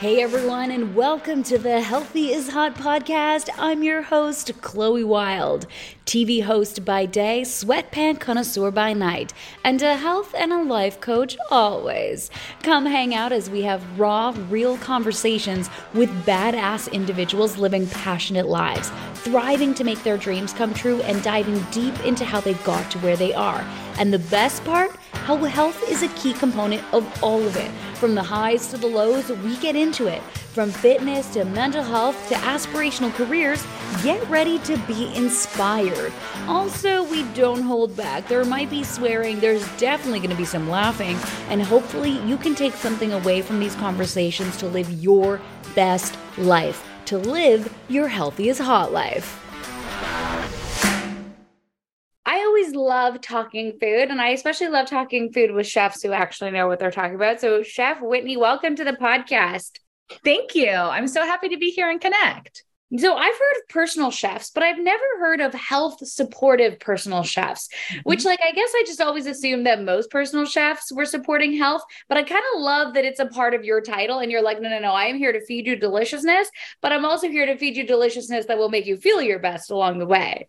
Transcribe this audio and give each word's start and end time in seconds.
Hey 0.00 0.22
everyone, 0.22 0.70
and 0.70 0.94
welcome 0.94 1.42
to 1.42 1.58
the 1.58 1.82
Healthy 1.82 2.32
is 2.32 2.48
Hot 2.48 2.74
podcast. 2.74 3.50
I'm 3.58 3.82
your 3.82 4.00
host, 4.00 4.50
Chloe 4.62 5.04
Wilde, 5.04 5.66
TV 6.06 6.42
host 6.42 6.86
by 6.86 7.04
day, 7.04 7.42
sweatpant 7.42 8.18
connoisseur 8.18 8.70
by 8.70 8.94
night, 8.94 9.34
and 9.62 9.82
a 9.82 9.96
health 9.96 10.34
and 10.34 10.54
a 10.54 10.62
life 10.62 11.02
coach 11.02 11.36
always. 11.50 12.30
Come 12.62 12.86
hang 12.86 13.14
out 13.14 13.30
as 13.30 13.50
we 13.50 13.60
have 13.60 13.84
raw, 13.98 14.34
real 14.48 14.78
conversations 14.78 15.68
with 15.92 16.08
badass 16.24 16.90
individuals 16.90 17.58
living 17.58 17.86
passionate 17.86 18.48
lives, 18.48 18.90
thriving 19.16 19.74
to 19.74 19.84
make 19.84 20.02
their 20.02 20.16
dreams 20.16 20.54
come 20.54 20.72
true, 20.72 21.02
and 21.02 21.22
diving 21.22 21.60
deep 21.72 22.06
into 22.06 22.24
how 22.24 22.40
they 22.40 22.54
got 22.54 22.90
to 22.92 22.98
where 23.00 23.16
they 23.18 23.34
are. 23.34 23.60
And 23.98 24.14
the 24.14 24.18
best 24.18 24.64
part? 24.64 24.96
How 25.12 25.36
health 25.36 25.88
is 25.88 26.02
a 26.02 26.08
key 26.08 26.32
component 26.32 26.82
of 26.92 27.22
all 27.22 27.42
of 27.46 27.56
it. 27.56 27.70
From 27.96 28.14
the 28.14 28.22
highs 28.22 28.68
to 28.68 28.76
the 28.76 28.86
lows, 28.86 29.30
we 29.30 29.56
get 29.58 29.76
into 29.76 30.06
it. 30.06 30.22
From 30.52 30.70
fitness 30.70 31.32
to 31.34 31.44
mental 31.44 31.84
health 31.84 32.28
to 32.28 32.34
aspirational 32.34 33.12
careers, 33.14 33.64
get 34.02 34.26
ready 34.28 34.58
to 34.60 34.76
be 34.88 35.14
inspired. 35.14 36.12
Also, 36.48 37.04
we 37.04 37.22
don't 37.34 37.62
hold 37.62 37.96
back. 37.96 38.26
There 38.26 38.44
might 38.44 38.70
be 38.70 38.82
swearing, 38.82 39.38
there's 39.38 39.64
definitely 39.76 40.18
going 40.18 40.30
to 40.30 40.36
be 40.36 40.44
some 40.44 40.68
laughing, 40.68 41.16
and 41.48 41.62
hopefully, 41.62 42.18
you 42.26 42.36
can 42.36 42.54
take 42.54 42.72
something 42.74 43.12
away 43.12 43.42
from 43.42 43.60
these 43.60 43.76
conversations 43.76 44.56
to 44.56 44.66
live 44.66 44.90
your 44.90 45.40
best 45.76 46.16
life, 46.38 46.84
to 47.04 47.18
live 47.18 47.72
your 47.88 48.08
healthiest 48.08 48.60
hot 48.60 48.92
life. 48.92 49.36
I 52.60 52.62
always 52.62 52.76
love 52.76 53.22
talking 53.22 53.72
food, 53.80 54.10
and 54.10 54.20
I 54.20 54.28
especially 54.30 54.68
love 54.68 54.86
talking 54.86 55.32
food 55.32 55.52
with 55.52 55.66
chefs 55.66 56.02
who 56.02 56.12
actually 56.12 56.50
know 56.50 56.66
what 56.66 56.78
they're 56.78 56.90
talking 56.90 57.14
about. 57.14 57.40
So, 57.40 57.62
Chef 57.62 58.02
Whitney, 58.02 58.36
welcome 58.36 58.76
to 58.76 58.84
the 58.84 58.92
podcast. 58.92 59.78
Thank 60.26 60.54
you. 60.54 60.68
I'm 60.68 61.08
so 61.08 61.24
happy 61.24 61.48
to 61.48 61.56
be 61.56 61.70
here 61.70 61.88
and 61.88 61.98
connect. 61.98 62.64
So 62.98 63.16
I've 63.16 63.32
heard 63.32 63.56
of 63.62 63.68
personal 63.70 64.10
chefs, 64.10 64.50
but 64.50 64.62
I've 64.62 64.78
never 64.78 65.02
heard 65.20 65.40
of 65.40 65.54
health 65.54 66.06
supportive 66.06 66.78
personal 66.80 67.22
chefs, 67.22 67.70
mm-hmm. 67.92 68.00
which 68.00 68.26
like 68.26 68.40
I 68.46 68.52
guess 68.52 68.72
I 68.74 68.84
just 68.86 69.00
always 69.00 69.24
assumed 69.24 69.64
that 69.64 69.82
most 69.82 70.10
personal 70.10 70.44
chefs 70.44 70.92
were 70.92 71.06
supporting 71.06 71.56
health, 71.56 71.82
but 72.10 72.18
I 72.18 72.24
kind 72.24 72.42
of 72.54 72.60
love 72.60 72.92
that 72.92 73.06
it's 73.06 73.20
a 73.20 73.26
part 73.26 73.54
of 73.54 73.64
your 73.64 73.80
title 73.80 74.18
and 74.18 74.30
you're 74.30 74.42
like, 74.42 74.60
no, 74.60 74.68
no, 74.68 74.80
no, 74.80 74.92
I 74.92 75.04
am 75.04 75.16
here 75.16 75.32
to 75.32 75.42
feed 75.46 75.66
you 75.66 75.76
deliciousness, 75.76 76.50
but 76.82 76.92
I'm 76.92 77.06
also 77.06 77.28
here 77.28 77.46
to 77.46 77.56
feed 77.56 77.76
you 77.76 77.86
deliciousness 77.86 78.44
that 78.46 78.58
will 78.58 78.68
make 78.68 78.84
you 78.84 78.98
feel 78.98 79.22
your 79.22 79.38
best 79.38 79.70
along 79.70 79.98
the 79.98 80.06
way. 80.06 80.48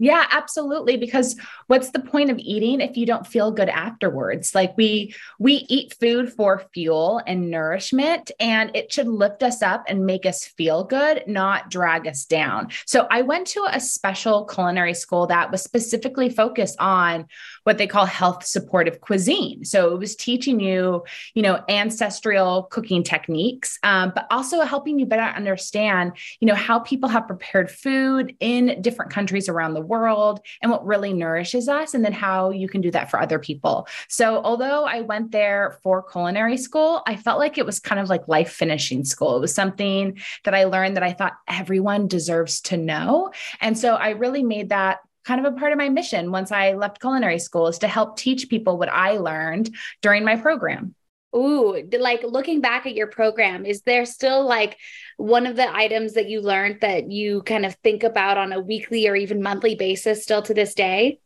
Yeah, 0.00 0.26
absolutely. 0.30 0.96
Because 0.96 1.36
what's 1.66 1.90
the 1.90 1.98
point 1.98 2.30
of 2.30 2.38
eating 2.38 2.80
if 2.80 2.96
you 2.96 3.04
don't 3.04 3.26
feel 3.26 3.50
good 3.50 3.68
afterwards? 3.68 4.54
Like 4.54 4.76
we 4.76 5.12
we 5.40 5.66
eat 5.68 5.96
food 6.00 6.32
for 6.32 6.62
fuel 6.72 7.20
and 7.26 7.50
nourishment, 7.50 8.30
and 8.38 8.70
it 8.74 8.92
should 8.92 9.08
lift 9.08 9.42
us 9.42 9.60
up 9.60 9.84
and 9.88 10.06
make 10.06 10.24
us 10.24 10.44
feel 10.44 10.84
good, 10.84 11.24
not 11.26 11.68
drag 11.68 12.06
us 12.06 12.24
down. 12.24 12.68
So 12.86 13.08
I 13.10 13.22
went 13.22 13.48
to 13.48 13.66
a 13.68 13.80
special 13.80 14.46
culinary 14.46 14.94
school 14.94 15.26
that 15.26 15.50
was 15.50 15.62
specifically 15.62 16.30
focused 16.30 16.78
on 16.78 17.26
what 17.68 17.76
they 17.76 17.86
call 17.86 18.06
health 18.06 18.46
supportive 18.46 19.02
cuisine. 19.02 19.62
So 19.62 19.92
it 19.92 19.98
was 19.98 20.16
teaching 20.16 20.58
you, 20.58 21.04
you 21.34 21.42
know, 21.42 21.62
ancestral 21.68 22.62
cooking 22.62 23.02
techniques, 23.02 23.78
um, 23.82 24.10
but 24.14 24.26
also 24.30 24.62
helping 24.62 24.98
you 24.98 25.04
better 25.04 25.20
understand, 25.36 26.12
you 26.40 26.46
know, 26.46 26.54
how 26.54 26.78
people 26.78 27.10
have 27.10 27.26
prepared 27.26 27.70
food 27.70 28.34
in 28.40 28.80
different 28.80 29.12
countries 29.12 29.50
around 29.50 29.74
the 29.74 29.82
world 29.82 30.40
and 30.62 30.72
what 30.72 30.86
really 30.86 31.12
nourishes 31.12 31.68
us, 31.68 31.92
and 31.92 32.02
then 32.02 32.14
how 32.14 32.48
you 32.48 32.70
can 32.70 32.80
do 32.80 32.90
that 32.90 33.10
for 33.10 33.20
other 33.20 33.38
people. 33.38 33.86
So, 34.08 34.40
although 34.42 34.86
I 34.86 35.02
went 35.02 35.30
there 35.30 35.78
for 35.82 36.02
culinary 36.02 36.56
school, 36.56 37.02
I 37.06 37.16
felt 37.16 37.38
like 37.38 37.58
it 37.58 37.66
was 37.66 37.80
kind 37.80 38.00
of 38.00 38.08
like 38.08 38.26
life 38.28 38.50
finishing 38.50 39.04
school. 39.04 39.36
It 39.36 39.40
was 39.40 39.54
something 39.54 40.18
that 40.44 40.54
I 40.54 40.64
learned 40.64 40.96
that 40.96 41.02
I 41.02 41.12
thought 41.12 41.34
everyone 41.46 42.08
deserves 42.08 42.62
to 42.62 42.78
know. 42.78 43.30
And 43.60 43.76
so, 43.76 43.96
I 43.96 44.10
really 44.10 44.42
made 44.42 44.70
that 44.70 45.00
kind 45.28 45.44
of 45.44 45.52
a 45.52 45.56
part 45.56 45.72
of 45.72 45.78
my 45.78 45.90
mission 45.90 46.32
once 46.32 46.50
I 46.50 46.72
left 46.72 47.02
culinary 47.02 47.38
school 47.38 47.66
is 47.66 47.80
to 47.80 47.86
help 47.86 48.16
teach 48.16 48.48
people 48.48 48.78
what 48.78 48.88
I 48.88 49.18
learned 49.18 49.68
during 50.00 50.24
my 50.24 50.36
program. 50.36 50.94
Ooh, 51.36 51.86
like 51.98 52.22
looking 52.22 52.62
back 52.62 52.86
at 52.86 52.94
your 52.94 53.08
program, 53.08 53.66
is 53.66 53.82
there 53.82 54.06
still 54.06 54.48
like 54.48 54.78
one 55.18 55.46
of 55.46 55.54
the 55.54 55.70
items 55.70 56.14
that 56.14 56.30
you 56.30 56.40
learned 56.40 56.80
that 56.80 57.10
you 57.12 57.42
kind 57.42 57.66
of 57.66 57.74
think 57.84 58.04
about 58.04 58.38
on 58.38 58.54
a 58.54 58.60
weekly 58.60 59.06
or 59.06 59.14
even 59.14 59.42
monthly 59.42 59.74
basis 59.74 60.22
still 60.22 60.40
to 60.40 60.54
this 60.54 60.72
day? 60.72 61.20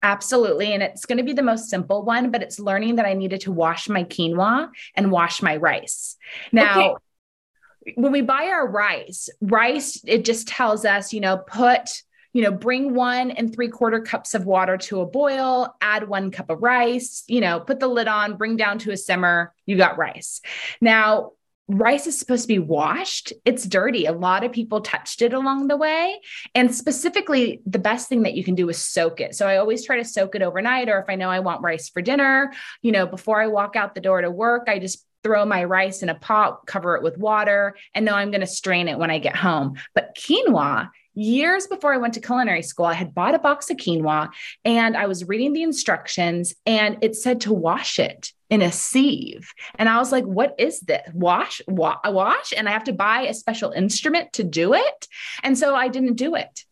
Absolutely. 0.00 0.72
And 0.72 0.80
it's 0.80 1.04
going 1.04 1.18
to 1.18 1.24
be 1.24 1.32
the 1.32 1.42
most 1.42 1.68
simple 1.68 2.04
one, 2.04 2.30
but 2.30 2.44
it's 2.44 2.60
learning 2.60 2.96
that 2.96 3.06
I 3.06 3.14
needed 3.14 3.40
to 3.42 3.52
wash 3.52 3.88
my 3.88 4.04
quinoa 4.04 4.70
and 4.94 5.10
wash 5.10 5.42
my 5.42 5.56
rice. 5.56 6.16
Now, 6.52 6.92
okay. 6.92 7.94
when 7.96 8.12
we 8.12 8.22
buy 8.22 8.44
our 8.44 8.70
rice, 8.70 9.28
rice, 9.40 10.00
it 10.06 10.24
just 10.24 10.46
tells 10.46 10.84
us, 10.84 11.12
you 11.12 11.20
know, 11.20 11.36
put 11.36 12.04
you 12.32 12.42
know, 12.42 12.52
bring 12.52 12.94
one 12.94 13.30
and 13.30 13.54
three 13.54 13.68
quarter 13.68 14.00
cups 14.00 14.34
of 14.34 14.44
water 14.44 14.76
to 14.76 15.00
a 15.00 15.06
boil, 15.06 15.74
add 15.80 16.08
one 16.08 16.30
cup 16.30 16.50
of 16.50 16.62
rice, 16.62 17.24
you 17.26 17.40
know, 17.40 17.60
put 17.60 17.80
the 17.80 17.88
lid 17.88 18.08
on, 18.08 18.36
bring 18.36 18.56
down 18.56 18.78
to 18.78 18.92
a 18.92 18.96
simmer, 18.96 19.52
you 19.66 19.76
got 19.76 19.98
rice. 19.98 20.40
Now, 20.80 21.32
rice 21.68 22.06
is 22.06 22.18
supposed 22.18 22.42
to 22.42 22.48
be 22.48 22.58
washed. 22.58 23.32
It's 23.44 23.64
dirty. 23.64 24.06
A 24.06 24.12
lot 24.12 24.42
of 24.42 24.52
people 24.52 24.80
touched 24.80 25.22
it 25.22 25.32
along 25.32 25.68
the 25.68 25.76
way. 25.76 26.20
And 26.54 26.74
specifically, 26.74 27.62
the 27.64 27.78
best 27.78 28.08
thing 28.08 28.22
that 28.22 28.34
you 28.34 28.42
can 28.42 28.56
do 28.56 28.68
is 28.68 28.78
soak 28.78 29.20
it. 29.20 29.34
So 29.34 29.46
I 29.46 29.58
always 29.58 29.84
try 29.84 29.96
to 29.96 30.04
soak 30.04 30.34
it 30.34 30.42
overnight, 30.42 30.88
or 30.88 30.98
if 30.98 31.06
I 31.08 31.14
know 31.14 31.30
I 31.30 31.40
want 31.40 31.62
rice 31.62 31.88
for 31.88 32.02
dinner, 32.02 32.52
you 32.82 32.92
know, 32.92 33.06
before 33.06 33.40
I 33.40 33.46
walk 33.46 33.76
out 33.76 33.94
the 33.94 34.00
door 34.00 34.20
to 34.20 34.30
work, 34.30 34.64
I 34.68 34.78
just 34.78 35.06
throw 35.22 35.44
my 35.44 35.62
rice 35.64 36.02
in 36.02 36.08
a 36.08 36.14
pot, 36.14 36.66
cover 36.66 36.96
it 36.96 37.02
with 37.02 37.18
water, 37.18 37.76
and 37.94 38.04
know 38.04 38.14
I'm 38.14 38.30
going 38.30 38.40
to 38.40 38.46
strain 38.46 38.88
it 38.88 38.98
when 38.98 39.10
I 39.10 39.18
get 39.18 39.36
home. 39.36 39.74
But 39.94 40.16
quinoa, 40.18 40.90
years 41.14 41.66
before 41.66 41.92
I 41.92 41.98
went 41.98 42.14
to 42.14 42.20
culinary 42.20 42.62
school, 42.62 42.86
I 42.86 42.94
had 42.94 43.14
bought 43.14 43.34
a 43.34 43.38
box 43.38 43.70
of 43.70 43.76
quinoa 43.76 44.30
and 44.64 44.96
I 44.96 45.06
was 45.06 45.26
reading 45.26 45.52
the 45.52 45.62
instructions 45.62 46.54
and 46.66 46.98
it 47.02 47.16
said 47.16 47.42
to 47.42 47.52
wash 47.52 47.98
it 47.98 48.32
in 48.48 48.62
a 48.62 48.72
sieve. 48.72 49.52
And 49.76 49.88
I 49.88 49.98
was 49.98 50.12
like, 50.12 50.24
what 50.24 50.54
is 50.58 50.80
this? 50.80 51.08
Wash, 51.14 51.62
wa- 51.66 52.00
wash? 52.04 52.52
And 52.56 52.68
I 52.68 52.72
have 52.72 52.84
to 52.84 52.92
buy 52.92 53.22
a 53.22 53.34
special 53.34 53.70
instrument 53.70 54.32
to 54.34 54.44
do 54.44 54.74
it. 54.74 55.08
And 55.42 55.56
so 55.56 55.74
I 55.74 55.88
didn't 55.88 56.14
do 56.14 56.34
it. 56.34 56.64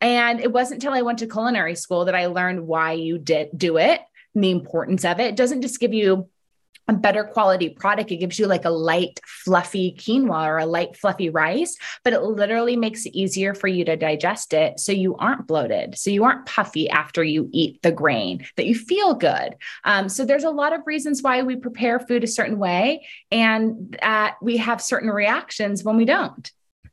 And 0.00 0.40
it 0.40 0.52
wasn't 0.52 0.82
until 0.82 0.96
I 0.96 1.02
went 1.02 1.18
to 1.18 1.26
culinary 1.26 1.74
school 1.74 2.04
that 2.06 2.14
I 2.14 2.26
learned 2.26 2.66
why 2.66 2.92
you 2.92 3.18
did 3.18 3.50
do 3.56 3.78
it 3.78 4.00
and 4.34 4.44
the 4.44 4.50
importance 4.50 5.04
of 5.04 5.18
it. 5.20 5.26
It 5.26 5.36
doesn't 5.36 5.62
just 5.62 5.80
give 5.80 5.92
you 5.92 6.28
a 6.88 6.94
better 6.94 7.24
quality 7.24 7.68
product. 7.68 8.10
It 8.10 8.16
gives 8.16 8.38
you 8.38 8.46
like 8.46 8.64
a 8.64 8.70
light, 8.70 9.20
fluffy 9.24 9.94
quinoa 9.96 10.46
or 10.46 10.58
a 10.58 10.66
light, 10.66 10.96
fluffy 10.96 11.30
rice, 11.30 11.76
but 12.02 12.12
it 12.12 12.22
literally 12.22 12.76
makes 12.76 13.06
it 13.06 13.14
easier 13.14 13.54
for 13.54 13.68
you 13.68 13.84
to 13.84 13.96
digest 13.96 14.54
it. 14.54 14.80
So 14.80 14.92
you 14.92 15.14
aren't 15.16 15.46
bloated. 15.46 15.98
So 15.98 16.10
you 16.10 16.24
aren't 16.24 16.46
puffy 16.46 16.88
after 16.88 17.22
you 17.22 17.48
eat 17.52 17.82
the 17.82 17.92
grain, 17.92 18.46
that 18.56 18.66
you 18.66 18.74
feel 18.74 19.14
good. 19.14 19.56
Um, 19.84 20.08
so 20.08 20.24
there's 20.24 20.44
a 20.44 20.50
lot 20.50 20.72
of 20.72 20.86
reasons 20.86 21.22
why 21.22 21.42
we 21.42 21.56
prepare 21.56 22.00
food 22.00 22.24
a 22.24 22.26
certain 22.26 22.58
way 22.58 23.06
and 23.30 23.96
we 24.40 24.56
have 24.56 24.80
certain 24.80 25.10
reactions 25.10 25.84
when 25.84 25.96
we 25.96 26.04
don't. 26.04 26.50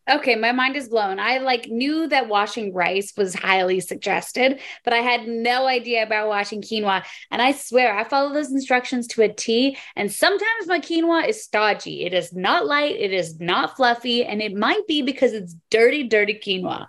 Okay, 0.08 0.36
my 0.36 0.52
mind 0.52 0.76
is 0.76 0.90
blown. 0.90 1.20
I 1.20 1.40
like 1.40 1.68
knew 1.68 2.08
that 2.10 2.28
washing 2.28 2.74
rice 2.74 3.14
was 3.18 3.34
highly 3.34 3.80
suggested, 3.80 4.60
but 4.84 4.94
I 4.94 4.98
had 4.98 5.28
no 5.28 5.66
idea 5.66 6.04
about 6.04 6.28
washing 6.28 6.62
quinoa. 6.62 7.04
And 7.32 7.42
I 7.42 7.54
swear 7.54 7.98
I 7.98 8.04
follow 8.04 8.32
those 8.32 8.52
instructions 8.52 9.08
to 9.08 9.24
a 9.24 9.34
T. 9.34 9.78
And 9.96 10.12
sometimes 10.12 10.68
my 10.68 10.80
quinoa 10.80 11.28
is 11.28 11.44
stodgy. 11.44 12.06
It 12.06 12.14
is 12.14 12.34
not 12.34 12.68
light, 12.68 12.96
it 12.96 13.14
is 13.14 13.40
not 13.40 13.76
fluffy, 13.76 14.24
and 14.24 14.44
it 14.44 14.54
might 14.54 14.86
be 14.88 15.02
because 15.02 15.34
it's 15.34 15.56
dirty, 15.72 16.04
dirty 16.04 16.36
quinoa. 16.36 16.88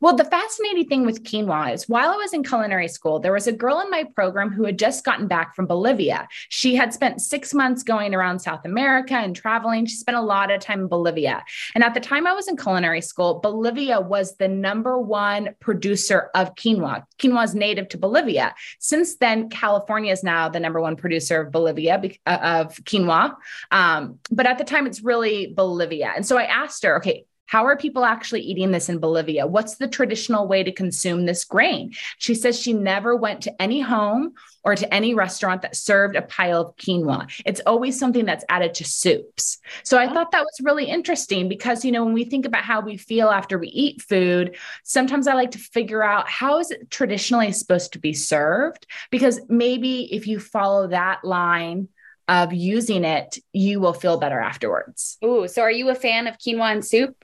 Well, 0.00 0.14
the 0.14 0.24
fascinating 0.24 0.86
thing 0.86 1.06
with 1.06 1.24
quinoa 1.24 1.72
is 1.72 1.88
while 1.88 2.10
I 2.10 2.16
was 2.16 2.32
in 2.32 2.44
culinary 2.44 2.88
school, 2.88 3.18
there 3.18 3.32
was 3.32 3.46
a 3.46 3.52
girl 3.52 3.80
in 3.80 3.90
my 3.90 4.04
program 4.04 4.50
who 4.50 4.64
had 4.64 4.78
just 4.78 5.04
gotten 5.04 5.26
back 5.26 5.54
from 5.54 5.66
Bolivia. 5.66 6.28
She 6.50 6.74
had 6.74 6.92
spent 6.92 7.22
six 7.22 7.54
months 7.54 7.82
going 7.82 8.14
around 8.14 8.40
South 8.40 8.64
America 8.64 9.14
and 9.14 9.34
traveling. 9.34 9.86
She 9.86 9.96
spent 9.96 10.16
a 10.16 10.22
lot 10.22 10.50
of 10.50 10.60
time 10.60 10.80
in 10.80 10.88
Bolivia. 10.88 11.42
And 11.74 11.82
at 11.82 11.94
the 11.94 12.00
time 12.00 12.26
I 12.26 12.34
was 12.34 12.48
in 12.48 12.56
culinary 12.56 13.00
school, 13.00 13.40
Bolivia 13.40 14.00
was 14.00 14.36
the 14.36 14.48
number 14.48 14.98
one 14.98 15.54
producer 15.60 16.30
of 16.34 16.54
quinoa. 16.54 17.04
Quinoa 17.18 17.44
is 17.44 17.54
native 17.54 17.88
to 17.90 17.98
Bolivia. 17.98 18.54
Since 18.78 19.16
then, 19.16 19.48
California 19.48 20.12
is 20.12 20.22
now 20.22 20.48
the 20.48 20.60
number 20.60 20.80
one 20.80 20.96
producer 20.96 21.40
of 21.40 21.52
Bolivia, 21.52 22.00
uh, 22.26 22.38
of 22.42 22.76
quinoa. 22.84 23.36
Um, 23.70 24.18
but 24.30 24.46
at 24.46 24.58
the 24.58 24.64
time, 24.64 24.86
it's 24.86 25.02
really 25.02 25.52
Bolivia. 25.54 26.12
And 26.14 26.26
so 26.26 26.36
I 26.36 26.44
asked 26.44 26.84
her, 26.84 26.98
okay, 26.98 27.24
how 27.48 27.64
are 27.64 27.78
people 27.78 28.04
actually 28.04 28.42
eating 28.42 28.70
this 28.70 28.90
in 28.90 28.98
Bolivia? 28.98 29.46
What's 29.46 29.76
the 29.76 29.88
traditional 29.88 30.46
way 30.46 30.62
to 30.62 30.70
consume 30.70 31.24
this 31.24 31.44
grain? 31.44 31.94
She 32.18 32.34
says 32.34 32.60
she 32.60 32.74
never 32.74 33.16
went 33.16 33.40
to 33.42 33.62
any 33.62 33.80
home 33.80 34.34
or 34.64 34.76
to 34.76 34.94
any 34.94 35.14
restaurant 35.14 35.62
that 35.62 35.74
served 35.74 36.14
a 36.14 36.22
pile 36.22 36.60
of 36.60 36.76
quinoa. 36.76 37.26
It's 37.46 37.62
always 37.64 37.98
something 37.98 38.26
that's 38.26 38.44
added 38.50 38.74
to 38.74 38.84
soups. 38.84 39.58
So 39.82 39.96
I 39.96 40.12
thought 40.12 40.30
that 40.32 40.44
was 40.44 40.60
really 40.62 40.84
interesting 40.84 41.48
because, 41.48 41.86
you 41.86 41.92
know, 41.92 42.04
when 42.04 42.12
we 42.12 42.24
think 42.24 42.44
about 42.44 42.64
how 42.64 42.82
we 42.82 42.98
feel 42.98 43.30
after 43.30 43.58
we 43.58 43.68
eat 43.68 44.02
food, 44.02 44.56
sometimes 44.84 45.26
I 45.26 45.32
like 45.32 45.52
to 45.52 45.58
figure 45.58 46.02
out 46.02 46.28
how 46.28 46.58
is 46.58 46.70
it 46.70 46.90
traditionally 46.90 47.50
supposed 47.52 47.94
to 47.94 47.98
be 47.98 48.12
served? 48.12 48.86
Because 49.10 49.40
maybe 49.48 50.14
if 50.14 50.26
you 50.26 50.38
follow 50.38 50.88
that 50.88 51.24
line, 51.24 51.88
of 52.28 52.52
using 52.52 53.04
it, 53.04 53.38
you 53.54 53.80
will 53.80 53.94
feel 53.94 54.18
better 54.18 54.38
afterwards. 54.38 55.16
Ooh, 55.24 55.48
so 55.48 55.62
are 55.62 55.70
you 55.70 55.88
a 55.88 55.94
fan 55.94 56.26
of 56.26 56.36
quinoa 56.36 56.72
and 56.72 56.84
soup? 56.84 57.16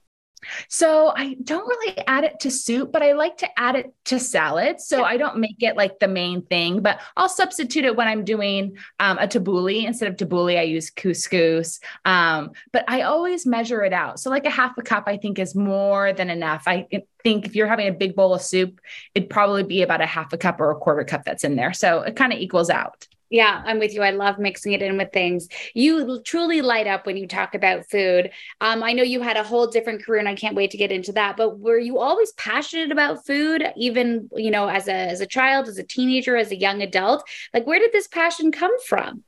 So 0.68 1.12
I 1.16 1.36
don't 1.42 1.66
really 1.66 1.98
add 2.06 2.24
it 2.24 2.40
to 2.40 2.50
soup, 2.50 2.92
but 2.92 3.02
I 3.02 3.12
like 3.12 3.36
to 3.38 3.58
add 3.58 3.76
it 3.76 3.94
to 4.06 4.18
salads. 4.18 4.86
So 4.86 5.04
I 5.04 5.16
don't 5.16 5.38
make 5.38 5.62
it 5.62 5.76
like 5.76 5.98
the 5.98 6.08
main 6.08 6.42
thing, 6.42 6.80
but 6.80 7.00
I'll 7.16 7.28
substitute 7.28 7.84
it 7.84 7.96
when 7.96 8.08
I'm 8.08 8.24
doing 8.24 8.76
um, 9.00 9.18
a 9.18 9.26
tabbouleh. 9.26 9.86
Instead 9.86 10.08
of 10.08 10.16
tabbouleh, 10.16 10.58
I 10.58 10.62
use 10.62 10.90
couscous. 10.90 11.80
Um, 12.04 12.52
but 12.72 12.84
I 12.88 13.02
always 13.02 13.46
measure 13.46 13.82
it 13.84 13.92
out. 13.92 14.20
So 14.20 14.30
like 14.30 14.46
a 14.46 14.50
half 14.50 14.76
a 14.78 14.82
cup, 14.82 15.04
I 15.06 15.16
think 15.16 15.38
is 15.38 15.54
more 15.54 16.12
than 16.12 16.30
enough. 16.30 16.64
I 16.66 16.86
think 17.22 17.46
if 17.46 17.56
you're 17.56 17.66
having 17.66 17.88
a 17.88 17.92
big 17.92 18.14
bowl 18.14 18.34
of 18.34 18.42
soup, 18.42 18.80
it'd 19.14 19.30
probably 19.30 19.62
be 19.62 19.82
about 19.82 20.00
a 20.00 20.06
half 20.06 20.32
a 20.32 20.38
cup 20.38 20.60
or 20.60 20.70
a 20.70 20.76
quarter 20.76 21.04
cup 21.04 21.24
that's 21.24 21.44
in 21.44 21.56
there. 21.56 21.72
So 21.72 22.02
it 22.02 22.16
kind 22.16 22.32
of 22.32 22.38
equals 22.38 22.70
out. 22.70 23.06
Yeah, 23.30 23.62
I'm 23.64 23.78
with 23.78 23.94
you. 23.94 24.02
I 24.02 24.10
love 24.10 24.38
mixing 24.38 24.72
it 24.72 24.82
in 24.82 24.96
with 24.96 25.12
things. 25.12 25.48
You 25.74 26.22
truly 26.22 26.60
light 26.60 26.86
up 26.86 27.06
when 27.06 27.16
you 27.16 27.26
talk 27.26 27.54
about 27.54 27.88
food. 27.90 28.30
Um, 28.60 28.82
I 28.82 28.92
know 28.92 29.02
you 29.02 29.22
had 29.22 29.36
a 29.36 29.42
whole 29.42 29.66
different 29.66 30.04
career, 30.04 30.20
and 30.20 30.28
I 30.28 30.34
can't 30.34 30.54
wait 30.54 30.70
to 30.72 30.76
get 30.76 30.92
into 30.92 31.12
that. 31.12 31.36
But 31.36 31.58
were 31.58 31.78
you 31.78 31.98
always 31.98 32.32
passionate 32.32 32.92
about 32.92 33.26
food, 33.26 33.64
even 33.76 34.28
you 34.36 34.50
know, 34.50 34.68
as 34.68 34.88
a 34.88 34.92
as 34.94 35.20
a 35.20 35.26
child, 35.26 35.68
as 35.68 35.78
a 35.78 35.84
teenager, 35.84 36.36
as 36.36 36.52
a 36.52 36.56
young 36.56 36.82
adult? 36.82 37.24
Like, 37.52 37.66
where 37.66 37.78
did 37.78 37.92
this 37.92 38.06
passion 38.08 38.52
come 38.52 38.78
from? 38.82 39.24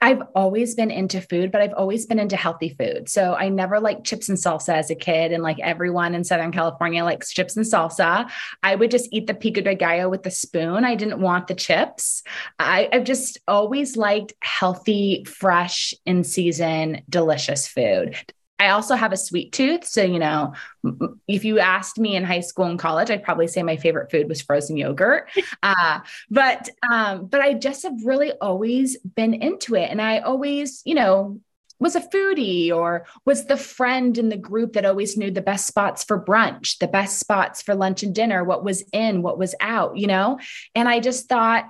I've 0.00 0.22
always 0.34 0.74
been 0.74 0.90
into 0.90 1.20
food, 1.20 1.52
but 1.52 1.60
I've 1.60 1.74
always 1.74 2.06
been 2.06 2.18
into 2.18 2.36
healthy 2.36 2.70
food. 2.70 3.08
So 3.08 3.34
I 3.34 3.50
never 3.50 3.78
liked 3.78 4.06
chips 4.06 4.28
and 4.28 4.38
salsa 4.38 4.74
as 4.74 4.90
a 4.90 4.94
kid. 4.94 5.30
And 5.30 5.42
like 5.42 5.60
everyone 5.60 6.14
in 6.14 6.24
Southern 6.24 6.52
California 6.52 7.04
likes 7.04 7.32
chips 7.32 7.56
and 7.56 7.66
salsa. 7.66 8.30
I 8.62 8.74
would 8.74 8.90
just 8.90 9.08
eat 9.12 9.26
the 9.26 9.34
pico 9.34 9.60
de 9.60 9.74
gallo 9.74 10.08
with 10.08 10.22
the 10.22 10.30
spoon. 10.30 10.84
I 10.84 10.94
didn't 10.94 11.20
want 11.20 11.48
the 11.48 11.54
chips. 11.54 12.22
I, 12.58 12.88
have 12.92 13.04
just 13.04 13.38
always 13.46 13.96
liked 13.96 14.32
healthy, 14.40 15.24
fresh, 15.24 15.92
in 16.06 16.24
season, 16.24 17.02
delicious 17.08 17.68
food. 17.68 18.16
I 18.60 18.68
also 18.68 18.94
have 18.94 19.12
a 19.12 19.16
sweet 19.16 19.52
tooth. 19.52 19.86
So, 19.86 20.02
you 20.02 20.18
know, 20.18 20.52
if 21.26 21.46
you 21.46 21.58
asked 21.58 21.98
me 21.98 22.14
in 22.14 22.24
high 22.24 22.40
school 22.40 22.66
and 22.66 22.78
college, 22.78 23.10
I'd 23.10 23.22
probably 23.22 23.48
say 23.48 23.62
my 23.62 23.78
favorite 23.78 24.10
food 24.10 24.28
was 24.28 24.42
frozen 24.42 24.76
yogurt. 24.76 25.28
Uh, 25.62 26.00
but, 26.30 26.68
um, 26.90 27.26
but 27.26 27.40
I 27.40 27.54
just 27.54 27.82
have 27.82 28.04
really 28.04 28.32
always 28.40 28.96
been 28.98 29.34
into 29.34 29.74
it. 29.74 29.90
And 29.90 30.00
I 30.00 30.18
always, 30.18 30.82
you 30.84 30.94
know, 30.94 31.38
was 31.78 31.96
a 31.96 32.00
foodie 32.00 32.70
or 32.70 33.06
was 33.24 33.46
the 33.46 33.56
friend 33.56 34.16
in 34.16 34.28
the 34.28 34.36
group 34.36 34.74
that 34.74 34.84
always 34.84 35.16
knew 35.16 35.30
the 35.30 35.40
best 35.40 35.66
spots 35.66 36.04
for 36.04 36.22
brunch, 36.22 36.78
the 36.78 36.88
best 36.88 37.18
spots 37.18 37.62
for 37.62 37.74
lunch 37.74 38.02
and 38.02 38.14
dinner, 38.14 38.44
what 38.44 38.64
was 38.64 38.84
in, 38.92 39.22
what 39.22 39.38
was 39.38 39.54
out, 39.60 39.96
you 39.96 40.06
know? 40.06 40.38
And 40.74 40.88
I 40.88 41.00
just 41.00 41.28
thought, 41.28 41.66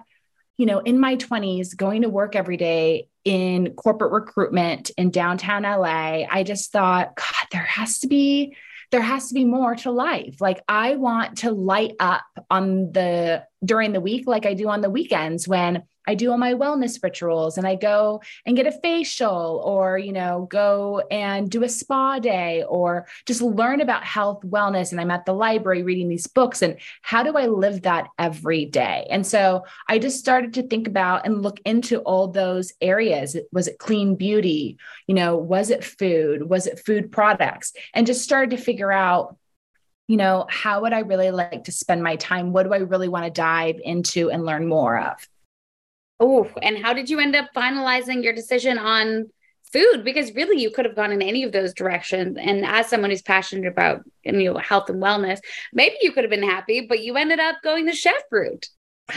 you 0.57 0.67
know, 0.67 0.79
in 0.79 0.99
my 0.99 1.17
20s, 1.17 1.77
going 1.77 2.03
to 2.03 2.09
work 2.09 2.37
every 2.37 2.57
day 2.57 3.09
in 3.25 3.75
corporate 3.75 4.13
recruitment 4.13 4.91
in 4.97 5.11
downtown 5.11 5.63
LA, 5.63 6.25
I 6.31 6.43
just 6.45 6.73
thought, 6.73 7.17
God, 7.17 7.47
there 7.53 7.63
has 7.63 8.01
to 8.01 8.07
be 8.07 8.57
there 8.91 9.01
has 9.01 9.29
to 9.29 9.35
be 9.35 9.45
more 9.45 9.77
to 9.77 9.91
life. 9.91 10.41
Like 10.41 10.63
I 10.69 10.97
want 10.97 11.39
to 11.39 11.53
light 11.53 11.95
up 12.01 12.25
on 12.51 12.93
the 12.93 13.45
during 13.65 13.93
the 13.93 14.01
week 14.01 14.27
like 14.27 14.47
I 14.47 14.55
do 14.55 14.69
on 14.69 14.81
the 14.81 14.91
weekends 14.91 15.47
when 15.47 15.85
I 16.07 16.15
do 16.15 16.31
all 16.31 16.39
my 16.39 16.55
wellness 16.55 17.03
rituals 17.03 17.59
and 17.59 17.67
I 17.67 17.75
go 17.75 18.23
and 18.47 18.57
get 18.57 18.67
a 18.67 18.73
facial 18.73 19.63
or, 19.65 19.99
you 19.99 20.13
know, 20.13 20.47
go 20.51 21.03
and 21.11 21.51
do 21.51 21.63
a 21.63 21.69
spa 21.69 22.19
day 22.19 22.65
or 22.69 23.07
just 23.27 23.43
learn 23.43 23.81
about 23.81 24.05
health, 24.05 24.43
wellness. 24.43 24.93
And 24.93 25.01
I'm 25.01 25.11
at 25.11 25.27
the 25.27 25.35
library 25.35 25.83
reading 25.83 26.09
these 26.09 26.27
books. 26.27 26.63
And 26.63 26.77
how 27.03 27.23
do 27.23 27.37
I 27.37 27.47
live 27.47 27.83
that 27.83 28.09
every 28.19 28.65
day? 28.65 29.07
And 29.11 29.27
so 29.27 29.65
I 29.89 29.99
just 29.99 30.19
started 30.19 30.55
to 30.55 30.63
think 30.63 30.89
about 30.89 31.27
and 31.27 31.43
look 31.43 31.61
into 31.65 32.01
all 32.01 32.29
those 32.29 32.73
areas. 32.81 33.37
Was 33.53 33.69
it 33.69 33.79
clean 33.79 34.17
beauty? 34.17 34.79
You 35.07 35.15
know, 35.15 35.37
was 35.37 35.71
it 35.71 35.85
food? 35.85 36.49
Was 36.49 36.67
it 36.67 36.81
food 36.85 37.13
products? 37.13 37.73
And 37.95 38.07
just 38.07 38.25
started 38.25 38.57
to 38.57 38.63
figure 38.63 38.93
out 38.93 39.37
you 40.09 40.17
know, 40.17 40.45
how 40.49 40.81
would 40.81 40.93
I 40.93 41.01
really 41.01 41.31
like 41.31 41.63
to 41.65 41.73
spend 41.73 42.03
my 42.03 42.17
time? 42.17 42.53
What 42.53 42.65
do 42.65 42.75
I 42.75 42.79
really 42.79 43.07
want 43.07 43.27
to 43.27 43.31
dive 43.31 43.77
into 43.85 44.29
and 44.29 44.45
learn 44.45 44.67
more 44.67 44.99
of? 44.99 45.29
Oh, 46.21 46.49
and 46.63 46.77
how 46.77 46.93
did 46.93 47.09
you 47.09 47.19
end 47.19 47.35
up 47.35 47.49
finalizing 47.57 48.23
your 48.23 48.35
decision 48.35 48.79
on 48.79 49.31
food? 49.73 50.05
Because 50.05 50.35
really, 50.35 50.61
you 50.61 50.71
could 50.71 50.85
have 50.85 50.95
gone 50.95 51.13
in 51.13 51.23
any 51.23 51.43
of 51.45 51.53
those 51.53 51.73
directions. 51.73 52.37
And 52.39 52.65
as 52.65 52.89
someone 52.89 53.11
who's 53.11 53.23
passionate 53.23 53.67
about 53.67 54.03
you 54.23 54.33
know 54.53 54.59
health 54.59 54.91
and 54.91 55.03
wellness, 55.03 55.39
maybe 55.73 55.97
you 56.03 56.13
could 56.13 56.25
have 56.25 56.31
been 56.31 56.43
happy, 56.43 56.83
but 56.87 57.03
you 57.03 57.17
ended 57.17 57.41
up 57.41 57.57
going 57.65 57.87
the 57.87 57.95
chef 57.95 58.23
route. 58.31 58.69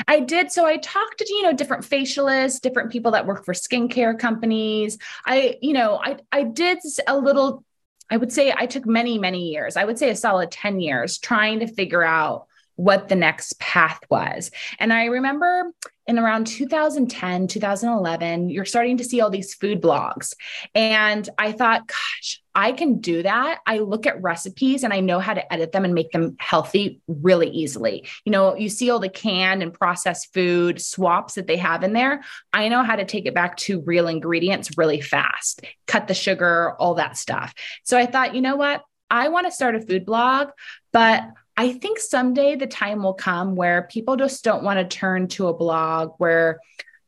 I 0.07 0.21
did. 0.21 0.51
So 0.51 0.65
I 0.65 0.77
talked 0.77 1.19
to, 1.19 1.25
you 1.29 1.43
know, 1.43 1.53
different 1.53 1.83
facialists, 1.83 2.61
different 2.61 2.91
people 2.91 3.11
that 3.11 3.27
work 3.27 3.45
for 3.45 3.53
skincare 3.53 4.17
companies. 4.17 4.97
I, 5.25 5.57
you 5.61 5.73
know, 5.73 5.99
I 6.01 6.17
I 6.31 6.43
did 6.43 6.79
a 7.07 7.17
little, 7.17 7.63
I 8.09 8.17
would 8.17 8.31
say 8.31 8.53
I 8.55 8.65
took 8.65 8.85
many, 8.85 9.19
many 9.19 9.49
years. 9.49 9.77
I 9.77 9.85
would 9.85 9.99
say 9.99 10.09
a 10.09 10.15
solid 10.15 10.51
10 10.51 10.79
years 10.79 11.17
trying 11.17 11.59
to 11.59 11.67
figure 11.67 12.03
out 12.03 12.47
what 12.75 13.07
the 13.07 13.15
next 13.15 13.59
path 13.59 13.99
was. 14.09 14.51
And 14.79 14.91
I 14.91 15.05
remember 15.05 15.71
in 16.05 16.19
around 16.19 16.47
2010, 16.47 17.47
2011, 17.47 18.49
you're 18.49 18.65
starting 18.65 18.97
to 18.97 19.03
see 19.03 19.21
all 19.21 19.29
these 19.29 19.53
food 19.53 19.81
blogs. 19.81 20.33
And 20.75 21.27
I 21.37 21.53
thought, 21.53 21.87
gosh, 21.87 22.41
I 22.53 22.73
can 22.73 22.99
do 22.99 23.23
that. 23.23 23.59
I 23.65 23.79
look 23.79 24.05
at 24.05 24.21
recipes 24.21 24.83
and 24.83 24.93
I 24.93 24.99
know 24.99 25.19
how 25.19 25.33
to 25.33 25.53
edit 25.53 25.71
them 25.71 25.85
and 25.85 25.93
make 25.93 26.11
them 26.11 26.35
healthy 26.39 26.99
really 27.07 27.49
easily. 27.49 28.07
You 28.25 28.31
know, 28.31 28.55
you 28.55 28.67
see 28.69 28.89
all 28.89 28.99
the 28.99 29.07
canned 29.07 29.63
and 29.63 29.73
processed 29.73 30.33
food 30.33 30.81
swaps 30.81 31.35
that 31.35 31.47
they 31.47 31.57
have 31.57 31.83
in 31.83 31.93
there. 31.93 32.23
I 32.51 32.67
know 32.67 32.83
how 32.83 32.97
to 32.97 33.05
take 33.05 33.25
it 33.25 33.33
back 33.33 33.55
to 33.57 33.81
real 33.81 34.07
ingredients 34.07 34.77
really 34.77 34.99
fast, 34.99 35.61
cut 35.87 36.07
the 36.07 36.13
sugar, 36.13 36.73
all 36.79 36.95
that 36.95 37.17
stuff. 37.17 37.53
So 37.83 37.97
I 37.97 38.07
thought, 38.07 38.35
you 38.35 38.41
know 38.41 38.57
what? 38.57 38.83
I 39.09 39.29
want 39.29 39.47
to 39.47 39.51
start 39.51 39.75
a 39.75 39.81
food 39.81 40.05
blog, 40.05 40.49
but 40.91 41.23
I 41.55 41.73
think 41.73 41.99
someday 41.99 42.55
the 42.55 42.67
time 42.67 43.03
will 43.03 43.13
come 43.13 43.55
where 43.55 43.83
people 43.83 44.15
just 44.15 44.43
don't 44.43 44.63
want 44.63 44.79
to 44.79 44.97
turn 44.97 45.27
to 45.29 45.47
a 45.47 45.53
blog 45.53 46.13
where 46.17 46.59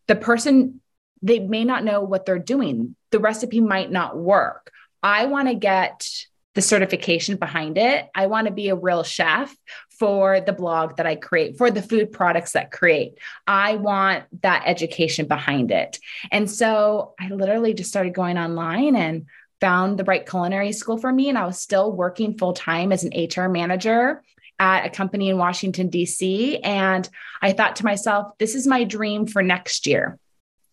the 0.08 0.16
person 0.16 0.82
they 1.22 1.40
may 1.40 1.64
not 1.64 1.84
know 1.84 2.02
what 2.02 2.26
they're 2.26 2.38
doing. 2.38 2.96
The 3.12 3.20
recipe 3.20 3.60
might 3.60 3.92
not 3.92 4.18
work. 4.18 4.72
I 5.02 5.26
want 5.26 5.48
to 5.48 5.56
get 5.56 6.08
the 6.54 6.62
certification 6.62 7.38
behind 7.38 7.78
it. 7.78 8.08
I 8.14 8.28
want 8.28 8.48
to 8.48 8.54
be 8.54 8.70
a 8.70 8.76
real 8.76 9.04
chef 9.04 9.56
for 10.00 10.40
the 10.42 10.54
blog 10.54 10.98
that 10.98 11.08
I 11.08 11.16
create, 11.16 11.58
for 11.58 11.72
the 11.72 11.82
food 11.82 12.12
products 12.12 12.52
that 12.54 12.72
create. 12.72 13.18
I 13.48 13.76
want 13.76 14.26
that 14.42 14.64
education 14.66 15.28
behind 15.28 15.72
it. 15.72 16.00
And 16.32 16.50
so 16.50 17.14
I 17.20 17.30
literally 17.30 17.74
just 17.74 17.90
started 17.90 18.14
going 18.14 18.38
online 18.38 18.96
and 18.96 19.26
found 19.62 19.98
the 19.98 20.04
right 20.04 20.28
culinary 20.28 20.72
school 20.72 20.98
for 20.98 21.12
me. 21.12 21.30
And 21.30 21.38
I 21.38 21.46
was 21.46 21.60
still 21.60 21.92
working 21.92 22.38
full 22.38 22.54
time 22.54 22.92
as 22.92 23.04
an 23.04 23.12
HR 23.16 23.50
manager 23.50 24.22
at 24.60 24.86
a 24.86 24.90
company 24.90 25.30
in 25.30 25.38
Washington, 25.38 25.90
D.C. 25.90 26.60
And 26.60 27.08
I 27.42 27.52
thought 27.52 27.78
to 27.78 27.86
myself, 27.86 28.38
this 28.38 28.56
is 28.56 28.66
my 28.68 28.84
dream 28.84 29.28
for 29.28 29.42
next 29.42 29.86
year. 29.86 30.18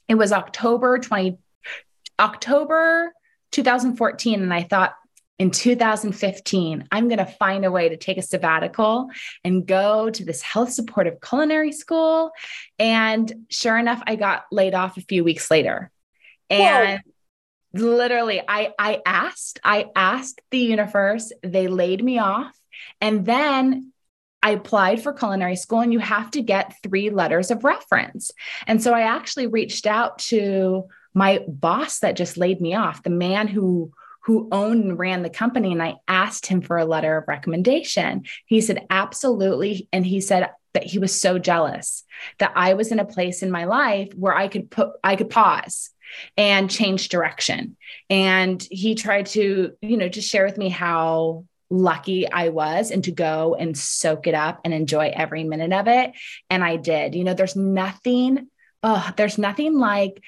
It 0.09 0.15
was 0.15 0.33
October 0.33 0.99
20, 0.99 1.39
October 2.19 3.13
2014. 3.51 4.43
And 4.43 4.53
I 4.53 4.63
thought, 4.63 4.95
in 5.39 5.51
2015, 5.51 6.87
I'm 6.93 7.09
going 7.09 7.19
to 7.19 7.27
find 7.27 7.65
a 7.65 7.71
way 7.73 7.89
to 7.89 7.97
take 7.97 8.17
a 8.17 8.23
sabbatical 8.23 9.09
and 9.43 9.67
go 9.67 10.09
to 10.09 10.25
this 10.25 10.41
health 10.41 10.71
supportive 10.73 11.21
culinary 11.21 11.73
school. 11.73 12.31
And 12.79 13.47
sure 13.49 13.77
enough, 13.77 14.01
I 14.07 14.15
got 14.15 14.45
laid 14.53 14.75
off 14.75 14.99
a 14.99 15.01
few 15.01 15.25
weeks 15.25 15.51
later. 15.51 15.91
And 16.49 17.01
Whoa. 17.75 17.97
literally, 17.97 18.41
I, 18.47 18.73
I 18.79 19.01
asked, 19.05 19.59
I 19.65 19.87
asked 19.97 20.41
the 20.53 20.59
universe, 20.59 21.33
they 21.43 21.67
laid 21.67 22.05
me 22.05 22.19
off. 22.19 22.57
And 23.01 23.25
then 23.27 23.93
I 24.43 24.51
applied 24.51 25.03
for 25.03 25.13
culinary 25.13 25.57
school, 25.57 25.81
and 25.81 25.93
you 25.93 26.01
have 26.01 26.31
to 26.33 26.43
get 26.43 26.75
three 26.83 27.11
letters 27.11 27.51
of 27.51 27.65
reference. 27.65 28.33
And 28.67 28.83
so 28.83 28.93
I 28.93 29.03
actually 29.03 29.47
reached 29.47 29.87
out 29.87 30.19
to 30.21 30.89
my 31.15 31.45
boss 31.47 32.01
that 32.01 32.17
just 32.17 32.37
laid 32.37 32.61
me 32.61 32.75
off, 32.75 33.03
the 33.03 33.11
man 33.11 33.49
who 33.49 33.93
who 34.25 34.49
owned 34.53 34.85
and 34.85 34.99
ran 34.99 35.23
the 35.23 35.31
company 35.31 35.73
and 35.73 35.83
I 35.83 35.97
asked 36.07 36.47
him 36.47 36.63
for 36.63 36.79
a 36.79 36.85
letter 36.85 37.17
of 37.17 37.27
recommendation. 37.27 38.23
He 38.47 38.61
said 38.61 38.87
absolutely 38.89 39.89
and 39.93 40.07
he 40.07 40.21
said 40.21 40.49
that 40.75 40.85
he 40.85 41.01
was 41.01 41.21
so 41.21 41.39
jealous 41.39 42.05
that 42.39 42.53
I 42.55 42.75
was 42.75 42.93
in 42.93 43.01
a 43.01 43.05
place 43.05 43.43
in 43.43 43.51
my 43.51 43.65
life 43.65 44.13
where 44.15 44.35
I 44.35 44.47
could 44.49 44.71
put 44.71 44.91
I 45.03 45.17
could 45.17 45.29
pause 45.29 45.91
and 46.37 46.71
change 46.71 47.09
direction. 47.09 47.77
And 48.11 48.65
he 48.71 48.95
tried 48.95 49.27
to, 49.27 49.73
you 49.81 49.97
know, 49.97 50.09
just 50.09 50.29
share 50.29 50.45
with 50.45 50.59
me 50.59 50.69
how 50.69 51.47
lucky 51.73 52.31
I 52.31 52.51
was 52.51 52.91
and 52.91 53.03
to 53.05 53.11
go 53.11 53.57
and 53.59 53.77
soak 53.77 54.27
it 54.27 54.35
up 54.35 54.61
and 54.65 54.75
enjoy 54.75 55.11
every 55.15 55.43
minute 55.43 55.73
of 55.73 55.89
it. 55.89 56.13
And 56.51 56.63
I 56.63 56.77
did. 56.77 57.15
You 57.15 57.25
know, 57.25 57.35
there's 57.35 57.57
nothing, 57.57 58.49
oh, 58.83 59.11
there's 59.17 59.39
nothing 59.39 59.79
like 59.79 60.23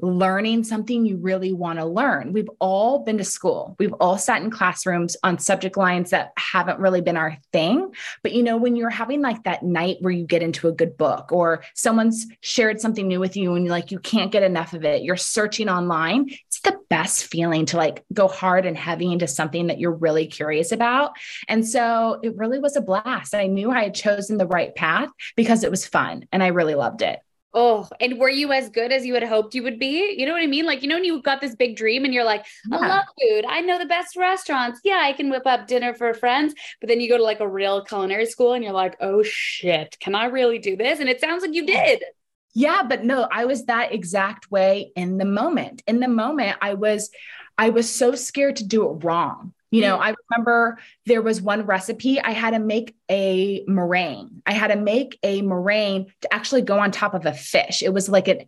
learning 0.00 0.64
something 0.64 1.06
you 1.06 1.16
really 1.16 1.52
want 1.52 1.78
to 1.78 1.84
learn. 1.84 2.32
We've 2.32 2.50
all 2.58 3.00
been 3.00 3.18
to 3.18 3.24
school. 3.24 3.76
We've 3.78 3.92
all 3.94 4.18
sat 4.18 4.42
in 4.42 4.50
classrooms 4.50 5.16
on 5.22 5.38
subject 5.38 5.76
lines 5.76 6.10
that 6.10 6.32
haven't 6.38 6.78
really 6.78 7.00
been 7.00 7.16
our 7.16 7.38
thing. 7.52 7.92
But 8.22 8.32
you 8.32 8.42
know, 8.42 8.56
when 8.56 8.76
you're 8.76 8.90
having 8.90 9.22
like 9.22 9.44
that 9.44 9.62
night 9.62 9.96
where 10.00 10.12
you 10.12 10.26
get 10.26 10.42
into 10.42 10.68
a 10.68 10.72
good 10.72 10.96
book 10.96 11.32
or 11.32 11.62
someone's 11.74 12.26
shared 12.40 12.80
something 12.80 13.08
new 13.08 13.20
with 13.20 13.36
you 13.36 13.54
and 13.54 13.64
you're 13.64 13.74
like 13.74 13.90
you 13.90 13.98
can't 13.98 14.32
get 14.32 14.42
enough 14.42 14.72
of 14.72 14.84
it, 14.84 15.02
you're 15.02 15.16
searching 15.16 15.68
online, 15.68 16.28
it's 16.46 16.60
the 16.60 16.78
best 16.90 17.24
feeling 17.24 17.66
to 17.66 17.76
like 17.76 18.04
go 18.12 18.28
hard 18.28 18.66
and 18.66 18.76
heavy 18.76 19.12
into 19.12 19.26
something 19.26 19.68
that 19.68 19.78
you're 19.78 19.92
really 19.92 20.26
curious 20.26 20.72
about. 20.72 21.12
And 21.48 21.66
so 21.66 22.20
it 22.22 22.36
really 22.36 22.58
was 22.58 22.76
a 22.76 22.80
blast. 22.80 23.34
I 23.34 23.46
knew 23.46 23.70
I 23.70 23.84
had 23.84 23.94
chosen 23.94 24.36
the 24.36 24.46
right 24.46 24.74
path 24.74 25.10
because 25.36 25.64
it 25.64 25.70
was 25.70 25.86
fun 25.86 26.26
and 26.32 26.42
I 26.42 26.48
really 26.48 26.74
loved 26.74 27.02
it. 27.02 27.20
Oh, 27.58 27.88
and 28.00 28.18
were 28.18 28.28
you 28.28 28.52
as 28.52 28.68
good 28.68 28.92
as 28.92 29.06
you 29.06 29.14
had 29.14 29.22
hoped 29.22 29.54
you 29.54 29.62
would 29.62 29.78
be? 29.78 30.14
You 30.18 30.26
know 30.26 30.32
what 30.32 30.42
I 30.42 30.46
mean? 30.46 30.66
Like, 30.66 30.82
you 30.82 30.88
know, 30.88 30.96
when 30.96 31.04
you 31.04 31.22
got 31.22 31.40
this 31.40 31.54
big 31.54 31.74
dream 31.74 32.04
and 32.04 32.12
you're 32.12 32.22
like, 32.22 32.44
yeah. 32.70 32.76
I 32.76 32.86
love 32.86 33.04
food. 33.18 33.46
I 33.48 33.62
know 33.62 33.78
the 33.78 33.86
best 33.86 34.14
restaurants. 34.14 34.80
Yeah, 34.84 35.00
I 35.02 35.14
can 35.14 35.30
whip 35.30 35.46
up 35.46 35.66
dinner 35.66 35.94
for 35.94 36.12
friends. 36.12 36.54
But 36.80 36.88
then 36.88 37.00
you 37.00 37.08
go 37.08 37.16
to 37.16 37.22
like 37.22 37.40
a 37.40 37.48
real 37.48 37.82
culinary 37.82 38.26
school 38.26 38.52
and 38.52 38.62
you're 38.62 38.74
like, 38.74 38.96
oh 39.00 39.22
shit, 39.22 39.96
can 40.00 40.14
I 40.14 40.26
really 40.26 40.58
do 40.58 40.76
this? 40.76 41.00
And 41.00 41.08
it 41.08 41.18
sounds 41.18 41.40
like 41.40 41.54
you 41.54 41.64
did. 41.64 42.04
Yeah, 42.54 42.82
but 42.82 43.04
no, 43.04 43.26
I 43.32 43.46
was 43.46 43.64
that 43.64 43.94
exact 43.94 44.50
way 44.50 44.92
in 44.94 45.16
the 45.16 45.24
moment. 45.24 45.82
In 45.86 46.00
the 46.00 46.08
moment, 46.08 46.58
I 46.60 46.74
was, 46.74 47.10
I 47.56 47.70
was 47.70 47.88
so 47.88 48.14
scared 48.14 48.56
to 48.56 48.66
do 48.66 48.90
it 48.90 49.02
wrong. 49.02 49.54
You 49.70 49.80
know, 49.80 49.98
mm. 49.98 50.00
I 50.00 50.14
remember 50.30 50.78
there 51.06 51.22
was 51.22 51.42
one 51.42 51.66
recipe 51.66 52.20
I 52.20 52.30
had 52.30 52.52
to 52.52 52.58
make 52.58 52.94
a 53.08 53.64
meringue. 53.66 54.42
I 54.46 54.52
had 54.52 54.68
to 54.68 54.76
make 54.76 55.18
a 55.22 55.42
meringue 55.42 56.06
to 56.22 56.34
actually 56.34 56.62
go 56.62 56.78
on 56.78 56.90
top 56.90 57.14
of 57.14 57.26
a 57.26 57.32
fish. 57.32 57.82
It 57.82 57.92
was 57.92 58.08
like 58.08 58.28
an 58.28 58.46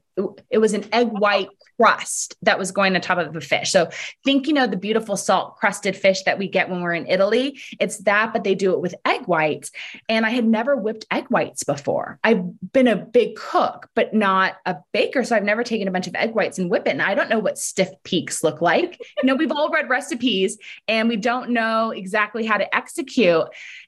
it 0.51 0.59
was 0.59 0.73
an 0.73 0.85
egg 0.93 1.09
white 1.11 1.49
crust 1.79 2.37
that 2.43 2.59
was 2.59 2.73
going 2.73 2.95
on 2.95 3.01
top 3.01 3.19
of 3.19 3.37
a 3.37 3.41
fish. 3.41 3.71
So 3.71 3.89
think, 4.25 4.49
you 4.49 4.53
know, 4.53 4.67
the 4.67 4.77
beautiful 4.77 5.17
salt 5.17 5.57
crusted 5.57 5.97
fish 5.97 6.23
that 6.25 6.39
we 6.39 6.49
get 6.49 6.69
when 6.69 6.83
we're 6.83 6.95
in 6.95 7.07
Italy. 7.07 7.61
It's 7.79 7.99
that, 7.99 8.33
but 8.33 8.43
they 8.43 8.57
do 8.57 8.73
it 8.73 8.81
with 8.81 8.97
egg 9.05 9.27
whites. 9.27 9.71
And 10.09 10.27
I 10.27 10.31
had 10.31 10.45
never 10.45 10.77
whipped 10.77 11.07
egg 11.11 11.27
whites 11.29 11.63
before. 11.63 12.19
I've 12.25 12.45
been 12.73 12.89
a 12.89 12.97
big 12.97 13.37
cook, 13.37 13.89
but 13.95 14.13
not 14.13 14.57
a 14.67 14.79
baker. 14.93 15.23
So 15.23 15.37
I've 15.37 15.45
never 15.45 15.63
taken 15.63 15.87
a 15.87 15.93
bunch 15.93 16.09
of 16.09 16.17
egg 16.17 16.35
whites 16.35 16.59
and 16.59 16.69
whip 16.69 16.87
it. 16.87 16.91
And 16.91 17.03
I 17.03 17.15
don't 17.15 17.31
know 17.31 17.39
what 17.39 17.59
stiff 17.59 17.91
peaks 18.03 18.43
look 18.43 18.61
like. 18.61 18.99
you 19.23 19.27
know, 19.27 19.37
we've 19.37 19.53
all 19.53 19.71
read 19.71 19.89
recipes 19.89 20.59
and 20.89 21.09
we 21.09 21.17
don't 21.17 21.51
know 21.51 21.91
exactly 21.91 22.45
how 22.45 22.57
to 22.57 22.77
execute. 22.77 23.45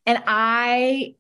And 0.07 0.23
I 0.26 1.14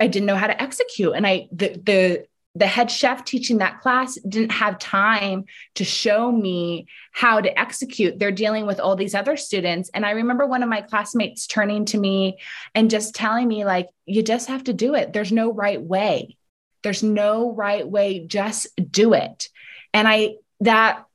I 0.00 0.06
didn't 0.06 0.26
know 0.26 0.36
how 0.36 0.46
to 0.46 0.62
execute. 0.62 1.14
And 1.14 1.26
I 1.26 1.48
the 1.52 1.80
the 1.82 2.26
the 2.56 2.66
head 2.66 2.90
chef 2.90 3.24
teaching 3.24 3.58
that 3.58 3.80
class 3.80 4.14
didn't 4.28 4.52
have 4.52 4.78
time 4.78 5.44
to 5.74 5.84
show 5.84 6.30
me 6.30 6.86
how 7.10 7.40
to 7.40 7.58
execute. 7.58 8.18
They're 8.18 8.30
dealing 8.30 8.64
with 8.64 8.78
all 8.78 8.94
these 8.94 9.14
other 9.14 9.36
students. 9.36 9.90
And 9.92 10.06
I 10.06 10.12
remember 10.12 10.46
one 10.46 10.62
of 10.62 10.68
my 10.68 10.80
classmates 10.80 11.48
turning 11.48 11.84
to 11.86 11.98
me 11.98 12.38
and 12.72 12.90
just 12.90 13.14
telling 13.14 13.48
me, 13.48 13.64
like, 13.64 13.88
you 14.06 14.22
just 14.22 14.48
have 14.48 14.64
to 14.64 14.72
do 14.72 14.94
it. 14.94 15.12
There's 15.12 15.32
no 15.32 15.52
right 15.52 15.82
way. 15.82 16.36
There's 16.84 17.02
no 17.02 17.52
right 17.52 17.86
way. 17.86 18.24
Just 18.24 18.68
do 18.88 19.14
it. 19.14 19.48
And 19.92 20.06
I, 20.06 20.36
that, 20.60 21.06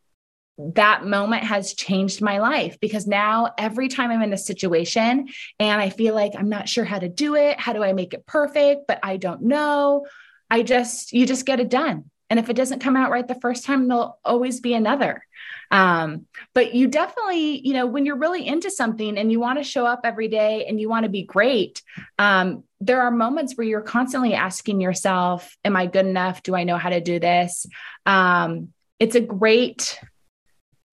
that 0.75 1.05
moment 1.05 1.43
has 1.43 1.73
changed 1.73 2.21
my 2.21 2.39
life 2.39 2.77
because 2.79 3.07
now 3.07 3.53
every 3.57 3.87
time 3.87 4.11
I'm 4.11 4.21
in 4.21 4.33
a 4.33 4.37
situation 4.37 5.29
and 5.59 5.81
I 5.81 5.89
feel 5.89 6.13
like 6.13 6.33
I'm 6.37 6.49
not 6.49 6.67
sure 6.67 6.85
how 6.85 6.99
to 6.99 7.09
do 7.09 7.35
it, 7.35 7.59
how 7.59 7.73
do 7.73 7.83
I 7.83 7.93
make 7.93 8.13
it 8.13 8.25
perfect, 8.25 8.87
but 8.87 8.99
I 9.01 9.17
don't 9.17 9.43
know 9.43 10.05
I 10.49 10.63
just, 10.63 11.13
you 11.13 11.25
just 11.25 11.45
get 11.45 11.59
it 11.59 11.69
done. 11.69 12.09
And 12.29 12.39
if 12.39 12.49
it 12.49 12.55
doesn't 12.55 12.79
come 12.79 12.95
out 12.95 13.09
right 13.09 13.27
the 13.27 13.39
first 13.39 13.65
time, 13.65 13.87
there'll 13.87 14.19
always 14.23 14.59
be 14.59 14.73
another. 14.73 15.25
Um, 15.71 16.25
but 16.53 16.73
you 16.73 16.87
definitely, 16.87 17.65
you 17.65 17.73
know, 17.73 17.87
when 17.87 18.05
you're 18.05 18.17
really 18.17 18.45
into 18.45 18.69
something 18.69 19.17
and 19.17 19.31
you 19.31 19.39
want 19.39 19.57
to 19.59 19.63
show 19.63 19.85
up 19.85 20.01
every 20.03 20.27
day 20.27 20.65
and 20.65 20.79
you 20.79 20.89
want 20.89 21.03
to 21.03 21.09
be 21.09 21.23
great, 21.23 21.81
um, 22.17 22.63
there 22.81 23.01
are 23.01 23.11
moments 23.11 23.55
where 23.55 23.65
you're 23.65 23.81
constantly 23.81 24.33
asking 24.33 24.79
yourself, 24.79 25.55
Am 25.65 25.75
I 25.75 25.87
good 25.87 26.05
enough? 26.05 26.43
Do 26.43 26.55
I 26.55 26.63
know 26.63 26.77
how 26.77 26.89
to 26.89 27.01
do 27.01 27.19
this? 27.19 27.65
Um, 28.05 28.73
it's 28.99 29.15
a 29.15 29.21
great, 29.21 29.99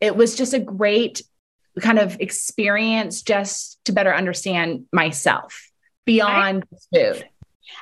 it 0.00 0.16
was 0.16 0.34
just 0.34 0.54
a 0.54 0.58
great 0.58 1.22
kind 1.80 1.98
of 1.98 2.20
experience 2.20 3.22
just 3.22 3.84
to 3.84 3.92
better 3.92 4.14
understand 4.14 4.86
myself 4.92 5.70
beyond 6.04 6.64
food. 6.94 7.28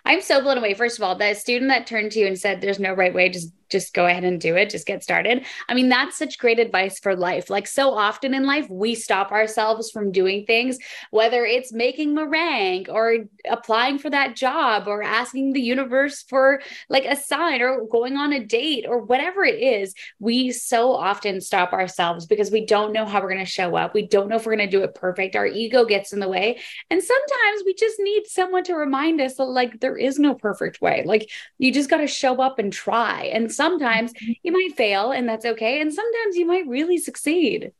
I'm 0.05 0.23
so 0.23 0.41
blown 0.41 0.59
away. 0.59 0.75
First 0.75 0.99
of 0.99 1.05
all, 1.05 1.17
the 1.17 1.35
student 1.35 1.71
that 1.71 1.87
turned 1.87 2.13
to 2.13 2.21
you 2.21 2.27
and 2.27 2.39
said, 2.39 2.61
There's 2.61 2.81
no 2.81 2.93
right 2.93 3.15
way, 3.15 3.29
just 3.29 3.53
just 3.75 3.93
go 3.93 4.07
ahead 4.07 4.23
and 4.23 4.41
do 4.41 4.55
it, 4.55 4.71
just 4.71 4.87
get 4.87 5.03
started. 5.03 5.45
I 5.69 5.75
mean, 5.75 5.89
that's 5.89 6.17
such 6.17 6.39
great 6.39 6.61
advice 6.61 7.01
for 7.01 7.17
life. 7.17 7.51
Like 7.51 7.67
so 7.67 7.91
often 7.91 8.35
in 8.35 8.45
life, 8.45 8.71
we 8.71 8.95
stop 8.95 9.33
ourselves 9.33 9.91
from 9.91 10.13
doing 10.13 10.47
things, 10.47 10.79
whether 11.11 11.45
it's 11.45 11.73
making 11.73 12.15
meringue 12.15 12.89
or 12.89 13.25
applying 13.51 13.99
for 13.99 14.11
that 14.11 14.37
job 14.37 14.87
or 14.87 15.03
asking 15.03 15.55
the 15.55 15.61
universe 15.61 16.23
for 16.29 16.63
like 16.89 17.05
a 17.05 17.17
sign 17.17 17.61
or 17.63 17.85
going 17.91 18.17
on 18.17 18.33
a 18.33 18.45
date 18.45 18.85
or 18.89 19.03
whatever 19.03 19.45
it 19.45 19.61
is. 19.61 19.93
We 20.21 20.53
so 20.53 20.93
often 20.93 21.41
stop 21.41 21.73
ourselves 21.73 22.27
because 22.27 22.53
we 22.53 22.65
don't 22.65 22.93
know 22.93 23.07
how 23.07 23.21
we're 23.21 23.33
going 23.33 23.45
to 23.45 23.51
show 23.51 23.75
up. 23.75 23.93
We 23.93 24.07
don't 24.07 24.29
know 24.29 24.37
if 24.37 24.47
we're 24.47 24.57
going 24.57 24.71
to 24.71 24.77
do 24.77 24.85
it 24.85 24.95
perfect. 24.95 25.35
Our 25.35 25.47
ego 25.47 25.85
gets 25.85 26.13
in 26.13 26.21
the 26.21 26.29
way. 26.29 26.61
And 26.91 27.03
sometimes 27.03 27.63
we 27.67 27.75
just 27.75 27.97
need 27.99 28.27
someone 28.29 28.63
to 28.65 28.75
remind 28.75 29.21
us 29.21 29.35
that, 29.35 29.45
like, 29.45 29.81
there 29.81 29.97
is 29.97 30.21
no 30.21 30.35
perfect 30.35 30.81
way. 30.81 31.03
Like, 31.05 31.29
you 31.59 31.73
just 31.73 31.91
got 31.91 31.99
to 31.99 32.07
show 32.07 32.41
up 32.41 32.59
and 32.59 32.73
try. 32.73 33.25
And 33.25 33.53
sometimes 33.65 34.13
mm-hmm. 34.13 34.33
you 34.43 34.53
might 34.53 34.77
fail 34.77 35.13
and 35.13 35.29
that's 35.29 35.45
okay. 35.45 35.81
And 35.81 35.93
sometimes 35.93 36.37
you 36.37 36.47
might 36.47 36.67
really 36.67 36.99
succeed. 36.99 37.73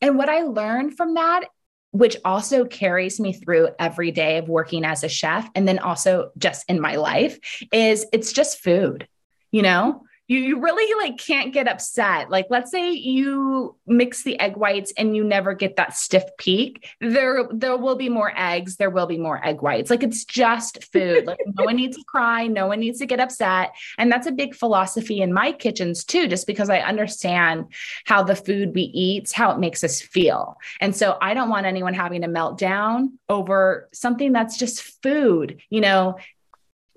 And 0.00 0.16
what 0.16 0.28
I 0.28 0.42
learned 0.42 0.96
from 0.96 1.14
that, 1.14 1.46
which 1.92 2.16
also 2.24 2.64
carries 2.64 3.18
me 3.18 3.32
through 3.32 3.70
every 3.78 4.12
day 4.12 4.38
of 4.38 4.48
working 4.48 4.84
as 4.84 5.02
a 5.02 5.08
chef 5.08 5.48
and 5.54 5.66
then 5.66 5.78
also 5.78 6.30
just 6.38 6.68
in 6.68 6.80
my 6.80 6.96
life, 6.96 7.38
is 7.72 8.06
it's 8.12 8.32
just 8.32 8.60
food. 8.60 9.08
You 9.50 9.62
know, 9.62 10.04
you, 10.30 10.38
you 10.38 10.60
really 10.60 10.94
like 10.94 11.18
can't 11.18 11.52
get 11.52 11.66
upset. 11.66 12.30
Like 12.30 12.46
let's 12.50 12.70
say 12.70 12.92
you 12.92 13.74
mix 13.84 14.22
the 14.22 14.38
egg 14.38 14.56
whites 14.56 14.92
and 14.96 15.16
you 15.16 15.24
never 15.24 15.54
get 15.54 15.74
that 15.74 15.96
stiff 15.96 16.22
peak. 16.38 16.88
There 17.00 17.48
there 17.52 17.76
will 17.76 17.96
be 17.96 18.08
more 18.08 18.32
eggs, 18.36 18.76
there 18.76 18.90
will 18.90 19.08
be 19.08 19.18
more 19.18 19.44
egg 19.44 19.60
whites. 19.60 19.90
Like 19.90 20.04
it's 20.04 20.24
just 20.24 20.84
food. 20.92 21.26
Like 21.26 21.40
no 21.58 21.64
one 21.64 21.74
needs 21.74 21.96
to 21.96 22.04
cry, 22.04 22.46
no 22.46 22.68
one 22.68 22.78
needs 22.78 23.00
to 23.00 23.06
get 23.06 23.18
upset. 23.18 23.72
And 23.98 24.10
that's 24.10 24.28
a 24.28 24.32
big 24.32 24.54
philosophy 24.54 25.20
in 25.20 25.32
my 25.32 25.50
kitchens 25.50 26.04
too, 26.04 26.28
just 26.28 26.46
because 26.46 26.70
I 26.70 26.78
understand 26.78 27.66
how 28.06 28.22
the 28.22 28.36
food 28.36 28.72
we 28.72 28.82
eat, 28.82 29.32
how 29.32 29.50
it 29.50 29.58
makes 29.58 29.82
us 29.82 30.00
feel. 30.00 30.58
And 30.80 30.94
so 30.94 31.18
I 31.20 31.34
don't 31.34 31.48
want 31.48 31.66
anyone 31.66 31.94
having 31.94 32.22
a 32.22 32.28
meltdown 32.28 33.08
over 33.28 33.88
something 33.92 34.32
that's 34.32 34.56
just 34.56 35.02
food. 35.02 35.60
You 35.70 35.80
know, 35.80 36.18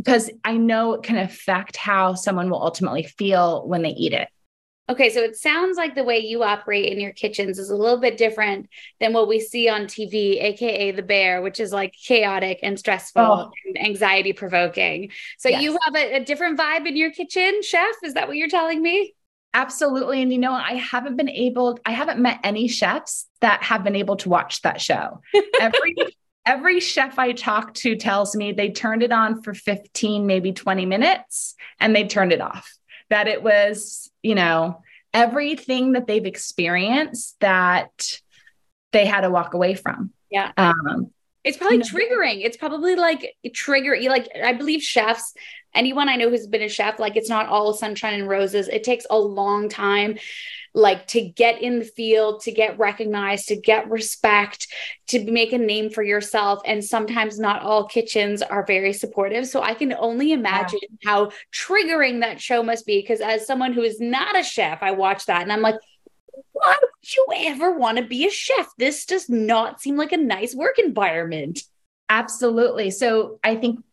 because 0.03 0.29
I 0.43 0.57
know 0.57 0.93
it 0.93 1.03
can 1.03 1.17
affect 1.17 1.77
how 1.77 2.13
someone 2.13 2.49
will 2.49 2.61
ultimately 2.61 3.03
feel 3.03 3.65
when 3.65 3.81
they 3.81 3.89
eat 3.89 4.13
it. 4.13 4.27
Okay, 4.89 5.09
so 5.09 5.21
it 5.21 5.37
sounds 5.37 5.77
like 5.77 5.95
the 5.95 6.03
way 6.03 6.19
you 6.19 6.43
operate 6.43 6.91
in 6.91 6.99
your 6.99 7.13
kitchens 7.13 7.57
is 7.57 7.69
a 7.69 7.75
little 7.75 7.99
bit 7.99 8.17
different 8.17 8.67
than 8.99 9.13
what 9.13 9.29
we 9.29 9.39
see 9.39 9.69
on 9.69 9.83
TV, 9.83 10.43
aka 10.43 10.91
the 10.91 11.01
bear, 11.01 11.41
which 11.41 11.61
is 11.61 11.71
like 11.71 11.93
chaotic 11.93 12.59
and 12.63 12.77
stressful 12.77 13.21
oh. 13.21 13.51
and 13.65 13.81
anxiety 13.81 14.33
provoking. 14.33 15.09
So 15.37 15.47
yes. 15.47 15.63
you 15.63 15.79
have 15.85 15.95
a, 15.95 16.15
a 16.15 16.25
different 16.25 16.59
vibe 16.59 16.85
in 16.85 16.97
your 16.97 17.11
kitchen, 17.11 17.61
chef? 17.63 17.95
Is 18.03 18.15
that 18.15 18.27
what 18.27 18.35
you're 18.35 18.49
telling 18.49 18.81
me? 18.81 19.15
Absolutely. 19.53 20.21
And 20.21 20.33
you 20.33 20.39
know, 20.39 20.51
I 20.51 20.73
haven't 20.73 21.15
been 21.15 21.29
able, 21.29 21.79
I 21.85 21.91
haven't 21.91 22.19
met 22.19 22.41
any 22.43 22.67
chefs 22.67 23.27
that 23.39 23.63
have 23.63 23.85
been 23.85 23.95
able 23.95 24.17
to 24.17 24.29
watch 24.29 24.63
that 24.63 24.81
show. 24.81 25.21
Every 25.61 25.95
every 26.45 26.79
chef 26.79 27.17
I 27.17 27.31
talk 27.31 27.73
to 27.75 27.95
tells 27.95 28.35
me 28.35 28.51
they 28.51 28.69
turned 28.69 29.03
it 29.03 29.11
on 29.11 29.41
for 29.41 29.53
15, 29.53 30.25
maybe 30.25 30.51
20 30.51 30.85
minutes 30.85 31.55
and 31.79 31.95
they 31.95 32.07
turned 32.07 32.31
it 32.31 32.41
off. 32.41 32.71
That 33.09 33.27
it 33.27 33.43
was, 33.43 34.09
you 34.21 34.35
know, 34.35 34.81
everything 35.13 35.93
that 35.93 36.07
they've 36.07 36.25
experienced 36.25 37.35
that 37.39 38.19
they 38.91 39.05
had 39.05 39.21
to 39.21 39.29
walk 39.29 39.53
away 39.53 39.75
from. 39.75 40.11
Yeah. 40.29 40.51
Um, 40.57 41.11
it's 41.43 41.57
probably 41.57 41.77
know, 41.77 41.85
triggering. 41.85 42.43
It's 42.43 42.57
probably 42.57 42.95
like 42.95 43.35
trigger. 43.53 43.97
Like 44.09 44.29
I 44.41 44.53
believe 44.53 44.81
chefs, 44.81 45.33
anyone 45.75 46.09
I 46.09 46.15
know 46.15 46.29
who's 46.29 46.47
been 46.47 46.61
a 46.61 46.69
chef, 46.69 46.99
like 46.99 47.15
it's 47.15 47.29
not 47.29 47.47
all 47.47 47.73
sunshine 47.73 48.19
and 48.19 48.29
roses. 48.29 48.67
It 48.67 48.83
takes 48.83 49.05
a 49.09 49.17
long 49.17 49.69
time 49.69 50.17
like 50.73 51.07
to 51.07 51.21
get 51.21 51.61
in 51.61 51.79
the 51.79 51.85
field, 51.85 52.41
to 52.41 52.51
get 52.51 52.79
recognized, 52.79 53.47
to 53.49 53.55
get 53.55 53.89
respect, 53.89 54.67
to 55.07 55.23
make 55.31 55.53
a 55.53 55.57
name 55.57 55.89
for 55.89 56.03
yourself. 56.03 56.61
And 56.65 56.83
sometimes 56.83 57.39
not 57.39 57.61
all 57.61 57.87
kitchens 57.87 58.41
are 58.41 58.65
very 58.65 58.93
supportive. 58.93 59.47
So 59.47 59.61
I 59.61 59.75
can 59.75 59.93
only 59.93 60.31
imagine 60.31 60.79
yeah. 60.81 61.11
how 61.11 61.31
triggering 61.53 62.21
that 62.21 62.41
show 62.41 62.63
must 62.63 62.85
be. 62.85 63.01
Because 63.01 63.21
as 63.21 63.45
someone 63.45 63.73
who 63.73 63.83
is 63.83 63.99
not 63.99 64.37
a 64.37 64.43
chef, 64.43 64.81
I 64.81 64.91
watch 64.91 65.27
that 65.27 65.43
and 65.43 65.53
I'm 65.53 65.61
like, 65.61 65.75
why 66.53 66.75
would 66.81 67.15
you 67.15 67.27
ever 67.35 67.77
want 67.77 67.97
to 67.97 68.03
be 68.03 68.25
a 68.25 68.31
chef? 68.31 68.67
This 68.77 69.05
does 69.05 69.29
not 69.29 69.81
seem 69.81 69.97
like 69.97 70.11
a 70.11 70.17
nice 70.17 70.55
work 70.55 70.79
environment. 70.79 71.61
Absolutely. 72.09 72.91
So 72.91 73.39
I 73.43 73.55
think 73.55 73.83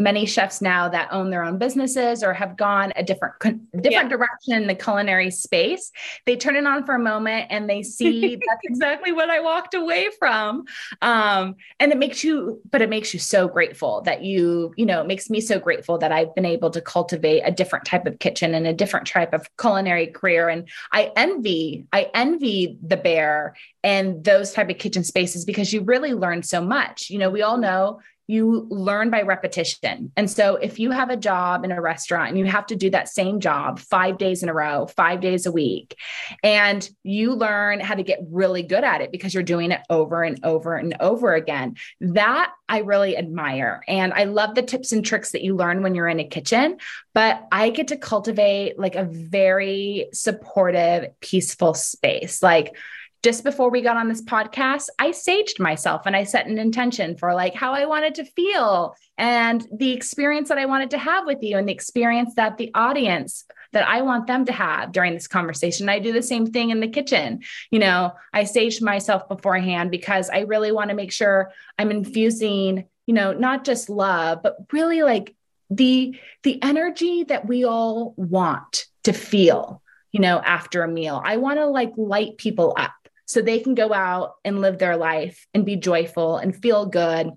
many 0.00 0.24
chefs 0.24 0.60
now 0.60 0.88
that 0.88 1.12
own 1.12 1.30
their 1.30 1.44
own 1.44 1.58
businesses 1.58 2.24
or 2.24 2.32
have 2.32 2.56
gone 2.56 2.92
a 2.96 3.02
different 3.02 3.34
different 3.40 3.92
yeah. 3.92 4.08
direction 4.08 4.54
in 4.54 4.66
the 4.66 4.74
culinary 4.74 5.30
space. 5.30 5.92
They 6.26 6.36
turn 6.36 6.56
it 6.56 6.66
on 6.66 6.84
for 6.84 6.94
a 6.94 6.98
moment 6.98 7.46
and 7.50 7.68
they 7.68 7.82
see 8.00 8.30
that's 8.34 8.60
exactly 8.64 9.12
what 9.12 9.30
i 9.30 9.40
walked 9.40 9.74
away 9.74 10.08
from. 10.18 10.64
Um, 11.02 11.56
and 11.78 11.92
it 11.92 11.98
makes 11.98 12.24
you 12.24 12.60
but 12.70 12.82
it 12.82 12.88
makes 12.88 13.12
you 13.12 13.20
so 13.20 13.46
grateful 13.46 14.00
that 14.02 14.22
you 14.22 14.72
you 14.76 14.86
know 14.86 15.02
it 15.02 15.06
makes 15.06 15.28
me 15.28 15.40
so 15.40 15.58
grateful 15.58 15.98
that 15.98 16.12
i've 16.12 16.34
been 16.34 16.46
able 16.46 16.70
to 16.70 16.80
cultivate 16.80 17.42
a 17.42 17.50
different 17.50 17.84
type 17.84 18.06
of 18.06 18.18
kitchen 18.18 18.54
and 18.54 18.66
a 18.66 18.72
different 18.72 19.06
type 19.06 19.34
of 19.34 19.46
culinary 19.58 20.06
career. 20.06 20.48
And 20.48 20.68
i 20.92 21.12
envy 21.16 21.86
i 21.92 22.10
envy 22.14 22.78
the 22.82 22.96
bear 22.96 23.54
and 23.84 24.24
those 24.24 24.52
type 24.52 24.70
of 24.70 24.78
kitchen 24.78 25.04
spaces 25.04 25.44
because 25.44 25.72
you 25.72 25.82
really 25.82 26.14
learn 26.14 26.42
so 26.42 26.60
much. 26.62 27.10
You 27.10 27.18
know 27.18 27.30
we 27.30 27.42
all 27.42 27.58
know 27.58 28.00
you 28.30 28.68
learn 28.70 29.10
by 29.10 29.22
repetition. 29.22 30.12
And 30.16 30.30
so 30.30 30.54
if 30.54 30.78
you 30.78 30.92
have 30.92 31.10
a 31.10 31.16
job 31.16 31.64
in 31.64 31.72
a 31.72 31.80
restaurant 31.80 32.28
and 32.28 32.38
you 32.38 32.44
have 32.44 32.66
to 32.66 32.76
do 32.76 32.88
that 32.90 33.08
same 33.08 33.40
job 33.40 33.80
five 33.80 34.18
days 34.18 34.44
in 34.44 34.48
a 34.48 34.54
row, 34.54 34.86
five 34.86 35.20
days 35.20 35.46
a 35.46 35.52
week, 35.52 35.96
and 36.44 36.88
you 37.02 37.34
learn 37.34 37.80
how 37.80 37.96
to 37.96 38.04
get 38.04 38.20
really 38.30 38.62
good 38.62 38.84
at 38.84 39.00
it 39.00 39.10
because 39.10 39.34
you're 39.34 39.42
doing 39.42 39.72
it 39.72 39.80
over 39.90 40.22
and 40.22 40.38
over 40.44 40.76
and 40.76 40.96
over 41.00 41.34
again, 41.34 41.74
that 42.00 42.52
I 42.68 42.78
really 42.78 43.16
admire. 43.16 43.82
And 43.88 44.12
I 44.12 44.24
love 44.24 44.54
the 44.54 44.62
tips 44.62 44.92
and 44.92 45.04
tricks 45.04 45.32
that 45.32 45.42
you 45.42 45.56
learn 45.56 45.82
when 45.82 45.96
you're 45.96 46.06
in 46.06 46.20
a 46.20 46.24
kitchen, 46.24 46.78
but 47.12 47.44
I 47.50 47.70
get 47.70 47.88
to 47.88 47.96
cultivate 47.96 48.78
like 48.78 48.94
a 48.94 49.04
very 49.04 50.08
supportive, 50.12 51.08
peaceful 51.20 51.74
space. 51.74 52.44
Like, 52.44 52.76
just 53.22 53.44
before 53.44 53.70
we 53.70 53.82
got 53.82 53.96
on 53.96 54.08
this 54.08 54.22
podcast, 54.22 54.88
I 54.98 55.10
saged 55.10 55.60
myself 55.60 56.02
and 56.06 56.16
I 56.16 56.24
set 56.24 56.46
an 56.46 56.58
intention 56.58 57.16
for 57.16 57.34
like 57.34 57.54
how 57.54 57.72
I 57.72 57.84
wanted 57.84 58.14
to 58.16 58.24
feel 58.24 58.94
and 59.18 59.66
the 59.72 59.92
experience 59.92 60.48
that 60.48 60.58
I 60.58 60.66
wanted 60.66 60.90
to 60.90 60.98
have 60.98 61.26
with 61.26 61.38
you 61.42 61.58
and 61.58 61.68
the 61.68 61.72
experience 61.72 62.34
that 62.36 62.56
the 62.56 62.70
audience 62.74 63.44
that 63.72 63.86
I 63.86 64.02
want 64.02 64.26
them 64.26 64.46
to 64.46 64.52
have 64.52 64.92
during 64.92 65.14
this 65.14 65.28
conversation. 65.28 65.88
I 65.88 65.98
do 65.98 66.12
the 66.12 66.22
same 66.22 66.46
thing 66.46 66.70
in 66.70 66.80
the 66.80 66.88
kitchen. 66.88 67.40
You 67.70 67.78
know, 67.80 68.12
I 68.32 68.44
saged 68.44 68.82
myself 68.82 69.28
beforehand 69.28 69.90
because 69.90 70.30
I 70.30 70.40
really 70.40 70.72
want 70.72 70.88
to 70.88 70.96
make 70.96 71.12
sure 71.12 71.52
I'm 71.78 71.90
infusing, 71.90 72.86
you 73.06 73.14
know, 73.14 73.32
not 73.32 73.64
just 73.64 73.90
love, 73.90 74.40
but 74.42 74.56
really 74.72 75.02
like 75.02 75.34
the 75.70 76.18
the 76.42 76.60
energy 76.62 77.24
that 77.24 77.46
we 77.46 77.64
all 77.64 78.14
want 78.16 78.86
to 79.04 79.12
feel 79.12 79.80
you 80.10 80.20
know 80.20 80.40
after 80.40 80.82
a 80.82 80.88
meal 80.88 81.22
i 81.24 81.36
want 81.36 81.58
to 81.58 81.66
like 81.66 81.92
light 81.96 82.36
people 82.38 82.74
up 82.76 82.99
so 83.30 83.40
they 83.40 83.60
can 83.60 83.74
go 83.74 83.92
out 83.92 84.34
and 84.44 84.60
live 84.60 84.78
their 84.78 84.96
life 84.96 85.46
and 85.54 85.64
be 85.64 85.76
joyful 85.76 86.36
and 86.36 86.54
feel 86.54 86.86
good. 86.86 87.30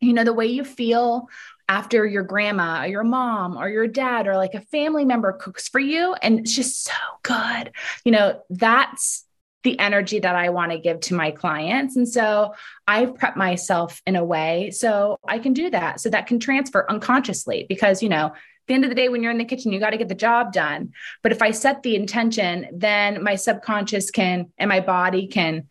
You 0.00 0.12
know, 0.12 0.24
the 0.24 0.32
way 0.32 0.46
you 0.46 0.64
feel 0.64 1.28
after 1.68 2.06
your 2.06 2.22
grandma 2.22 2.82
or 2.82 2.86
your 2.86 3.04
mom 3.04 3.56
or 3.56 3.68
your 3.68 3.86
dad 3.86 4.26
or 4.26 4.36
like 4.36 4.54
a 4.54 4.60
family 4.60 5.04
member 5.04 5.32
cooks 5.32 5.68
for 5.68 5.78
you 5.78 6.14
and 6.14 6.40
it's 6.40 6.54
just 6.54 6.84
so 6.84 6.92
good. 7.22 7.72
You 8.04 8.12
know, 8.12 8.42
that's 8.50 9.24
the 9.62 9.78
energy 9.78 10.18
that 10.18 10.34
I 10.34 10.50
want 10.50 10.72
to 10.72 10.78
give 10.78 11.00
to 11.00 11.14
my 11.14 11.30
clients. 11.30 11.96
And 11.96 12.08
so 12.08 12.54
I 12.86 13.06
prep 13.06 13.36
myself 13.36 14.02
in 14.06 14.16
a 14.16 14.24
way 14.24 14.70
so 14.70 15.18
I 15.26 15.38
can 15.38 15.52
do 15.52 15.70
that. 15.70 16.00
So 16.00 16.10
that 16.10 16.26
can 16.26 16.40
transfer 16.40 16.84
unconsciously 16.88 17.66
because, 17.68 18.02
you 18.02 18.08
know, 18.08 18.32
the 18.66 18.74
end 18.74 18.84
of 18.84 18.90
the 18.90 18.94
day, 18.94 19.08
when 19.08 19.22
you're 19.22 19.32
in 19.32 19.38
the 19.38 19.44
kitchen, 19.44 19.72
you 19.72 19.80
got 19.80 19.90
to 19.90 19.96
get 19.96 20.08
the 20.08 20.14
job 20.14 20.52
done. 20.52 20.92
But 21.22 21.32
if 21.32 21.42
I 21.42 21.50
set 21.50 21.82
the 21.82 21.96
intention, 21.96 22.68
then 22.72 23.22
my 23.22 23.34
subconscious 23.34 24.10
can 24.10 24.52
and 24.58 24.68
my 24.68 24.80
body 24.80 25.26
can 25.26 25.68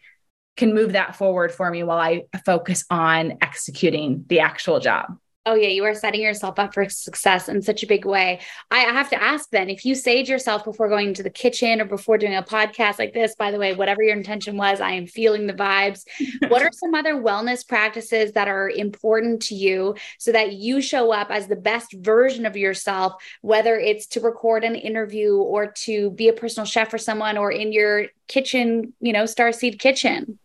can 0.57 0.73
move 0.73 0.91
that 0.91 1.15
forward 1.15 1.51
for 1.51 1.71
me 1.71 1.81
while 1.81 1.97
I 1.97 2.23
focus 2.45 2.83
on 2.89 3.37
executing 3.41 4.25
the 4.27 4.41
actual 4.41 4.79
job. 4.79 5.17
Oh, 5.47 5.55
yeah, 5.55 5.69
you 5.69 5.83
are 5.85 5.95
setting 5.95 6.21
yourself 6.21 6.59
up 6.59 6.71
for 6.71 6.87
success 6.87 7.49
in 7.49 7.63
such 7.63 7.81
a 7.81 7.87
big 7.87 8.05
way. 8.05 8.41
I 8.69 8.81
have 8.81 9.09
to 9.09 9.21
ask 9.21 9.49
then 9.49 9.71
if 9.71 9.83
you 9.85 9.95
sage 9.95 10.29
yourself 10.29 10.63
before 10.63 10.87
going 10.87 11.15
to 11.15 11.23
the 11.23 11.31
kitchen 11.31 11.81
or 11.81 11.85
before 11.85 12.19
doing 12.19 12.35
a 12.35 12.43
podcast 12.43 12.99
like 12.99 13.13
this, 13.13 13.33
by 13.33 13.49
the 13.49 13.57
way, 13.57 13.73
whatever 13.73 14.03
your 14.03 14.15
intention 14.15 14.55
was, 14.55 14.79
I 14.79 14.91
am 14.91 15.07
feeling 15.07 15.47
the 15.47 15.55
vibes. 15.55 16.03
what 16.49 16.61
are 16.61 16.69
some 16.71 16.93
other 16.93 17.15
wellness 17.15 17.67
practices 17.67 18.33
that 18.33 18.47
are 18.47 18.69
important 18.69 19.41
to 19.43 19.55
you 19.55 19.95
so 20.19 20.31
that 20.31 20.53
you 20.53 20.79
show 20.79 21.11
up 21.11 21.31
as 21.31 21.47
the 21.47 21.55
best 21.55 21.91
version 21.93 22.45
of 22.45 22.55
yourself, 22.55 23.13
whether 23.41 23.79
it's 23.79 24.05
to 24.07 24.19
record 24.19 24.63
an 24.63 24.75
interview 24.75 25.37
or 25.37 25.71
to 25.85 26.11
be 26.11 26.27
a 26.27 26.33
personal 26.33 26.67
chef 26.67 26.91
for 26.91 26.99
someone 26.99 27.39
or 27.39 27.51
in 27.51 27.71
your 27.71 28.05
kitchen, 28.27 28.93
you 28.99 29.11
know, 29.11 29.23
Starseed 29.23 29.79
kitchen? 29.79 30.37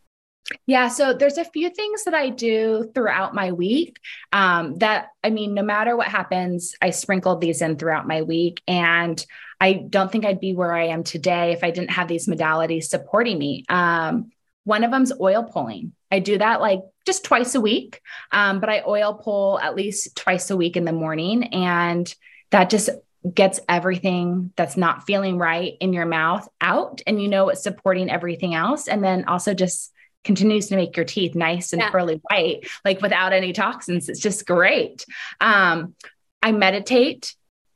Yeah, 0.67 0.89
so 0.89 1.13
there's 1.13 1.39
a 1.39 1.45
few 1.45 1.71
things 1.71 2.05
that 2.05 2.15
I 2.15 2.31
do 2.31 2.91
throughout 2.95 3.35
my 3.35 3.53
week. 3.53 3.99
Um, 4.33 4.77
that 4.77 5.09
I 5.23 5.31
mean, 5.31 5.55
no 5.55 5.63
matter 5.63 5.97
what 5.97 6.09
happens, 6.09 6.75
I 6.81 6.91
sprinkled 6.91 7.41
these 7.41 7.63
in 7.63 7.77
throughout 7.77 8.07
my 8.07 8.23
week, 8.23 8.63
and 8.67 9.25
I 9.61 9.73
don't 9.73 10.11
think 10.11 10.25
I'd 10.25 10.41
be 10.41 10.55
where 10.55 10.75
I 10.75 10.89
am 10.89 11.03
today 11.03 11.53
if 11.53 11.65
I 11.65 11.71
didn't 11.71 11.91
have 11.91 12.09
these 12.09 12.29
modalities 12.29 12.85
supporting 12.85 13.39
me. 13.39 13.65
Um, 13.69 14.31
one 14.65 14.85
of 14.85 14.91
them's 14.91 15.13
oil 15.21 15.45
pulling. 15.45 15.93
I 16.11 16.19
do 16.19 16.39
that 16.39 16.61
like 16.61 16.81
just 17.07 17.25
twice 17.25 17.55
a 17.55 17.61
week, 17.61 18.01
um, 18.33 18.61
but 18.61 18.69
I 18.69 18.83
oil 18.87 19.15
pull 19.15 19.59
at 19.61 19.77
least 19.77 20.17
twice 20.17 20.51
a 20.51 20.57
week 20.57 20.77
in 20.77 20.85
the 20.85 20.93
morning, 20.93 21.45
and 21.55 22.13
that 22.51 22.71
just 22.71 22.91
gets 23.35 23.59
everything 23.69 24.53
that's 24.57 24.77
not 24.77 25.05
feeling 25.05 25.37
right 25.39 25.75
in 25.81 25.93
your 25.93 26.07
mouth 26.07 26.49
out, 26.61 27.01
and 27.07 27.21
you 27.21 27.29
know 27.29 27.49
it's 27.49 27.63
supporting 27.63 28.11
everything 28.11 28.55
else, 28.55 28.89
and 28.89 29.03
then 29.03 29.25
also 29.25 29.55
just 29.55 29.93
continues 30.27 30.69
to 30.69 30.77
make 30.77 30.97
your 30.97 31.07
teeth 31.07 31.35
nice 31.35 31.73
and 31.73 31.81
yeah. 31.81 31.91
pearly 31.91 32.21
white, 32.29 32.69
like 32.85 33.01
without 33.01 33.33
any 33.33 33.53
toxins. 33.53 34.09
It's 34.09 34.21
just 34.21 34.47
great. 34.47 35.07
Um, 35.41 35.95
I 36.43 36.53
meditate 36.53 37.35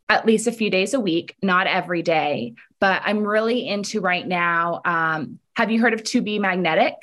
at 0.09 0.27
least 0.27 0.47
a 0.47 0.53
few 0.53 0.69
days 0.69 0.93
a 0.93 1.01
week, 1.01 1.37
not 1.41 1.67
every 1.67 2.03
day, 2.03 2.55
but 2.81 3.01
I'm 3.05 3.25
really 3.25 3.67
into 3.67 4.01
right 4.01 4.27
now. 4.27 4.83
Um, 4.85 5.39
have 5.55 5.71
you 5.71 5.81
heard 5.81 5.95
of 5.95 6.03
To 6.05 6.21
Be 6.21 6.39
Magnetic? 6.39 6.95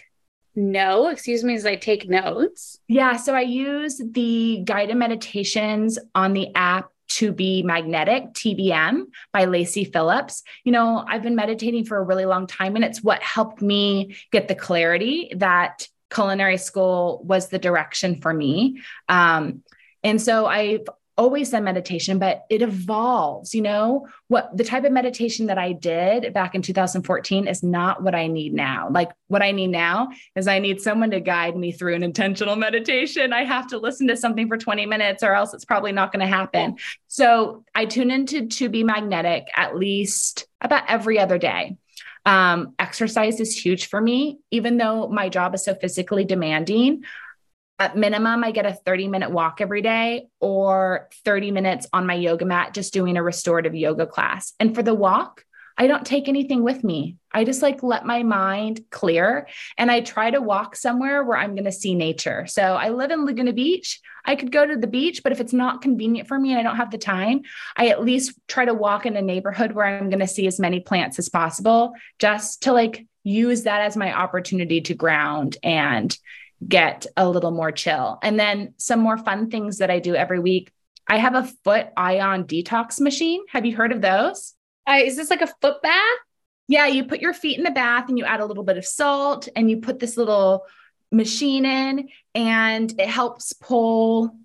No, 0.56 1.08
excuse 1.08 1.44
me 1.44 1.56
as 1.56 1.66
I 1.66 1.76
take 1.76 2.10
notes. 2.10 2.80
Yeah, 2.88 3.16
so 3.16 3.34
I 3.34 3.42
use 3.42 4.02
the 4.04 4.62
guided 4.66 4.98
meditations 4.98 5.98
on 6.16 6.34
the 6.34 6.54
app 6.56 6.92
to 7.08 7.32
be 7.32 7.63
magnetic 7.63 8.34
tbm 8.34 9.06
by 9.34 9.46
Lacy 9.46 9.86
Phillips. 9.86 10.43
You 10.63 10.72
know 10.72 11.04
i've 11.08 11.24
been 11.24 11.36
meditating 11.36 11.86
for 11.86 11.98
a 11.98 12.04
really 12.04 12.26
long 12.26 12.48
time 12.48 12.76
and 12.76 12.86
it's 12.86 13.04
what 13.04 13.22
helped 13.22 13.62
me 13.62 14.15
get 14.32 14.48
the 14.48 14.56
clarity 14.56 15.32
that 15.38 15.88
culinary 16.10 16.58
school 16.58 17.22
was 17.26 17.50
the 17.50 17.60
direction 17.60 18.22
for 18.22 18.34
me. 18.34 18.82
Um, 19.10 19.63
and 20.04 20.22
so 20.22 20.46
i've 20.46 20.88
always 21.17 21.49
done 21.49 21.63
meditation, 21.63 22.19
but 22.19 22.45
it 22.49 22.62
evolves. 22.62 23.56
You 23.56 23.62
know, 23.62 24.08
what 24.27 24.56
the 24.56 24.63
type 24.63 24.84
of 24.84 24.91
meditation 24.91 25.47
that 25.47 25.58
I 25.58 25.73
did 25.73 26.34
back 26.34 26.56
in 26.56 26.62
2014 26.62 27.47
is 27.47 27.63
not 27.63 28.03
what 28.03 28.15
I 28.15 28.27
need 28.27 28.53
now. 28.53 28.89
Like, 28.89 29.12
what 29.27 29.41
I 29.41 29.51
need 29.51 29.69
now 29.69 30.10
is 30.36 30.47
I 30.47 30.60
need 30.60 30.82
someone 30.82 31.12
to 31.12 31.19
guide 31.19 31.56
me 31.56 31.71
through 31.71 31.95
an 31.95 32.03
intentional 32.03 32.56
meditation. 32.56 33.34
I 33.34 33.43
have 33.43 33.67
to 33.67 33.77
listen 33.77 34.08
to 34.08 34.17
something 34.17 34.47
for 34.47 34.58
20 34.58 34.86
minutes, 34.86 35.23
or 35.23 35.34
else 35.34 35.53
it's 35.53 35.65
probably 35.65 35.91
not 35.91 36.12
going 36.12 36.21
to 36.21 36.27
happen. 36.27 36.77
So, 37.08 37.63
I 37.73 37.86
tune 37.86 38.12
into 38.12 38.47
To 38.47 38.69
Be 38.69 38.84
Magnetic 38.84 39.47
at 39.56 39.75
least 39.75 40.47
about 40.62 40.84
every 40.88 41.19
other 41.19 41.38
day. 41.38 41.77
Um, 42.27 42.75
exercise 42.77 43.39
is 43.39 43.58
huge 43.58 43.88
for 43.88 44.01
me, 44.01 44.39
even 44.51 44.77
though 44.77 45.08
my 45.08 45.30
job 45.30 45.56
is 45.56 45.63
so 45.63 45.73
physically 45.73 46.25
demanding 46.25 47.06
at 47.80 47.96
minimum, 47.96 48.44
I 48.44 48.52
get 48.52 48.66
a 48.66 48.74
30 48.74 49.08
minute 49.08 49.32
walk 49.32 49.62
every 49.62 49.82
day 49.82 50.28
or 50.40 51.10
30 51.26 51.52
minutes 51.52 51.88
on 51.94 52.08
my 52.08 52.16
yoga 52.16 52.46
mat, 52.46 52.74
just 52.74 52.94
doing 52.94 53.18
a 53.18 53.24
restorative 53.24 53.76
yoga 53.76 54.08
class. 54.08 54.54
And 54.60 54.74
for 54.74 54.82
the 54.82 54.96
walk, 54.96 55.44
I 55.78 55.86
don't 55.86 56.06
take 56.06 56.28
anything 56.28 56.63
with 56.63 56.84
me. 56.84 57.18
I 57.32 57.44
just 57.44 57.62
like 57.62 57.84
let 57.84 58.04
my 58.04 58.24
mind 58.24 58.82
clear 58.90 59.48
and 59.78 59.92
I 59.92 60.02
try 60.02 60.32
to 60.32 60.42
walk 60.42 60.76
somewhere 60.76 61.24
where 61.24 61.38
I'm 61.38 61.54
going 61.54 61.66
to 61.66 61.72
see 61.72 61.94
nature. 61.94 62.48
So 62.48 62.63
I 62.63 62.90
live 62.90 63.12
in 63.12 63.26
Laguna 63.26 63.54
Beach. 63.54 64.02
I 64.26 64.36
could 64.36 64.52
go 64.52 64.66
to 64.66 64.76
the 64.76 64.88
beach, 64.88 65.22
but 65.22 65.32
if 65.32 65.40
it's 65.40 65.54
not 65.54 65.84
convenient 65.84 66.28
for 66.28 66.40
me 66.40 66.50
and 66.50 66.60
I 66.60 66.63
don't 66.63 66.78
have 66.78 66.90
the 66.90 66.98
time, 66.98 67.44
I 67.76 67.90
at 67.90 68.04
least 68.04 68.34
try 68.48 68.66
to 68.66 68.74
walk 68.74 69.06
in 69.06 69.16
a 69.16 69.22
neighborhood 69.22 69.74
where 69.74 69.86
I'm 69.86 70.10
going 70.10 70.20
to 70.20 70.28
see 70.28 70.48
as 70.48 70.60
many 70.60 70.80
plants 70.80 71.20
as 71.20 71.30
possible 71.30 71.94
just 72.18 72.63
to 72.63 72.74
like 72.74 73.06
use 73.24 73.63
that 73.63 73.82
as 73.82 73.96
my 73.96 74.12
opportunity 74.13 74.82
to 74.82 74.96
ground 74.96 75.58
and 75.62 76.18
get 76.65 77.06
a 77.15 77.30
little 77.30 77.52
more 77.52 77.72
chill. 77.72 78.20
And 78.24 78.39
then 78.39 78.74
some 78.78 79.00
more 79.00 79.17
fun 79.17 79.50
things 79.50 79.78
that 79.78 79.91
I 79.91 80.00
do 80.00 80.15
every 80.15 80.39
week. 80.39 80.72
I 81.08 81.17
have 81.17 81.36
a 81.36 81.50
foot 81.63 81.88
ion 81.96 82.46
detox 82.46 83.00
machine. 83.00 83.41
Have 83.50 83.65
you 83.65 83.76
heard 83.76 83.91
of 83.91 84.02
those? 84.02 84.54
Uh, 84.88 85.00
is 85.04 85.15
this 85.15 85.30
like 85.30 85.41
a 85.41 85.54
foot 85.62 85.82
bath? 85.82 86.17
Yeah, 86.67 86.88
you 86.88 87.06
put 87.06 87.22
your 87.22 87.34
feet 87.34 87.58
in 87.58 87.63
the 87.63 87.72
bath 87.72 88.10
and 88.10 88.17
you 88.17 88.26
add 88.26 88.41
a 88.41 88.46
little 88.46 88.63
bit 88.63 88.78
of 88.78 88.86
salt 88.86 89.48
and 89.56 89.70
you 89.70 89.78
put 89.78 90.00
this 90.00 90.17
little 90.17 90.65
machine 91.12 91.65
in 91.65 92.10
and 92.36 92.91
it 93.00 93.08
helps 93.08 93.54
pull 93.54 94.36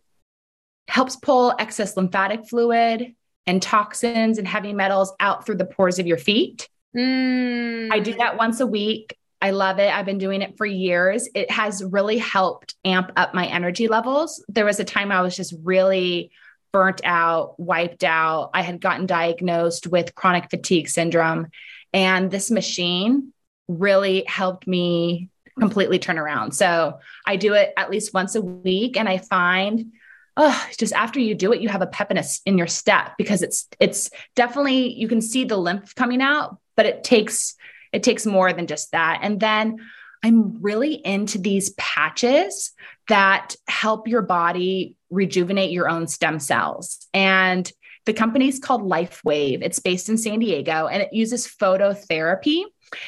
helps 0.87 1.17
pull 1.17 1.55
excess 1.59 1.97
lymphatic 1.97 2.49
fluid 2.49 3.15
and 3.47 3.63
toxins 3.63 4.39
and 4.39 4.47
heavy 4.47 4.73
metals 4.73 5.13
out 5.19 5.45
through 5.45 5.57
the 5.57 5.65
pores 5.65 5.99
of 5.99 6.07
your 6.07 6.19
feet. 6.19 6.69
Mm. 6.97 7.89
I 7.91 7.99
do 7.99 8.15
that 8.15 8.37
once 8.37 8.61
a 8.61 8.67
week. 8.67 9.17
I 9.43 9.51
love 9.51 9.81
it. 9.81 9.93
I've 9.93 10.07
been 10.07 10.19
doing 10.19 10.41
it 10.41 10.57
for 10.57 10.65
years. 10.65 11.29
It 11.35 11.51
has 11.51 11.83
really 11.83 12.17
helped 12.17 12.77
amp 12.85 13.11
up 13.17 13.35
my 13.35 13.47
energy 13.47 13.89
levels. 13.89 14.43
There 14.49 14.65
was 14.65 14.79
a 14.79 14.85
time 14.85 15.11
I 15.11 15.21
was 15.21 15.37
just 15.37 15.53
really 15.65 16.31
burnt 16.73 17.01
out, 17.03 17.59
wiped 17.59 18.05
out. 18.05 18.51
I 18.55 18.63
had 18.63 18.81
gotten 18.81 19.07
diagnosed 19.07 19.89
with 19.89 20.15
chronic 20.15 20.49
fatigue 20.49 20.89
syndrome. 20.89 21.49
And 21.93 22.31
this 22.31 22.53
machine 22.53 23.33
really 23.67 24.25
helped 24.29 24.69
me 24.69 25.29
completely 25.59 25.99
turn 25.99 26.19
around. 26.19 26.53
So 26.53 27.01
I 27.27 27.35
do 27.35 27.55
it 27.55 27.73
at 27.77 27.91
least 27.91 28.15
once 28.15 28.37
a 28.37 28.41
week. 28.41 28.97
And 28.97 29.09
I 29.09 29.19
find 29.19 29.93
oh, 30.37 30.67
just 30.79 30.93
after 30.95 31.21
you 31.21 31.35
do 31.35 31.53
it, 31.53 31.61
you 31.61 31.69
have 31.69 31.83
a 31.83 31.87
pep 31.87 32.11
in, 32.11 32.17
a, 32.17 32.25
in 32.47 32.57
your 32.57 32.67
step 32.67 33.13
because 33.19 33.43
it's 33.43 33.69
it's 33.79 34.09
definitely 34.35 34.95
you 34.95 35.09
can 35.09 35.21
see 35.21 35.45
the 35.45 35.57
lymph 35.57 35.95
coming 35.95 36.23
out, 36.23 36.59
but 36.77 36.87
it 36.87 37.05
takes 37.05 37.55
it 37.93 38.03
takes 38.03 38.27
more 38.27 38.53
than 38.53 38.67
just 38.67 38.93
that. 38.93 39.21
And 39.23 39.39
then 39.39 39.77
I'm 40.23 40.63
really 40.63 40.95
into 40.95 41.39
these 41.39 41.71
patches 41.71 42.73
that 43.09 43.57
help 43.67 44.09
your 44.09 44.23
body 44.23 44.97
rejuvenate 45.11 45.71
your 45.71 45.89
own 45.89 46.07
stem 46.07 46.39
cells. 46.39 47.07
And 47.13 47.71
the 48.07 48.13
company 48.13 48.49
is 48.49 48.59
called 48.59 48.83
LifeWave. 48.83 49.63
It's 49.63 49.79
based 49.79 50.09
in 50.09 50.17
San 50.17 50.39
Diego 50.39 50.87
and 50.87 51.03
it 51.03 51.13
uses 51.13 51.47
phototherapy. 51.47 52.65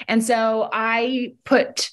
And 0.09 0.23
so 0.23 0.69
I 0.73 1.35
put 1.45 1.91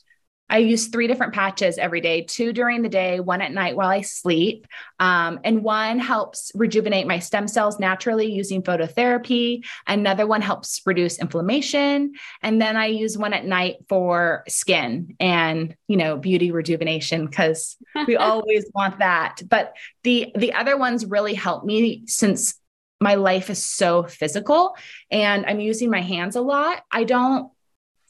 I 0.52 0.58
use 0.58 0.88
three 0.88 1.08
different 1.08 1.34
patches 1.34 1.78
every 1.78 2.02
day 2.02 2.24
two 2.24 2.52
during 2.52 2.82
the 2.82 2.90
day, 2.90 3.22
one 3.22 3.42
at 3.42 3.54
night 3.54 3.78
while 3.78 3.88
I 3.88 4.02
sleep. 4.02 4.68
Um, 5.00 5.40
and 5.46 5.64
one 5.64 5.98
helps 5.98 6.52
rejuvenate 6.54 7.08
my 7.08 7.20
stem 7.20 7.48
cells 7.48 7.80
naturally 7.80 8.30
using 8.30 8.62
phototherapy. 8.62 9.64
Another 9.88 10.28
one 10.28 10.42
helps 10.42 10.82
reduce 10.86 11.20
inflammation. 11.20 12.14
And 12.44 12.62
then 12.62 12.76
I 12.76 12.88
use 12.88 13.18
one 13.18 13.32
at 13.34 13.46
night 13.46 13.78
for 13.88 14.44
skin 14.50 15.16
and, 15.22 15.76
you 15.88 15.96
know, 15.96 16.18
beauty 16.18 16.52
rejuvenation 16.52 17.26
because 17.28 17.78
we 18.06 18.16
always 18.18 18.66
want 18.76 19.00
that. 19.00 19.42
But 19.48 19.74
the 20.04 20.34
the 20.36 20.54
other 20.54 20.76
ones 20.78 21.06
really 21.06 21.34
help 21.34 21.64
me 21.64 22.04
since 22.08 22.56
my 23.00 23.16
life 23.16 23.50
is 23.50 23.66
so 23.66 24.04
physical 24.04 24.76
and 25.10 25.46
I'm 25.46 25.60
using 25.60 25.90
my 25.90 26.02
hands 26.02 26.36
a 26.36 26.42
lot. 26.42 26.84
I 26.92 27.06
don't 27.06 27.52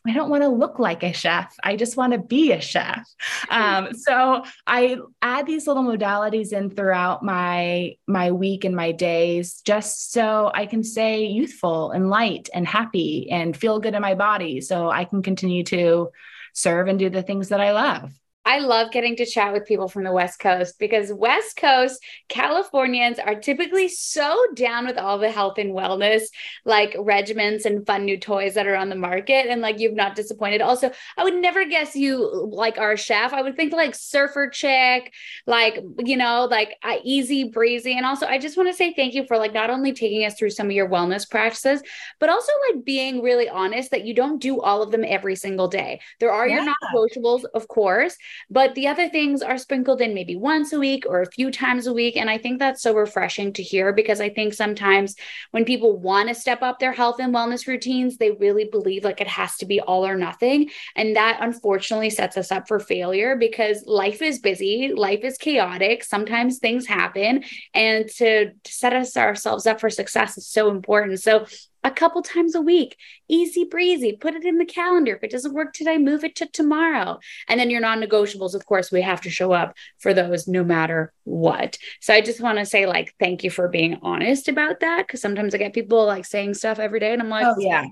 I 0.07 0.13
don't 0.13 0.29
want 0.29 0.41
to 0.43 0.49
look 0.49 0.79
like 0.79 1.03
a 1.03 1.13
chef. 1.13 1.55
I 1.63 1.75
just 1.75 1.95
want 1.95 2.13
to 2.13 2.19
be 2.19 2.51
a 2.51 2.61
chef. 2.61 3.07
Um, 3.49 3.93
so 3.93 4.43
I 4.65 4.97
add 5.21 5.45
these 5.45 5.67
little 5.67 5.83
modalities 5.83 6.53
in 6.53 6.69
throughout 6.69 7.21
my 7.21 7.95
my 8.07 8.31
week 8.31 8.63
and 8.63 8.75
my 8.75 8.93
days, 8.93 9.61
just 9.65 10.13
so 10.13 10.49
I 10.53 10.65
can 10.67 10.83
stay 10.83 11.25
youthful 11.25 11.91
and 11.91 12.09
light 12.09 12.49
and 12.53 12.65
happy 12.65 13.29
and 13.29 13.55
feel 13.55 13.79
good 13.79 13.93
in 13.93 14.01
my 14.01 14.15
body, 14.15 14.61
so 14.61 14.89
I 14.89 15.03
can 15.03 15.21
continue 15.21 15.63
to 15.65 16.11
serve 16.53 16.87
and 16.87 16.97
do 16.97 17.09
the 17.09 17.23
things 17.23 17.49
that 17.49 17.59
I 17.59 17.73
love. 17.73 18.11
I 18.43 18.57
love 18.57 18.91
getting 18.91 19.15
to 19.17 19.25
chat 19.25 19.53
with 19.53 19.67
people 19.67 19.87
from 19.87 20.03
the 20.03 20.11
West 20.11 20.39
Coast 20.39 20.79
because 20.79 21.13
West 21.13 21.57
Coast 21.57 22.03
Californians 22.27 23.19
are 23.19 23.35
typically 23.35 23.87
so 23.87 24.35
down 24.55 24.87
with 24.87 24.97
all 24.97 25.19
the 25.19 25.29
health 25.29 25.59
and 25.59 25.73
wellness, 25.73 26.23
like 26.65 26.93
regimens 26.93 27.65
and 27.65 27.85
fun 27.85 28.03
new 28.03 28.17
toys 28.17 28.55
that 28.55 28.65
are 28.65 28.75
on 28.75 28.89
the 28.89 28.95
market. 28.95 29.45
And 29.47 29.61
like 29.61 29.79
you've 29.79 29.93
not 29.93 30.15
disappointed. 30.15 30.61
Also, 30.61 30.91
I 31.17 31.23
would 31.23 31.35
never 31.35 31.65
guess 31.65 31.95
you 31.95 32.49
like 32.51 32.79
our 32.79 32.97
chef. 32.97 33.31
I 33.31 33.43
would 33.43 33.55
think 33.55 33.73
like 33.73 33.93
surfer 33.93 34.49
chick, 34.49 35.13
like, 35.45 35.79
you 35.99 36.17
know, 36.17 36.47
like 36.49 36.75
uh, 36.83 36.97
easy 37.03 37.43
breezy. 37.43 37.95
And 37.95 38.07
also, 38.07 38.25
I 38.25 38.39
just 38.39 38.57
want 38.57 38.69
to 38.69 38.75
say 38.75 38.91
thank 38.93 39.13
you 39.13 39.25
for 39.27 39.37
like 39.37 39.53
not 39.53 39.69
only 39.69 39.93
taking 39.93 40.25
us 40.25 40.33
through 40.33 40.49
some 40.49 40.65
of 40.65 40.71
your 40.71 40.89
wellness 40.89 41.29
practices, 41.29 41.83
but 42.19 42.29
also 42.29 42.51
like 42.71 42.83
being 42.85 43.21
really 43.21 43.49
honest 43.49 43.91
that 43.91 44.05
you 44.05 44.15
don't 44.15 44.41
do 44.41 44.59
all 44.61 44.81
of 44.81 44.89
them 44.89 45.05
every 45.05 45.35
single 45.35 45.67
day. 45.67 46.01
There 46.19 46.31
are 46.31 46.47
yeah. 46.47 46.55
your 46.55 46.65
non 46.65 46.75
negotiables, 46.91 47.43
of 47.53 47.67
course 47.67 48.17
but 48.49 48.75
the 48.75 48.87
other 48.87 49.09
things 49.09 49.41
are 49.41 49.57
sprinkled 49.57 50.01
in 50.01 50.13
maybe 50.13 50.35
once 50.35 50.73
a 50.73 50.79
week 50.79 51.05
or 51.07 51.21
a 51.21 51.31
few 51.31 51.51
times 51.51 51.87
a 51.87 51.93
week. 51.93 52.17
And 52.17 52.29
I 52.29 52.37
think 52.37 52.59
that's 52.59 52.81
so 52.81 52.93
refreshing 52.93 53.53
to 53.53 53.63
hear 53.63 53.93
because 53.93 54.21
I 54.21 54.29
think 54.29 54.53
sometimes 54.53 55.15
when 55.51 55.65
people 55.65 55.97
want 55.97 56.29
to 56.29 56.35
step 56.35 56.61
up 56.61 56.79
their 56.79 56.91
health 56.91 57.19
and 57.19 57.33
wellness 57.33 57.67
routines, 57.67 58.17
they 58.17 58.31
really 58.31 58.65
believe 58.65 59.03
like 59.03 59.21
it 59.21 59.27
has 59.27 59.57
to 59.57 59.65
be 59.65 59.79
all 59.79 60.05
or 60.05 60.15
nothing. 60.15 60.69
And 60.95 61.15
that 61.15 61.39
unfortunately 61.41 62.09
sets 62.09 62.37
us 62.37 62.51
up 62.51 62.67
for 62.67 62.79
failure 62.79 63.35
because 63.35 63.85
life 63.85 64.21
is 64.21 64.39
busy, 64.39 64.93
life 64.93 65.23
is 65.23 65.37
chaotic. 65.37 66.03
Sometimes 66.03 66.59
things 66.59 66.85
happen. 66.85 67.43
And 67.73 68.07
to, 68.17 68.51
to 68.51 68.71
set 68.71 68.93
us 68.93 69.15
ourselves 69.17 69.65
up 69.65 69.79
for 69.79 69.89
success 69.89 70.37
is 70.37 70.47
so 70.47 70.69
important. 70.69 71.19
So 71.19 71.45
a 71.83 71.91
couple 71.91 72.21
times 72.21 72.55
a 72.55 72.61
week. 72.61 72.97
Easy 73.27 73.63
breezy. 73.63 74.13
Put 74.13 74.35
it 74.35 74.45
in 74.45 74.57
the 74.57 74.65
calendar. 74.65 75.15
If 75.15 75.23
it 75.23 75.31
doesn't 75.31 75.53
work 75.53 75.73
today, 75.73 75.97
move 75.97 76.23
it 76.23 76.35
to 76.37 76.45
tomorrow. 76.45 77.19
And 77.47 77.59
then 77.59 77.69
your 77.69 77.81
non 77.81 78.01
negotiables, 78.01 78.53
of 78.53 78.65
course, 78.65 78.91
we 78.91 79.01
have 79.01 79.21
to 79.21 79.29
show 79.29 79.51
up 79.51 79.75
for 79.99 80.13
those 80.13 80.47
no 80.47 80.63
matter 80.63 81.13
what. 81.23 81.77
So 81.99 82.13
I 82.13 82.21
just 82.21 82.41
want 82.41 82.59
to 82.59 82.65
say, 82.65 82.85
like, 82.85 83.15
thank 83.19 83.43
you 83.43 83.49
for 83.49 83.67
being 83.67 83.99
honest 84.01 84.47
about 84.47 84.81
that. 84.81 85.07
Cause 85.07 85.21
sometimes 85.21 85.55
I 85.55 85.57
get 85.57 85.73
people 85.73 86.05
like 86.05 86.25
saying 86.25 86.53
stuff 86.53 86.79
every 86.79 86.99
day 86.99 87.13
and 87.13 87.21
I'm 87.21 87.29
like, 87.29 87.45
oh, 87.45 87.55
yeah. 87.59 87.85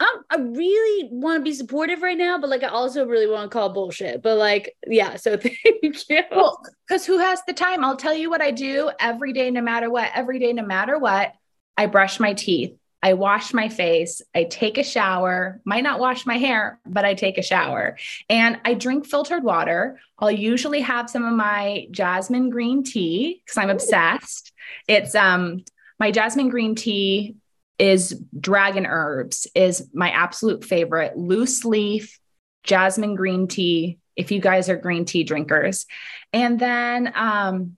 I'm, 0.00 0.24
I 0.28 0.36
really 0.36 1.08
want 1.12 1.40
to 1.40 1.44
be 1.44 1.54
supportive 1.54 2.02
right 2.02 2.18
now, 2.18 2.38
but 2.38 2.50
like 2.50 2.64
I 2.64 2.68
also 2.68 3.06
really 3.06 3.28
want 3.28 3.50
to 3.50 3.54
call 3.56 3.72
bullshit. 3.72 4.22
But 4.22 4.38
like, 4.38 4.74
yeah, 4.86 5.16
so 5.16 5.36
thank 5.36 5.56
you. 5.82 5.92
Well, 6.30 6.60
because 6.86 7.06
who 7.06 7.18
has 7.18 7.42
the 7.46 7.52
time? 7.52 7.84
I'll 7.84 7.96
tell 7.96 8.14
you 8.14 8.28
what 8.28 8.42
I 8.42 8.50
do 8.50 8.90
every 8.98 9.32
day, 9.32 9.50
no 9.50 9.60
matter 9.60 9.90
what. 9.90 10.10
Every 10.14 10.38
day, 10.40 10.52
no 10.52 10.64
matter 10.64 10.98
what, 10.98 11.32
I 11.76 11.86
brush 11.86 12.18
my 12.18 12.34
teeth. 12.34 12.76
I 13.04 13.12
wash 13.12 13.52
my 13.52 13.68
face, 13.68 14.22
I 14.34 14.44
take 14.44 14.78
a 14.78 14.82
shower, 14.82 15.60
might 15.66 15.82
not 15.82 16.00
wash 16.00 16.24
my 16.24 16.38
hair, 16.38 16.80
but 16.86 17.04
I 17.04 17.12
take 17.12 17.36
a 17.36 17.42
shower 17.42 17.98
and 18.30 18.58
I 18.64 18.72
drink 18.72 19.06
filtered 19.06 19.44
water. 19.44 20.00
I'll 20.18 20.30
usually 20.30 20.80
have 20.80 21.10
some 21.10 21.22
of 21.22 21.34
my 21.34 21.86
jasmine 21.90 22.48
green 22.48 22.82
tea 22.82 23.42
because 23.44 23.58
I'm 23.58 23.68
obsessed. 23.68 24.52
It's 24.88 25.14
um 25.14 25.64
my 26.00 26.12
jasmine 26.12 26.48
green 26.48 26.74
tea 26.76 27.36
is 27.78 28.18
dragon 28.40 28.86
herbs 28.86 29.46
is 29.54 29.86
my 29.92 30.08
absolute 30.08 30.64
favorite 30.64 31.14
loose 31.14 31.62
leaf 31.64 32.18
jasmine 32.62 33.16
green 33.16 33.48
tea 33.48 33.98
if 34.16 34.30
you 34.30 34.40
guys 34.40 34.68
are 34.68 34.76
green 34.76 35.04
tea 35.04 35.24
drinkers 35.24 35.86
and 36.32 36.58
then 36.58 37.12
um 37.16 37.76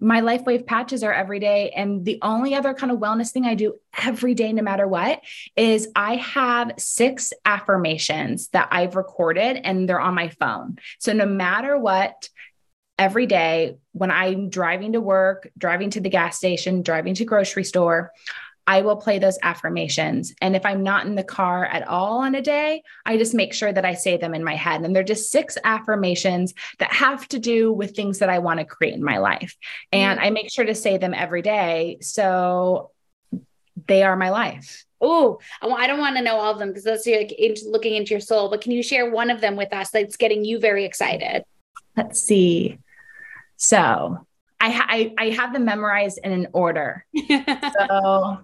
my 0.00 0.20
LifeWave 0.20 0.66
patches 0.66 1.02
are 1.02 1.12
every 1.12 1.40
day. 1.40 1.70
And 1.70 2.04
the 2.04 2.18
only 2.22 2.54
other 2.54 2.74
kind 2.74 2.92
of 2.92 2.98
wellness 2.98 3.30
thing 3.30 3.44
I 3.44 3.54
do 3.54 3.74
every 3.96 4.34
day, 4.34 4.52
no 4.52 4.62
matter 4.62 4.86
what, 4.86 5.20
is 5.56 5.88
I 5.96 6.16
have 6.16 6.72
six 6.78 7.32
affirmations 7.44 8.48
that 8.48 8.68
I've 8.70 8.96
recorded 8.96 9.60
and 9.64 9.88
they're 9.88 10.00
on 10.00 10.14
my 10.14 10.28
phone. 10.28 10.78
So 10.98 11.12
no 11.12 11.26
matter 11.26 11.76
what, 11.76 12.28
every 12.98 13.26
day 13.26 13.76
when 13.92 14.10
I'm 14.10 14.50
driving 14.50 14.92
to 14.92 15.00
work, 15.00 15.48
driving 15.56 15.90
to 15.90 16.00
the 16.00 16.08
gas 16.08 16.36
station, 16.36 16.82
driving 16.82 17.14
to 17.14 17.24
grocery 17.24 17.64
store, 17.64 18.12
I 18.68 18.82
will 18.82 18.96
play 18.96 19.18
those 19.18 19.38
affirmations. 19.42 20.34
And 20.42 20.54
if 20.54 20.66
I'm 20.66 20.82
not 20.82 21.06
in 21.06 21.14
the 21.14 21.24
car 21.24 21.64
at 21.64 21.88
all 21.88 22.18
on 22.18 22.34
a 22.34 22.42
day, 22.42 22.82
I 23.06 23.16
just 23.16 23.32
make 23.32 23.54
sure 23.54 23.72
that 23.72 23.86
I 23.86 23.94
say 23.94 24.18
them 24.18 24.34
in 24.34 24.44
my 24.44 24.56
head. 24.56 24.82
And 24.82 24.94
they're 24.94 25.02
just 25.02 25.30
six 25.30 25.56
affirmations 25.64 26.52
that 26.78 26.92
have 26.92 27.26
to 27.28 27.38
do 27.38 27.72
with 27.72 27.96
things 27.96 28.18
that 28.18 28.28
I 28.28 28.40
want 28.40 28.60
to 28.60 28.66
create 28.66 28.92
in 28.92 29.02
my 29.02 29.18
life. 29.18 29.56
And 29.90 30.18
mm-hmm. 30.18 30.26
I 30.26 30.30
make 30.30 30.50
sure 30.50 30.66
to 30.66 30.74
say 30.74 30.98
them 30.98 31.14
every 31.14 31.40
day. 31.40 31.96
So 32.02 32.90
they 33.86 34.02
are 34.02 34.16
my 34.16 34.28
life. 34.28 34.84
Oh, 35.00 35.38
I 35.62 35.86
don't 35.86 36.00
want 36.00 36.18
to 36.18 36.22
know 36.22 36.36
all 36.36 36.52
of 36.52 36.58
them 36.58 36.68
because 36.68 36.84
that's 36.84 37.06
like 37.06 37.34
looking 37.64 37.94
into 37.94 38.10
your 38.10 38.20
soul. 38.20 38.50
But 38.50 38.60
can 38.60 38.72
you 38.72 38.82
share 38.82 39.10
one 39.10 39.30
of 39.30 39.40
them 39.40 39.56
with 39.56 39.72
us 39.72 39.90
that's 39.90 40.18
getting 40.18 40.44
you 40.44 40.60
very 40.60 40.84
excited? 40.84 41.42
Let's 41.96 42.20
see. 42.20 42.78
So 43.56 44.26
I, 44.60 44.70
ha- 44.70 44.86
I, 44.90 45.14
I 45.16 45.30
have 45.30 45.54
them 45.54 45.64
memorized 45.64 46.18
in 46.22 46.32
an 46.32 46.48
order. 46.52 47.06
so 47.28 48.40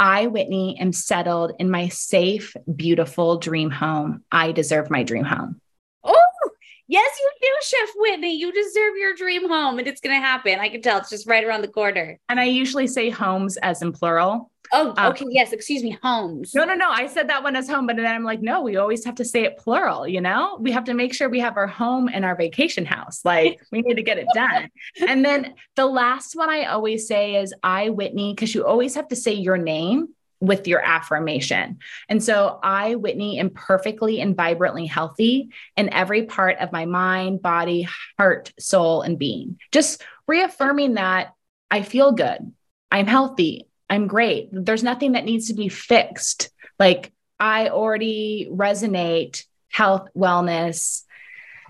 I, 0.00 0.28
Whitney, 0.28 0.78
am 0.80 0.94
settled 0.94 1.52
in 1.58 1.70
my 1.70 1.88
safe, 1.88 2.56
beautiful 2.74 3.36
dream 3.36 3.70
home. 3.70 4.24
I 4.32 4.50
deserve 4.50 4.90
my 4.90 5.02
dream 5.02 5.24
home. 5.24 5.60
Oh, 6.02 6.50
yes, 6.88 7.18
you 7.20 7.30
do, 7.42 7.48
Chef 7.60 7.88
Whitney. 7.96 8.34
You 8.34 8.50
deserve 8.50 8.96
your 8.96 9.14
dream 9.14 9.46
home, 9.46 9.78
and 9.78 9.86
it's 9.86 10.00
going 10.00 10.18
to 10.18 10.26
happen. 10.26 10.58
I 10.58 10.70
can 10.70 10.80
tell 10.80 10.96
it's 10.96 11.10
just 11.10 11.28
right 11.28 11.44
around 11.44 11.60
the 11.60 11.68
corner. 11.68 12.18
And 12.30 12.40
I 12.40 12.44
usually 12.44 12.86
say 12.86 13.10
homes 13.10 13.58
as 13.58 13.82
in 13.82 13.92
plural. 13.92 14.50
Oh, 14.72 14.94
um, 14.96 15.12
okay. 15.12 15.24
Um, 15.24 15.30
yes. 15.32 15.52
Excuse 15.52 15.82
me. 15.82 15.98
Homes. 16.02 16.54
No, 16.54 16.64
no, 16.64 16.74
no. 16.74 16.90
I 16.90 17.06
said 17.06 17.28
that 17.28 17.42
one 17.42 17.56
as 17.56 17.68
home, 17.68 17.86
but 17.86 17.96
then 17.96 18.06
I'm 18.06 18.24
like, 18.24 18.40
no, 18.40 18.62
we 18.62 18.76
always 18.76 19.04
have 19.04 19.16
to 19.16 19.24
say 19.24 19.44
it 19.44 19.58
plural. 19.58 20.06
You 20.06 20.20
know, 20.20 20.58
we 20.60 20.70
have 20.72 20.84
to 20.84 20.94
make 20.94 21.14
sure 21.14 21.28
we 21.28 21.40
have 21.40 21.56
our 21.56 21.66
home 21.66 22.08
and 22.12 22.24
our 22.24 22.36
vacation 22.36 22.84
house. 22.84 23.24
Like 23.24 23.60
we 23.72 23.82
need 23.82 23.94
to 23.94 24.02
get 24.02 24.18
it 24.18 24.26
done. 24.34 24.68
and 25.08 25.24
then 25.24 25.54
the 25.76 25.86
last 25.86 26.36
one 26.36 26.50
I 26.50 26.64
always 26.64 27.06
say 27.06 27.36
is 27.36 27.54
I, 27.62 27.90
Whitney, 27.90 28.34
because 28.34 28.54
you 28.54 28.66
always 28.66 28.94
have 28.94 29.08
to 29.08 29.16
say 29.16 29.34
your 29.34 29.58
name 29.58 30.14
with 30.40 30.66
your 30.66 30.80
affirmation. 30.80 31.78
And 32.08 32.22
so 32.22 32.58
I, 32.62 32.94
Whitney, 32.94 33.38
am 33.38 33.50
perfectly 33.50 34.20
and 34.20 34.34
vibrantly 34.34 34.86
healthy 34.86 35.50
in 35.76 35.92
every 35.92 36.24
part 36.24 36.58
of 36.58 36.72
my 36.72 36.86
mind, 36.86 37.42
body, 37.42 37.86
heart, 38.18 38.52
soul, 38.58 39.02
and 39.02 39.18
being. 39.18 39.58
Just 39.70 40.02
reaffirming 40.26 40.94
that 40.94 41.34
I 41.70 41.82
feel 41.82 42.12
good. 42.12 42.52
I'm 42.90 43.06
healthy. 43.06 43.66
I'm 43.90 44.06
great. 44.06 44.48
There's 44.52 44.84
nothing 44.84 45.12
that 45.12 45.24
needs 45.24 45.48
to 45.48 45.54
be 45.54 45.68
fixed. 45.68 46.50
Like 46.78 47.12
I 47.38 47.68
already 47.68 48.48
resonate 48.50 49.44
health, 49.68 50.08
wellness, 50.16 51.02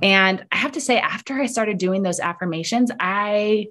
And 0.02 0.44
I 0.50 0.56
have 0.56 0.72
to 0.72 0.80
say, 0.80 0.98
after 0.98 1.35
I 1.35 1.46
started 1.46 1.78
doing 1.78 2.02
those 2.02 2.20
affirmations, 2.20 2.90
I 2.98 3.68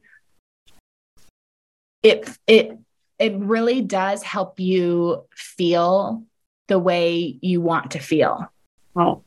it 2.04 2.30
it 2.48 2.78
it 3.18 3.36
really 3.36 3.82
does 3.82 4.24
help 4.24 4.60
you 4.60 5.26
feel 5.36 6.24
the 6.68 6.80
way 6.80 7.38
you 7.42 7.62
want 7.62 7.92
to 7.92 8.00
feel. 8.00 8.52
Oh. 8.96 9.24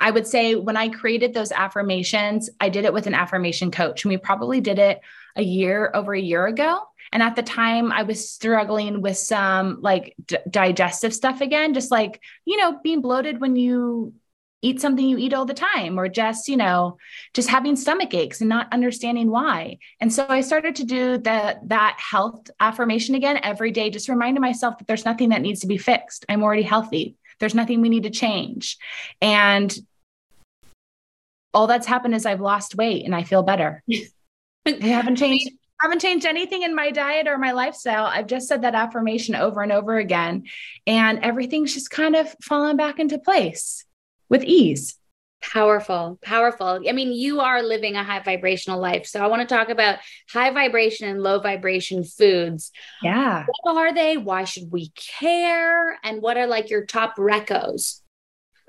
I 0.00 0.10
would 0.10 0.26
say 0.26 0.54
when 0.54 0.76
I 0.76 0.88
created 0.88 1.34
those 1.34 1.52
affirmations, 1.52 2.50
I 2.58 2.68
did 2.68 2.84
it 2.84 2.92
with 2.92 3.06
an 3.06 3.14
affirmation 3.14 3.70
coach, 3.70 4.04
and 4.04 4.10
we 4.10 4.16
probably 4.16 4.60
did 4.60 4.78
it 4.78 5.00
a 5.36 5.42
year 5.42 5.90
over 5.94 6.14
a 6.14 6.20
year 6.20 6.46
ago. 6.46 6.82
And 7.12 7.22
at 7.22 7.36
the 7.36 7.42
time, 7.42 7.90
I 7.90 8.02
was 8.04 8.30
struggling 8.30 9.02
with 9.02 9.16
some 9.16 9.80
like 9.80 10.14
d- 10.24 10.38
digestive 10.48 11.12
stuff 11.12 11.40
again, 11.40 11.74
just 11.74 11.90
like, 11.90 12.20
you 12.44 12.56
know, 12.56 12.78
being 12.82 13.00
bloated 13.00 13.40
when 13.40 13.56
you 13.56 14.14
eat 14.62 14.80
something 14.80 15.06
you 15.06 15.16
eat 15.16 15.32
all 15.32 15.46
the 15.46 15.54
time 15.54 15.98
or 15.98 16.06
just 16.06 16.46
you 16.46 16.54
know 16.56 16.98
just 17.32 17.48
having 17.48 17.76
stomach 17.76 18.12
aches 18.12 18.40
and 18.40 18.48
not 18.48 18.72
understanding 18.72 19.30
why. 19.30 19.78
And 20.00 20.12
so 20.12 20.26
i 20.28 20.42
started 20.42 20.76
to 20.76 20.84
do 20.84 21.18
that 21.18 21.66
that 21.68 21.96
health 21.98 22.50
affirmation 22.60 23.14
again 23.14 23.40
every 23.42 23.70
day 23.70 23.90
just 23.90 24.08
reminding 24.08 24.42
myself 24.42 24.76
that 24.78 24.86
there's 24.86 25.06
nothing 25.06 25.30
that 25.30 25.40
needs 25.40 25.60
to 25.60 25.66
be 25.66 25.78
fixed. 25.78 26.26
I'm 26.28 26.42
already 26.42 26.62
healthy. 26.62 27.16
There's 27.38 27.54
nothing 27.54 27.80
we 27.80 27.88
need 27.88 28.02
to 28.02 28.10
change. 28.10 28.76
And 29.22 29.74
all 31.52 31.66
that's 31.66 31.86
happened 31.86 32.14
is 32.14 32.26
i've 32.26 32.40
lost 32.40 32.76
weight 32.76 33.04
and 33.04 33.14
i 33.14 33.22
feel 33.22 33.42
better 33.42 33.82
i 34.82 34.86
haven't 34.86 35.16
changed 35.16 35.50
haven't 35.80 36.00
changed 36.00 36.26
anything 36.26 36.62
in 36.62 36.74
my 36.74 36.90
diet 36.90 37.26
or 37.26 37.38
my 37.38 37.52
lifestyle. 37.52 38.04
I've 38.04 38.26
just 38.26 38.48
said 38.48 38.62
that 38.62 38.74
affirmation 38.74 39.34
over 39.34 39.62
and 39.62 39.72
over 39.72 39.96
again, 39.96 40.44
and 40.86 41.20
everything's 41.20 41.74
just 41.74 41.90
kind 41.90 42.14
of 42.16 42.34
fallen 42.42 42.76
back 42.76 42.98
into 42.98 43.18
place 43.18 43.84
with 44.28 44.44
ease. 44.44 44.96
Powerful, 45.42 46.18
powerful. 46.22 46.80
I 46.86 46.92
mean, 46.92 47.12
you 47.12 47.40
are 47.40 47.62
living 47.62 47.96
a 47.96 48.04
high 48.04 48.20
vibrational 48.20 48.78
life. 48.78 49.06
So 49.06 49.24
I 49.24 49.26
want 49.28 49.40
to 49.40 49.54
talk 49.54 49.70
about 49.70 50.00
high 50.30 50.50
vibration 50.50 51.08
and 51.08 51.22
low 51.22 51.40
vibration 51.40 52.04
foods. 52.04 52.72
Yeah. 53.02 53.46
What 53.62 53.76
are 53.78 53.94
they? 53.94 54.18
Why 54.18 54.44
should 54.44 54.70
we 54.70 54.92
care? 55.18 55.98
And 56.04 56.20
what 56.20 56.36
are 56.36 56.46
like 56.46 56.68
your 56.68 56.84
top 56.84 57.16
recos? 57.16 57.99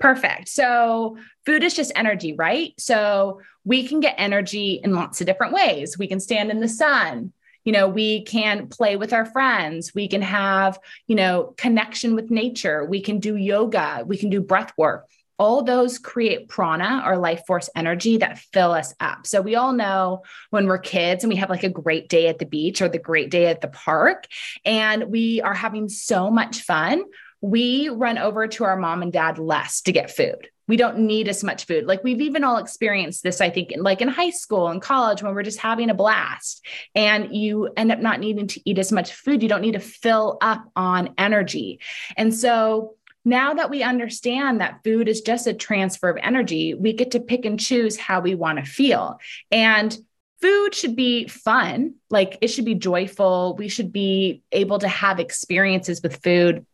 Perfect. 0.02 0.48
So, 0.48 1.16
food 1.46 1.62
is 1.62 1.74
just 1.74 1.92
energy, 1.94 2.32
right? 2.32 2.74
So, 2.76 3.40
we 3.64 3.86
can 3.86 4.00
get 4.00 4.16
energy 4.18 4.80
in 4.82 4.96
lots 4.96 5.20
of 5.20 5.28
different 5.28 5.52
ways. 5.52 5.96
We 5.96 6.08
can 6.08 6.18
stand 6.18 6.50
in 6.50 6.58
the 6.58 6.68
sun. 6.68 7.32
You 7.64 7.70
know, 7.70 7.86
we 7.86 8.24
can 8.24 8.66
play 8.66 8.96
with 8.96 9.12
our 9.12 9.24
friends. 9.24 9.92
We 9.94 10.08
can 10.08 10.20
have, 10.20 10.80
you 11.06 11.14
know, 11.14 11.54
connection 11.56 12.16
with 12.16 12.32
nature. 12.32 12.84
We 12.84 13.00
can 13.00 13.20
do 13.20 13.36
yoga. 13.36 14.02
We 14.04 14.16
can 14.16 14.28
do 14.28 14.40
breath 14.40 14.72
work 14.76 15.06
all 15.38 15.64
those 15.64 15.98
create 15.98 16.48
prana 16.48 17.02
or 17.04 17.16
life 17.16 17.42
force 17.48 17.68
energy 17.74 18.18
that 18.18 18.38
fill 18.38 18.70
us 18.70 18.94
up. 19.00 19.26
So 19.26 19.40
we 19.40 19.56
all 19.56 19.72
know 19.72 20.22
when 20.50 20.66
we're 20.66 20.78
kids 20.78 21.24
and 21.24 21.32
we 21.32 21.38
have 21.38 21.50
like 21.50 21.64
a 21.64 21.68
great 21.68 22.08
day 22.08 22.28
at 22.28 22.38
the 22.38 22.46
beach 22.46 22.80
or 22.80 22.88
the 22.88 22.98
great 22.98 23.28
day 23.28 23.46
at 23.46 23.60
the 23.60 23.66
park 23.66 24.26
and 24.64 25.04
we 25.04 25.40
are 25.40 25.54
having 25.54 25.88
so 25.88 26.30
much 26.30 26.60
fun, 26.60 27.02
we 27.42 27.88
run 27.88 28.18
over 28.18 28.46
to 28.46 28.64
our 28.64 28.76
mom 28.76 29.02
and 29.02 29.12
dad 29.12 29.36
less 29.36 29.82
to 29.82 29.92
get 29.92 30.10
food. 30.10 30.48
We 30.68 30.76
don't 30.76 31.00
need 31.00 31.28
as 31.28 31.42
much 31.42 31.66
food. 31.66 31.86
Like 31.86 32.04
we've 32.04 32.20
even 32.20 32.44
all 32.44 32.56
experienced 32.56 33.24
this, 33.24 33.40
I 33.40 33.50
think, 33.50 33.72
like 33.76 34.00
in 34.00 34.06
high 34.06 34.30
school 34.30 34.68
and 34.68 34.80
college 34.80 35.22
when 35.22 35.34
we're 35.34 35.42
just 35.42 35.58
having 35.58 35.90
a 35.90 35.94
blast 35.94 36.64
and 36.94 37.34
you 37.34 37.68
end 37.76 37.90
up 37.90 37.98
not 37.98 38.20
needing 38.20 38.46
to 38.46 38.60
eat 38.64 38.78
as 38.78 38.92
much 38.92 39.12
food. 39.12 39.42
You 39.42 39.48
don't 39.48 39.60
need 39.60 39.72
to 39.72 39.80
fill 39.80 40.38
up 40.40 40.64
on 40.76 41.14
energy. 41.18 41.80
And 42.16 42.32
so 42.32 42.94
now 43.24 43.54
that 43.54 43.70
we 43.70 43.82
understand 43.82 44.60
that 44.60 44.80
food 44.84 45.08
is 45.08 45.20
just 45.20 45.48
a 45.48 45.52
transfer 45.52 46.08
of 46.08 46.18
energy, 46.22 46.74
we 46.74 46.92
get 46.92 47.10
to 47.10 47.20
pick 47.20 47.44
and 47.44 47.58
choose 47.58 47.96
how 47.96 48.20
we 48.20 48.36
want 48.36 48.58
to 48.58 48.64
feel. 48.64 49.18
And 49.50 49.96
food 50.40 50.74
should 50.74 50.94
be 50.94 51.26
fun, 51.26 51.94
like 52.08 52.38
it 52.40 52.48
should 52.48 52.64
be 52.64 52.74
joyful. 52.76 53.56
We 53.56 53.68
should 53.68 53.92
be 53.92 54.42
able 54.52 54.78
to 54.78 54.88
have 54.88 55.18
experiences 55.18 56.02
with 56.02 56.22
food 56.22 56.66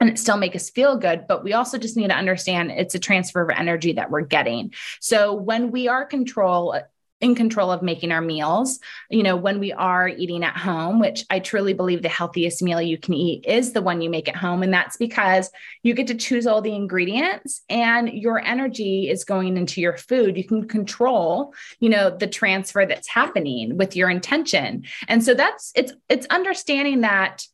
and 0.00 0.10
it 0.10 0.18
still 0.18 0.36
make 0.36 0.56
us 0.56 0.70
feel 0.70 0.96
good 0.96 1.26
but 1.26 1.44
we 1.44 1.52
also 1.52 1.78
just 1.78 1.96
need 1.96 2.08
to 2.08 2.16
understand 2.16 2.70
it's 2.70 2.94
a 2.94 2.98
transfer 2.98 3.42
of 3.42 3.50
energy 3.50 3.92
that 3.92 4.10
we're 4.10 4.20
getting 4.20 4.72
so 5.00 5.32
when 5.32 5.70
we 5.70 5.88
are 5.88 6.04
control 6.04 6.76
in 7.20 7.34
control 7.34 7.72
of 7.72 7.82
making 7.82 8.12
our 8.12 8.20
meals. 8.20 8.78
You 9.10 9.22
know, 9.22 9.36
when 9.36 9.58
we 9.58 9.72
are 9.72 10.08
eating 10.08 10.44
at 10.44 10.56
home, 10.56 11.00
which 11.00 11.24
I 11.30 11.40
truly 11.40 11.72
believe 11.72 12.02
the 12.02 12.08
healthiest 12.08 12.62
meal 12.62 12.80
you 12.80 12.98
can 12.98 13.14
eat 13.14 13.46
is 13.46 13.72
the 13.72 13.82
one 13.82 14.00
you 14.00 14.10
make 14.10 14.28
at 14.28 14.36
home. 14.36 14.62
And 14.62 14.72
that's 14.72 14.96
because 14.96 15.50
you 15.82 15.94
get 15.94 16.08
to 16.08 16.14
choose 16.14 16.46
all 16.46 16.60
the 16.60 16.74
ingredients 16.74 17.62
and 17.68 18.10
your 18.12 18.38
energy 18.40 19.08
is 19.08 19.24
going 19.24 19.56
into 19.56 19.80
your 19.80 19.96
food. 19.96 20.36
You 20.36 20.44
can 20.44 20.68
control, 20.68 21.54
you 21.80 21.88
know, 21.88 22.10
the 22.10 22.26
transfer 22.26 22.84
that's 22.84 23.08
happening 23.08 23.76
with 23.76 23.96
your 23.96 24.10
intention. 24.10 24.84
And 25.08 25.24
so 25.24 25.34
that's 25.34 25.72
it's 25.74 25.92
it's 26.08 26.26
understanding 26.26 27.00
that 27.00 27.46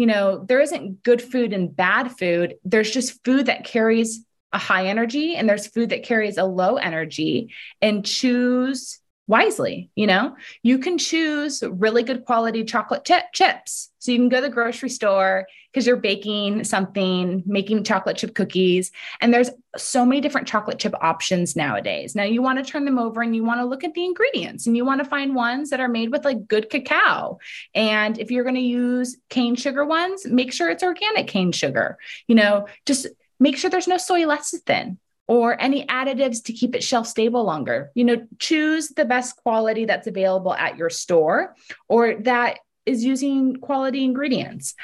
you 0.00 0.06
know, 0.06 0.42
there 0.48 0.62
isn't 0.62 1.02
good 1.02 1.20
food 1.20 1.52
and 1.52 1.76
bad 1.76 2.16
food. 2.16 2.54
There's 2.64 2.90
just 2.90 3.22
food 3.22 3.46
that 3.46 3.64
carries 3.64 4.24
a 4.50 4.56
high 4.56 4.86
energy 4.86 5.36
and 5.36 5.46
there's 5.46 5.66
food 5.66 5.90
that 5.90 6.04
carries 6.04 6.38
a 6.38 6.44
low 6.44 6.76
energy 6.76 7.52
and 7.82 8.02
choose 8.02 8.98
wisely. 9.30 9.88
You 9.94 10.08
know, 10.08 10.36
you 10.62 10.78
can 10.78 10.98
choose 10.98 11.62
really 11.62 12.02
good 12.02 12.24
quality 12.24 12.64
chocolate 12.64 13.04
chip 13.04 13.24
chips. 13.32 13.90
So 14.00 14.10
you 14.10 14.18
can 14.18 14.28
go 14.28 14.38
to 14.38 14.42
the 14.42 14.52
grocery 14.52 14.88
store 14.88 15.46
because 15.72 15.86
you're 15.86 15.96
baking 15.96 16.64
something, 16.64 17.44
making 17.46 17.84
chocolate 17.84 18.16
chip 18.16 18.34
cookies, 18.34 18.90
and 19.20 19.32
there's 19.32 19.50
so 19.76 20.04
many 20.04 20.20
different 20.20 20.48
chocolate 20.48 20.80
chip 20.80 20.94
options 21.00 21.54
nowadays. 21.54 22.16
Now 22.16 22.24
you 22.24 22.42
want 22.42 22.58
to 22.58 22.68
turn 22.68 22.84
them 22.84 22.98
over 22.98 23.22
and 23.22 23.36
you 23.36 23.44
want 23.44 23.60
to 23.60 23.66
look 23.66 23.84
at 23.84 23.94
the 23.94 24.04
ingredients 24.04 24.66
and 24.66 24.76
you 24.76 24.84
want 24.84 25.00
to 25.00 25.08
find 25.08 25.34
ones 25.34 25.70
that 25.70 25.78
are 25.78 25.88
made 25.88 26.10
with 26.10 26.24
like 26.24 26.48
good 26.48 26.68
cacao. 26.68 27.38
And 27.72 28.18
if 28.18 28.32
you're 28.32 28.42
going 28.42 28.56
to 28.56 28.60
use 28.60 29.16
cane 29.28 29.54
sugar 29.54 29.84
ones, 29.84 30.26
make 30.26 30.52
sure 30.52 30.70
it's 30.70 30.82
organic 30.82 31.28
cane 31.28 31.52
sugar. 31.52 31.98
You 32.26 32.34
know, 32.34 32.66
just 32.84 33.06
make 33.38 33.56
sure 33.56 33.70
there's 33.70 33.86
no 33.86 33.96
soy 33.96 34.22
lecithin 34.22 34.96
or 35.30 35.56
any 35.62 35.86
additives 35.86 36.42
to 36.42 36.52
keep 36.52 36.74
it 36.74 36.82
shelf 36.82 37.06
stable 37.06 37.44
longer. 37.44 37.92
You 37.94 38.02
know, 38.02 38.26
choose 38.40 38.88
the 38.88 39.04
best 39.04 39.36
quality 39.36 39.84
that's 39.84 40.08
available 40.08 40.52
at 40.52 40.76
your 40.76 40.90
store 40.90 41.54
or 41.88 42.16
that 42.22 42.58
is 42.84 43.04
using 43.04 43.54
quality 43.54 44.02
ingredients. 44.02 44.74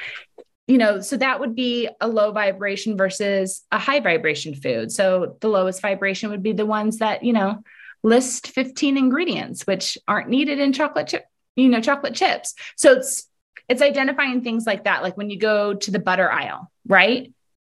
You 0.65 0.77
know, 0.77 1.01
so 1.01 1.17
that 1.17 1.41
would 1.41 1.53
be 1.53 1.89
a 1.99 2.07
low 2.07 2.31
vibration 2.31 2.95
versus 2.95 3.65
a 3.73 3.77
high 3.77 3.99
vibration 3.99 4.55
food. 4.55 4.89
So 4.89 5.35
the 5.41 5.49
lowest 5.49 5.81
vibration 5.81 6.29
would 6.29 6.43
be 6.43 6.53
the 6.53 6.65
ones 6.65 6.99
that, 6.99 7.25
you 7.25 7.33
know, 7.33 7.61
list 8.01 8.47
15 8.47 8.95
ingredients 8.95 9.67
which 9.67 9.97
aren't 10.07 10.29
needed 10.29 10.59
in 10.59 10.71
chocolate 10.71 11.09
chip, 11.09 11.25
you 11.57 11.67
know, 11.67 11.81
chocolate 11.81 12.15
chips. 12.15 12.53
So 12.77 12.93
it's 12.93 13.27
it's 13.67 13.81
identifying 13.81 14.43
things 14.43 14.65
like 14.65 14.85
that 14.85 15.03
like 15.03 15.17
when 15.17 15.29
you 15.29 15.37
go 15.37 15.73
to 15.73 15.91
the 15.91 15.99
butter 15.99 16.31
aisle, 16.31 16.71
right? 16.87 17.33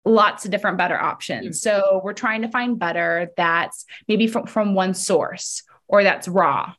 Lots 0.07 0.45
of 0.45 0.51
different 0.51 0.77
butter 0.77 0.99
options. 0.99 1.57
Mm. 1.57 1.61
So 1.61 2.01
we're 2.03 2.13
trying 2.13 2.41
to 2.41 2.49
find 2.49 2.79
butter 2.79 3.31
that's 3.37 3.85
maybe 4.07 4.27
from, 4.27 4.47
from 4.47 4.73
one 4.73 4.93
source 4.93 5.63
or 5.87 6.03
that's 6.03 6.27
raw, 6.27 6.73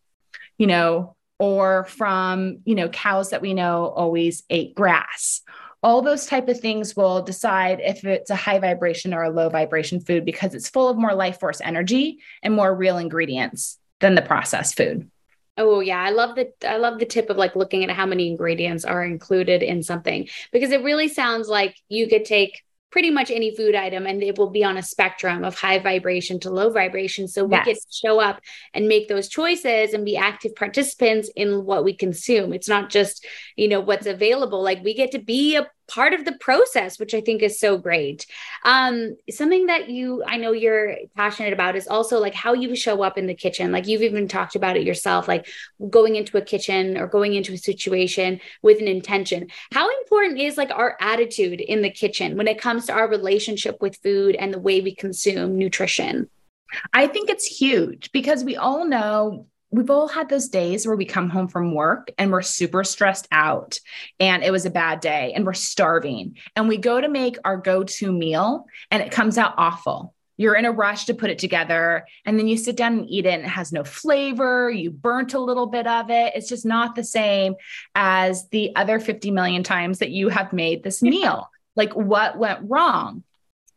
you 0.56 0.66
know, 0.66 1.14
or 1.38 1.84
from, 1.84 2.58
you 2.64 2.74
know, 2.74 2.88
cows 2.88 3.30
that 3.30 3.42
we 3.42 3.54
know 3.54 3.86
always 3.86 4.42
ate 4.50 4.74
grass. 4.74 5.42
All 5.82 6.02
those 6.02 6.26
type 6.26 6.48
of 6.48 6.58
things 6.58 6.96
will 6.96 7.22
decide 7.22 7.80
if 7.80 8.04
it's 8.04 8.30
a 8.30 8.36
high 8.36 8.58
vibration 8.58 9.14
or 9.14 9.22
a 9.22 9.30
low 9.30 9.48
vibration 9.48 10.00
food 10.00 10.24
because 10.24 10.54
it's 10.54 10.68
full 10.68 10.88
of 10.88 10.96
more 10.96 11.14
life 11.14 11.38
force 11.38 11.60
energy 11.62 12.18
and 12.42 12.54
more 12.54 12.74
real 12.74 12.98
ingredients 12.98 13.78
than 14.00 14.16
the 14.16 14.22
processed 14.22 14.76
food. 14.76 15.08
Oh 15.56 15.80
yeah, 15.80 16.00
I 16.00 16.10
love 16.10 16.36
the 16.36 16.52
I 16.68 16.76
love 16.76 17.00
the 17.00 17.04
tip 17.04 17.30
of 17.30 17.36
like 17.36 17.56
looking 17.56 17.82
at 17.82 17.90
how 17.90 18.06
many 18.06 18.28
ingredients 18.28 18.84
are 18.84 19.04
included 19.04 19.62
in 19.62 19.82
something 19.82 20.28
because 20.52 20.70
it 20.70 20.84
really 20.84 21.08
sounds 21.08 21.48
like 21.48 21.76
you 21.88 22.08
could 22.08 22.24
take 22.24 22.62
pretty 22.90 23.10
much 23.10 23.30
any 23.30 23.54
food 23.54 23.74
item 23.74 24.06
and 24.06 24.22
it 24.22 24.38
will 24.38 24.50
be 24.50 24.64
on 24.64 24.78
a 24.78 24.82
spectrum 24.82 25.44
of 25.44 25.58
high 25.58 25.78
vibration 25.78 26.40
to 26.40 26.50
low 26.50 26.70
vibration. 26.70 27.28
So 27.28 27.44
we 27.44 27.56
yes. 27.56 27.66
get 27.66 27.76
to 27.76 28.06
show 28.06 28.20
up 28.20 28.40
and 28.72 28.88
make 28.88 29.08
those 29.08 29.28
choices 29.28 29.92
and 29.92 30.04
be 30.04 30.16
active 30.16 30.54
participants 30.54 31.30
in 31.36 31.64
what 31.64 31.84
we 31.84 31.94
consume. 31.94 32.52
It's 32.52 32.68
not 32.68 32.90
just 32.90 33.26
you 33.56 33.68
know 33.68 33.80
what's 33.80 34.06
available. 34.06 34.62
Like 34.62 34.82
we 34.82 34.94
get 34.94 35.12
to 35.12 35.18
be 35.18 35.56
a 35.56 35.66
part 35.88 36.12
of 36.12 36.24
the 36.24 36.32
process, 36.32 36.98
which 36.98 37.14
I 37.14 37.20
think 37.20 37.42
is 37.42 37.58
so 37.58 37.78
great. 37.78 38.26
Um, 38.64 39.16
something 39.30 39.66
that 39.66 39.88
you, 39.88 40.22
I 40.26 40.36
know 40.36 40.52
you're 40.52 40.96
passionate 41.16 41.52
about 41.52 41.76
is 41.76 41.88
also 41.88 42.18
like 42.18 42.34
how 42.34 42.52
you 42.52 42.76
show 42.76 43.02
up 43.02 43.18
in 43.18 43.26
the 43.26 43.34
kitchen. 43.34 43.72
Like 43.72 43.86
you've 43.86 44.02
even 44.02 44.28
talked 44.28 44.54
about 44.54 44.76
it 44.76 44.84
yourself, 44.84 45.26
like 45.26 45.48
going 45.90 46.16
into 46.16 46.36
a 46.36 46.42
kitchen 46.42 46.96
or 46.96 47.06
going 47.06 47.34
into 47.34 47.54
a 47.54 47.58
situation 47.58 48.40
with 48.62 48.80
an 48.80 48.88
intention. 48.88 49.48
How 49.72 49.90
important 50.00 50.38
is 50.38 50.56
like 50.56 50.70
our 50.70 50.96
attitude 51.00 51.60
in 51.60 51.82
the 51.82 51.90
kitchen 51.90 52.36
when 52.36 52.48
it 52.48 52.60
comes 52.60 52.86
to 52.86 52.92
our 52.92 53.08
relationship 53.08 53.80
with 53.80 53.96
food 54.02 54.36
and 54.36 54.52
the 54.52 54.60
way 54.60 54.80
we 54.80 54.94
consume 54.94 55.58
nutrition? 55.58 56.28
I 56.92 57.06
think 57.06 57.30
it's 57.30 57.46
huge 57.46 58.12
because 58.12 58.44
we 58.44 58.56
all 58.56 58.84
know 58.84 59.46
we've 59.70 59.90
all 59.90 60.08
had 60.08 60.28
those 60.28 60.48
days 60.48 60.86
where 60.86 60.96
we 60.96 61.04
come 61.04 61.28
home 61.28 61.48
from 61.48 61.74
work 61.74 62.10
and 62.18 62.32
we're 62.32 62.42
super 62.42 62.84
stressed 62.84 63.28
out 63.30 63.78
and 64.18 64.42
it 64.42 64.50
was 64.50 64.64
a 64.64 64.70
bad 64.70 65.00
day 65.00 65.32
and 65.34 65.44
we're 65.44 65.52
starving 65.52 66.36
and 66.56 66.68
we 66.68 66.76
go 66.76 67.00
to 67.00 67.08
make 67.08 67.36
our 67.44 67.56
go-to 67.56 68.10
meal 68.10 68.66
and 68.90 69.02
it 69.02 69.12
comes 69.12 69.36
out 69.36 69.54
awful. 69.58 70.14
You're 70.38 70.54
in 70.54 70.64
a 70.64 70.72
rush 70.72 71.06
to 71.06 71.14
put 71.14 71.30
it 71.30 71.38
together 71.38 72.06
and 72.24 72.38
then 72.38 72.46
you 72.46 72.56
sit 72.56 72.76
down 72.76 72.98
and 72.98 73.10
eat 73.10 73.26
it 73.26 73.34
and 73.34 73.44
it 73.44 73.48
has 73.48 73.72
no 73.72 73.82
flavor. 73.82 74.70
You 74.70 74.90
burnt 74.90 75.34
a 75.34 75.40
little 75.40 75.66
bit 75.66 75.86
of 75.86 76.10
it. 76.10 76.32
It's 76.36 76.48
just 76.48 76.64
not 76.64 76.94
the 76.94 77.04
same 77.04 77.54
as 77.94 78.48
the 78.50 78.74
other 78.76 79.00
50 79.00 79.32
million 79.32 79.64
times 79.64 79.98
that 79.98 80.10
you 80.10 80.28
have 80.28 80.52
made 80.52 80.82
this 80.82 81.02
meal. 81.02 81.50
Like 81.74 81.94
what 81.94 82.38
went 82.38 82.60
wrong 82.62 83.24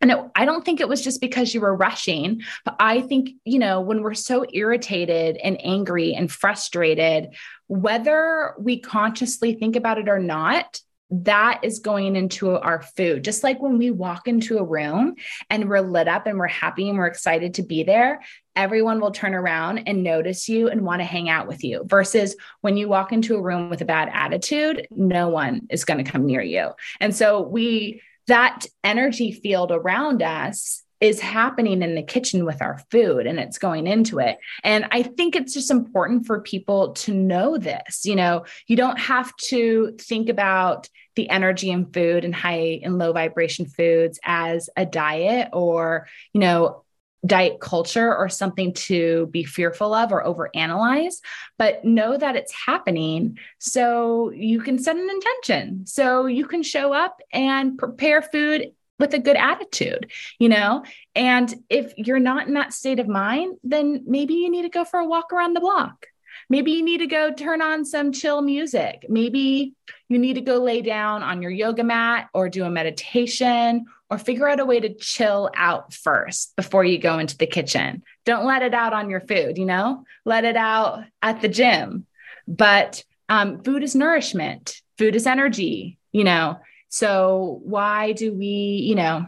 and 0.01 0.11
it, 0.11 0.17
I 0.35 0.45
don't 0.45 0.65
think 0.65 0.79
it 0.79 0.89
was 0.89 1.01
just 1.01 1.21
because 1.21 1.53
you 1.53 1.61
were 1.61 1.75
rushing, 1.75 2.41
but 2.65 2.75
I 2.79 3.01
think, 3.01 3.31
you 3.45 3.59
know, 3.59 3.81
when 3.81 4.01
we're 4.01 4.13
so 4.13 4.45
irritated 4.51 5.37
and 5.37 5.63
angry 5.63 6.13
and 6.13 6.31
frustrated, 6.31 7.35
whether 7.67 8.53
we 8.59 8.79
consciously 8.79 9.53
think 9.53 9.75
about 9.75 9.97
it 9.97 10.09
or 10.09 10.19
not, 10.19 10.79
that 11.11 11.59
is 11.63 11.79
going 11.79 12.15
into 12.15 12.57
our 12.57 12.81
food. 12.81 13.23
Just 13.23 13.43
like 13.43 13.61
when 13.61 13.77
we 13.77 13.91
walk 13.91 14.27
into 14.27 14.57
a 14.57 14.63
room 14.63 15.15
and 15.49 15.67
we're 15.67 15.81
lit 15.81 16.07
up 16.07 16.25
and 16.25 16.39
we're 16.39 16.47
happy 16.47 16.87
and 16.87 16.97
we're 16.97 17.05
excited 17.05 17.55
to 17.55 17.63
be 17.63 17.83
there, 17.83 18.21
everyone 18.55 19.01
will 19.01 19.11
turn 19.11 19.33
around 19.33 19.79
and 19.87 20.03
notice 20.03 20.47
you 20.47 20.69
and 20.69 20.81
want 20.81 21.01
to 21.01 21.05
hang 21.05 21.29
out 21.29 21.47
with 21.47 21.65
you. 21.65 21.83
Versus 21.85 22.35
when 22.61 22.77
you 22.77 22.87
walk 22.87 23.11
into 23.11 23.35
a 23.35 23.41
room 23.41 23.69
with 23.69 23.81
a 23.81 23.85
bad 23.85 24.09
attitude, 24.13 24.87
no 24.89 25.27
one 25.27 25.67
is 25.69 25.83
going 25.83 26.03
to 26.03 26.09
come 26.09 26.25
near 26.25 26.41
you. 26.41 26.71
And 27.01 27.13
so 27.13 27.41
we, 27.41 28.01
that 28.27 28.65
energy 28.84 29.31
field 29.31 29.71
around 29.71 30.21
us 30.21 30.84
is 31.01 31.19
happening 31.19 31.81
in 31.81 31.95
the 31.95 32.03
kitchen 32.03 32.45
with 32.45 32.62
our 32.62 32.79
food 32.91 33.25
and 33.25 33.39
it's 33.39 33.57
going 33.57 33.88
into 33.88 34.19
it. 34.19 34.38
And 34.63 34.86
I 34.91 35.01
think 35.01 35.36
it's 35.36 35.53
just 35.53 35.71
important 35.71 36.27
for 36.27 36.41
people 36.41 36.93
to 36.93 37.13
know 37.13 37.57
this. 37.57 38.05
You 38.05 38.15
know, 38.15 38.45
you 38.67 38.75
don't 38.75 38.99
have 38.99 39.36
to 39.47 39.97
think 39.99 40.29
about 40.29 40.88
the 41.15 41.27
energy 41.29 41.71
in 41.71 41.88
food 41.91 42.23
and 42.23 42.34
high 42.34 42.79
and 42.84 42.99
low 42.99 43.12
vibration 43.13 43.65
foods 43.65 44.19
as 44.23 44.69
a 44.77 44.86
diet 44.86 45.49
or, 45.53 46.07
you 46.34 46.39
know, 46.39 46.84
diet 47.25 47.60
culture 47.60 48.15
or 48.15 48.29
something 48.29 48.73
to 48.73 49.27
be 49.27 49.43
fearful 49.43 49.93
of 49.93 50.12
or 50.12 50.23
overanalyze, 50.23 51.15
but 51.57 51.86
know 51.86 52.17
that 52.17 52.36
it's 52.36 52.53
happening 52.53 53.38
so 53.60 54.31
you 54.31 54.60
can 54.62 54.79
set 54.79 54.95
an 54.95 55.10
intention. 55.10 55.86
So 55.86 56.25
you 56.25 56.45
can 56.45 56.63
show 56.63 56.93
up 56.93 57.19
and 57.31 57.77
prepare 57.77 58.21
food 58.21 58.71
with 58.99 59.13
a 59.13 59.19
good 59.19 59.36
attitude, 59.36 60.12
you 60.39 60.49
know? 60.49 60.84
And 61.15 61.53
if 61.69 61.93
you're 61.97 62.19
not 62.19 62.47
in 62.47 62.53
that 62.53 62.73
state 62.73 62.99
of 62.99 63.07
mind, 63.07 63.57
then 63.63 64.03
maybe 64.05 64.36
you 64.36 64.49
need 64.49 64.63
to 64.63 64.69
go 64.69 64.86
for 64.86 64.99
a 64.99 65.05
walk 65.05 65.34
around 65.34 65.53
the 65.53 65.60
block. 65.60 66.07
Maybe 66.49 66.71
you 66.71 66.84
need 66.84 66.99
to 66.99 67.07
go 67.07 67.34
turn 67.34 67.62
on 67.62 67.86
some 67.86 68.12
chill 68.12 68.41
music. 68.41 69.05
Maybe 69.10 69.73
you 70.10 70.19
need 70.19 70.34
to 70.34 70.41
go 70.41 70.57
lay 70.57 70.81
down 70.81 71.23
on 71.23 71.41
your 71.41 71.51
yoga 71.51 71.84
mat 71.84 72.29
or 72.34 72.49
do 72.49 72.63
a 72.63 72.69
meditation 72.69 73.86
or 74.12 74.17
figure 74.17 74.47
out 74.47 74.60
a 74.60 74.65
way 74.65 74.78
to 74.78 74.93
chill 74.93 75.50
out 75.56 75.93
first 75.93 76.54
before 76.58 76.84
you 76.84 76.97
go 76.97 77.17
into 77.17 77.38
the 77.38 77.47
kitchen. 77.47 78.04
Don't 78.26 78.45
let 78.45 78.62
it 78.62 78.74
out 78.74 78.91
on 78.91 79.10
your 79.10 79.21
food, 79.21 79.58
you 79.58 79.65
know, 79.65 80.04
let 80.26 80.43
it 80.43 80.58
out 80.58 81.06
at 81.21 81.41
the 81.41 81.47
gym. 81.47 82.06
But 82.45 83.06
um, 83.30 83.63
food 83.63 83.84
is 83.84 83.95
nourishment, 83.95 84.82
food 84.97 85.15
is 85.15 85.26
energy, 85.26 85.97
you 86.12 86.26
know. 86.26 86.60
So 86.89 87.62
why 87.63 88.12
do 88.12 88.34
we, 88.34 88.84
you 88.86 88.95
know, 88.95 89.28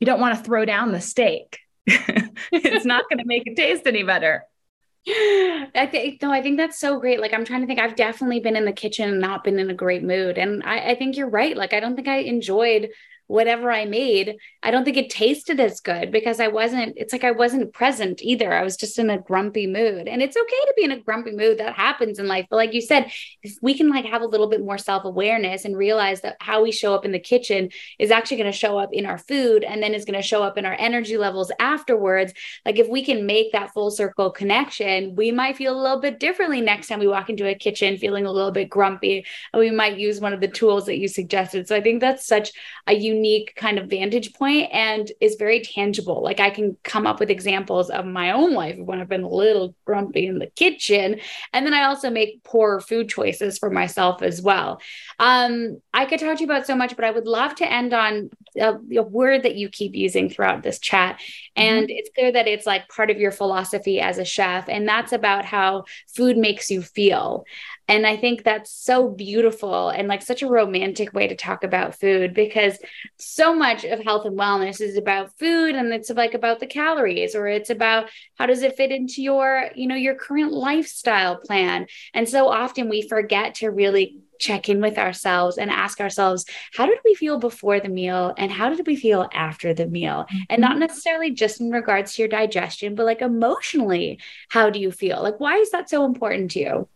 you 0.00 0.06
don't 0.06 0.20
want 0.20 0.38
to 0.38 0.44
throw 0.44 0.64
down 0.64 0.92
the 0.92 1.02
steak. 1.02 1.58
it's 1.86 2.86
not 2.86 3.04
going 3.10 3.18
to 3.18 3.26
make 3.26 3.42
it 3.46 3.56
taste 3.56 3.86
any 3.86 4.04
better. 4.04 4.46
I 5.06 5.86
think 5.90 6.22
no, 6.22 6.32
I 6.32 6.40
think 6.40 6.56
that's 6.56 6.80
so 6.80 6.98
great. 6.98 7.20
Like 7.20 7.34
I'm 7.34 7.44
trying 7.44 7.60
to 7.60 7.66
think, 7.66 7.78
I've 7.78 7.94
definitely 7.94 8.40
been 8.40 8.56
in 8.56 8.64
the 8.64 8.72
kitchen 8.72 9.10
and 9.10 9.20
not 9.20 9.44
been 9.44 9.58
in 9.58 9.68
a 9.68 9.74
great 9.74 10.02
mood. 10.02 10.38
And 10.38 10.62
I, 10.64 10.92
I 10.92 10.94
think 10.94 11.18
you're 11.18 11.28
right. 11.28 11.54
Like 11.54 11.74
I 11.74 11.80
don't 11.80 11.94
think 11.94 12.08
I 12.08 12.20
enjoyed 12.20 12.88
whatever 13.26 13.72
I 13.72 13.84
made, 13.86 14.36
I 14.62 14.70
don't 14.70 14.84
think 14.84 14.96
it 14.96 15.10
tasted 15.10 15.58
as 15.58 15.80
good 15.80 16.10
because 16.10 16.40
I 16.40 16.48
wasn't, 16.48 16.94
it's 16.96 17.12
like 17.12 17.24
I 17.24 17.30
wasn't 17.30 17.72
present 17.72 18.22
either. 18.22 18.52
I 18.52 18.62
was 18.62 18.76
just 18.76 18.98
in 18.98 19.08
a 19.10 19.18
grumpy 19.18 19.66
mood. 19.66 20.08
And 20.08 20.22
it's 20.22 20.36
okay 20.36 20.46
to 20.46 20.74
be 20.76 20.84
in 20.84 20.92
a 20.92 21.00
grumpy 21.00 21.32
mood. 21.32 21.58
That 21.58 21.74
happens 21.74 22.18
in 22.18 22.28
life. 22.28 22.46
But 22.50 22.56
like 22.56 22.74
you 22.74 22.82
said, 22.82 23.10
if 23.42 23.56
we 23.62 23.74
can 23.74 23.88
like 23.88 24.04
have 24.04 24.22
a 24.22 24.26
little 24.26 24.46
bit 24.46 24.64
more 24.64 24.78
self-awareness 24.78 25.64
and 25.64 25.76
realize 25.76 26.20
that 26.20 26.36
how 26.40 26.62
we 26.62 26.70
show 26.70 26.94
up 26.94 27.04
in 27.04 27.12
the 27.12 27.18
kitchen 27.18 27.70
is 27.98 28.10
actually 28.10 28.36
going 28.36 28.52
to 28.52 28.58
show 28.58 28.78
up 28.78 28.90
in 28.92 29.06
our 29.06 29.18
food 29.18 29.64
and 29.64 29.82
then 29.82 29.94
is 29.94 30.04
going 30.04 30.20
to 30.20 30.26
show 30.26 30.42
up 30.42 30.58
in 30.58 30.66
our 30.66 30.76
energy 30.78 31.16
levels 31.16 31.50
afterwards. 31.58 32.34
Like 32.66 32.78
if 32.78 32.88
we 32.88 33.04
can 33.04 33.26
make 33.26 33.52
that 33.52 33.72
full 33.72 33.90
circle 33.90 34.30
connection, 34.30 35.14
we 35.14 35.32
might 35.32 35.56
feel 35.56 35.74
a 35.74 35.80
little 35.80 36.00
bit 36.00 36.20
differently 36.20 36.60
next 36.60 36.88
time 36.88 37.00
we 37.00 37.08
walk 37.08 37.30
into 37.30 37.48
a 37.48 37.54
kitchen 37.54 37.96
feeling 37.96 38.26
a 38.26 38.32
little 38.32 38.52
bit 38.52 38.68
grumpy. 38.68 39.24
And 39.52 39.60
we 39.60 39.70
might 39.70 39.98
use 39.98 40.20
one 40.20 40.34
of 40.34 40.40
the 40.40 40.48
tools 40.48 40.86
that 40.86 40.98
you 40.98 41.08
suggested. 41.08 41.68
So 41.68 41.74
I 41.74 41.80
think 41.80 42.00
that's 42.00 42.26
such 42.26 42.52
a 42.86 42.92
unique 42.92 43.13
unique 43.14 43.54
kind 43.56 43.78
of 43.78 43.88
vantage 43.88 44.34
point 44.34 44.68
and 44.72 45.10
is 45.20 45.36
very 45.36 45.60
tangible. 45.60 46.22
Like 46.22 46.40
I 46.40 46.50
can 46.50 46.76
come 46.82 47.06
up 47.06 47.20
with 47.20 47.30
examples 47.30 47.90
of 47.90 48.04
my 48.06 48.32
own 48.32 48.52
life 48.52 48.76
when 48.78 49.00
I've 49.00 49.08
been 49.08 49.22
a 49.22 49.28
little 49.28 49.74
grumpy 49.84 50.26
in 50.26 50.38
the 50.38 50.46
kitchen. 50.46 51.20
And 51.52 51.64
then 51.64 51.74
I 51.74 51.84
also 51.84 52.10
make 52.10 52.42
poor 52.44 52.80
food 52.80 53.08
choices 53.08 53.58
for 53.58 53.70
myself 53.70 54.22
as 54.22 54.42
well. 54.42 54.80
Um, 55.18 55.80
I 55.92 56.06
could 56.06 56.20
talk 56.20 56.36
to 56.36 56.40
you 56.40 56.46
about 56.46 56.66
so 56.66 56.74
much, 56.74 56.96
but 56.96 57.04
I 57.04 57.10
would 57.10 57.26
love 57.26 57.54
to 57.56 57.70
end 57.70 57.94
on 57.94 58.30
a, 58.56 58.74
a 58.96 59.02
word 59.02 59.42
that 59.44 59.56
you 59.56 59.68
keep 59.68 59.94
using 59.94 60.28
throughout 60.28 60.62
this 60.62 60.78
chat. 60.78 61.16
Mm-hmm. 61.16 61.62
And 61.62 61.86
mm-hmm. 61.86 61.96
it's 61.96 62.10
clear 62.14 62.32
that 62.32 62.48
it's 62.48 62.66
like 62.66 62.88
part 62.88 63.10
of 63.10 63.18
your 63.18 63.32
philosophy 63.32 64.00
as 64.00 64.18
a 64.18 64.24
chef. 64.24 64.68
And 64.68 64.88
that's 64.88 65.12
about 65.12 65.44
how 65.44 65.84
food 66.14 66.36
makes 66.36 66.70
you 66.70 66.82
feel. 66.82 67.44
And 67.86 68.06
I 68.06 68.16
think 68.16 68.44
that's 68.44 68.70
so 68.70 69.08
beautiful 69.08 69.90
and 69.90 70.08
like 70.08 70.22
such 70.22 70.42
a 70.42 70.48
romantic 70.48 71.12
way 71.12 71.26
to 71.28 71.36
talk 71.36 71.64
about 71.64 71.98
food 71.98 72.32
because 72.32 72.78
so 73.18 73.54
much 73.54 73.84
of 73.84 74.00
health 74.00 74.24
and 74.24 74.38
wellness 74.38 74.80
is 74.80 74.96
about 74.96 75.36
food 75.38 75.74
and 75.74 75.92
it's 75.92 76.10
like 76.10 76.34
about 76.34 76.60
the 76.60 76.66
calories 76.66 77.34
or 77.34 77.46
it's 77.46 77.70
about 77.70 78.08
how 78.36 78.46
does 78.46 78.62
it 78.62 78.76
fit 78.76 78.90
into 78.90 79.22
your, 79.22 79.70
you 79.74 79.86
know, 79.86 79.94
your 79.94 80.14
current 80.14 80.52
lifestyle 80.52 81.36
plan. 81.36 81.86
And 82.14 82.28
so 82.28 82.48
often 82.48 82.88
we 82.88 83.06
forget 83.06 83.56
to 83.56 83.70
really 83.70 84.18
check 84.40 84.68
in 84.68 84.80
with 84.80 84.98
ourselves 84.98 85.58
and 85.58 85.70
ask 85.70 86.00
ourselves, 86.00 86.44
how 86.72 86.86
did 86.86 86.98
we 87.04 87.14
feel 87.14 87.38
before 87.38 87.80
the 87.80 87.88
meal 87.88 88.34
and 88.36 88.50
how 88.50 88.68
did 88.68 88.86
we 88.86 88.96
feel 88.96 89.28
after 89.32 89.74
the 89.74 89.86
meal? 89.86 90.24
Mm-hmm. 90.24 90.38
And 90.48 90.60
not 90.60 90.72
mm-hmm. 90.72 90.80
necessarily 90.80 91.30
just 91.30 91.60
in 91.60 91.70
regards 91.70 92.14
to 92.14 92.22
your 92.22 92.28
digestion, 92.28 92.94
but 92.94 93.06
like 93.06 93.22
emotionally, 93.22 94.20
how 94.48 94.70
do 94.70 94.80
you 94.80 94.90
feel? 94.90 95.22
Like, 95.22 95.38
why 95.38 95.56
is 95.56 95.70
that 95.70 95.88
so 95.88 96.04
important 96.04 96.52
to 96.52 96.60
you? 96.60 96.88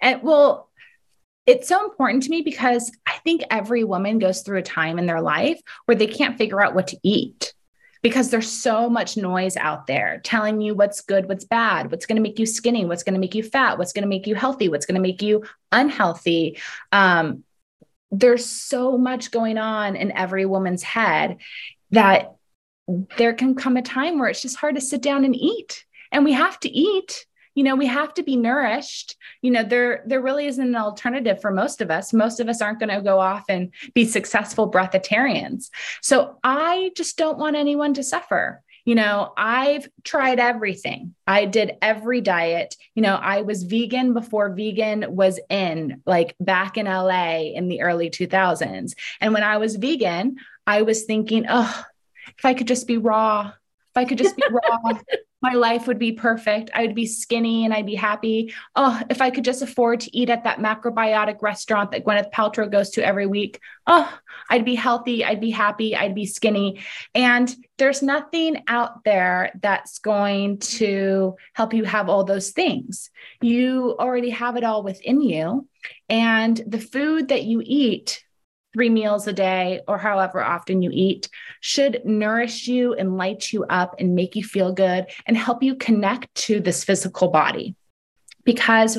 And 0.00 0.22
well, 0.22 0.68
it's 1.46 1.68
so 1.68 1.84
important 1.84 2.24
to 2.24 2.30
me 2.30 2.42
because 2.42 2.92
I 3.06 3.14
think 3.24 3.42
every 3.50 3.82
woman 3.82 4.18
goes 4.18 4.42
through 4.42 4.58
a 4.58 4.62
time 4.62 4.98
in 4.98 5.06
their 5.06 5.22
life 5.22 5.60
where 5.86 5.96
they 5.96 6.06
can't 6.06 6.36
figure 6.36 6.60
out 6.60 6.74
what 6.74 6.88
to 6.88 6.98
eat 7.02 7.54
because 8.02 8.30
there's 8.30 8.50
so 8.50 8.88
much 8.88 9.16
noise 9.16 9.56
out 9.56 9.86
there 9.86 10.20
telling 10.22 10.60
you 10.60 10.74
what's 10.74 11.00
good, 11.00 11.28
what's 11.28 11.44
bad, 11.44 11.90
what's 11.90 12.06
going 12.06 12.16
to 12.16 12.22
make 12.22 12.38
you 12.38 12.46
skinny, 12.46 12.84
what's 12.84 13.02
going 13.02 13.14
to 13.14 13.20
make 13.20 13.34
you 13.34 13.42
fat, 13.42 13.78
what's 13.78 13.92
going 13.92 14.02
to 14.02 14.08
make 14.08 14.26
you 14.26 14.34
healthy, 14.34 14.68
what's 14.68 14.86
going 14.86 14.94
to 14.94 15.00
make 15.00 15.22
you 15.22 15.42
unhealthy. 15.72 16.58
Um, 16.92 17.44
there's 18.10 18.46
so 18.46 18.96
much 18.96 19.30
going 19.30 19.58
on 19.58 19.96
in 19.96 20.12
every 20.12 20.46
woman's 20.46 20.82
head 20.82 21.38
that 21.90 22.34
there 23.16 23.34
can 23.34 23.54
come 23.54 23.76
a 23.76 23.82
time 23.82 24.18
where 24.18 24.28
it's 24.28 24.42
just 24.42 24.56
hard 24.56 24.76
to 24.76 24.80
sit 24.80 25.02
down 25.02 25.24
and 25.24 25.34
eat. 25.34 25.84
And 26.12 26.24
we 26.24 26.32
have 26.32 26.58
to 26.60 26.70
eat 26.70 27.26
you 27.58 27.64
know 27.64 27.74
we 27.74 27.86
have 27.86 28.14
to 28.14 28.22
be 28.22 28.36
nourished. 28.36 29.16
You 29.42 29.50
know 29.50 29.64
there 29.64 30.04
there 30.06 30.22
really 30.22 30.46
isn't 30.46 30.64
an 30.64 30.76
alternative 30.76 31.40
for 31.40 31.50
most 31.50 31.80
of 31.80 31.90
us. 31.90 32.12
Most 32.12 32.38
of 32.38 32.48
us 32.48 32.62
aren't 32.62 32.78
going 32.78 32.94
to 32.94 33.02
go 33.02 33.18
off 33.18 33.46
and 33.48 33.72
be 33.94 34.04
successful 34.04 34.70
breatharians 34.70 35.70
so 36.00 36.38
i 36.44 36.92
just 36.96 37.16
don't 37.18 37.38
want 37.38 37.56
anyone 37.56 37.94
to 37.94 38.04
suffer. 38.04 38.62
You 38.84 38.94
know 38.94 39.32
i've 39.36 39.88
tried 40.04 40.38
everything. 40.38 41.16
I 41.26 41.46
did 41.46 41.72
every 41.82 42.20
diet. 42.20 42.76
You 42.94 43.02
know 43.02 43.16
i 43.16 43.42
was 43.42 43.64
vegan 43.64 44.14
before 44.14 44.54
vegan 44.54 45.16
was 45.16 45.40
in 45.50 46.00
like 46.06 46.36
back 46.38 46.78
in 46.78 46.86
la 46.86 47.38
in 47.38 47.66
the 47.66 47.82
early 47.82 48.08
2000s 48.08 48.92
and 49.20 49.34
when 49.34 49.42
i 49.42 49.56
was 49.56 49.76
vegan 49.76 50.36
i 50.66 50.82
was 50.82 51.04
thinking 51.04 51.46
oh 51.48 51.84
if 52.38 52.44
i 52.44 52.54
could 52.54 52.68
just 52.68 52.86
be 52.86 52.98
raw 52.98 53.48
if 53.48 53.96
i 53.96 54.04
could 54.04 54.18
just 54.18 54.36
be 54.36 54.44
raw 54.50 54.98
my 55.40 55.52
life 55.52 55.86
would 55.86 55.98
be 55.98 56.12
perfect. 56.12 56.70
I 56.74 56.82
would 56.82 56.94
be 56.94 57.06
skinny 57.06 57.64
and 57.64 57.72
I'd 57.72 57.86
be 57.86 57.94
happy. 57.94 58.52
Oh, 58.74 59.00
if 59.08 59.20
I 59.20 59.30
could 59.30 59.44
just 59.44 59.62
afford 59.62 60.00
to 60.00 60.16
eat 60.16 60.30
at 60.30 60.44
that 60.44 60.58
macrobiotic 60.58 61.40
restaurant 61.42 61.92
that 61.92 62.04
Gwyneth 62.04 62.32
Paltrow 62.32 62.70
goes 62.70 62.90
to 62.90 63.04
every 63.04 63.26
week. 63.26 63.60
Oh, 63.86 64.12
I'd 64.50 64.64
be 64.64 64.74
healthy. 64.74 65.24
I'd 65.24 65.40
be 65.40 65.50
happy. 65.50 65.94
I'd 65.94 66.14
be 66.14 66.26
skinny. 66.26 66.80
And 67.14 67.54
there's 67.78 68.02
nothing 68.02 68.62
out 68.66 69.04
there 69.04 69.52
that's 69.62 70.00
going 70.00 70.58
to 70.58 71.36
help 71.52 71.72
you 71.72 71.84
have 71.84 72.08
all 72.08 72.24
those 72.24 72.50
things. 72.50 73.10
You 73.40 73.96
already 73.98 74.30
have 74.30 74.56
it 74.56 74.64
all 74.64 74.82
within 74.82 75.22
you. 75.22 75.68
And 76.08 76.60
the 76.66 76.80
food 76.80 77.28
that 77.28 77.44
you 77.44 77.62
eat 77.64 78.24
three 78.78 78.88
meals 78.88 79.26
a 79.26 79.32
day 79.32 79.80
or 79.88 79.98
however 79.98 80.40
often 80.40 80.82
you 80.82 80.90
eat 80.92 81.28
should 81.60 82.00
nourish 82.04 82.68
you 82.68 82.94
and 82.94 83.16
light 83.16 83.52
you 83.52 83.64
up 83.64 83.96
and 83.98 84.14
make 84.14 84.36
you 84.36 84.44
feel 84.44 84.72
good 84.72 85.04
and 85.26 85.36
help 85.36 85.64
you 85.64 85.74
connect 85.74 86.32
to 86.36 86.60
this 86.60 86.84
physical 86.84 87.26
body. 87.26 87.74
Because 88.44 88.96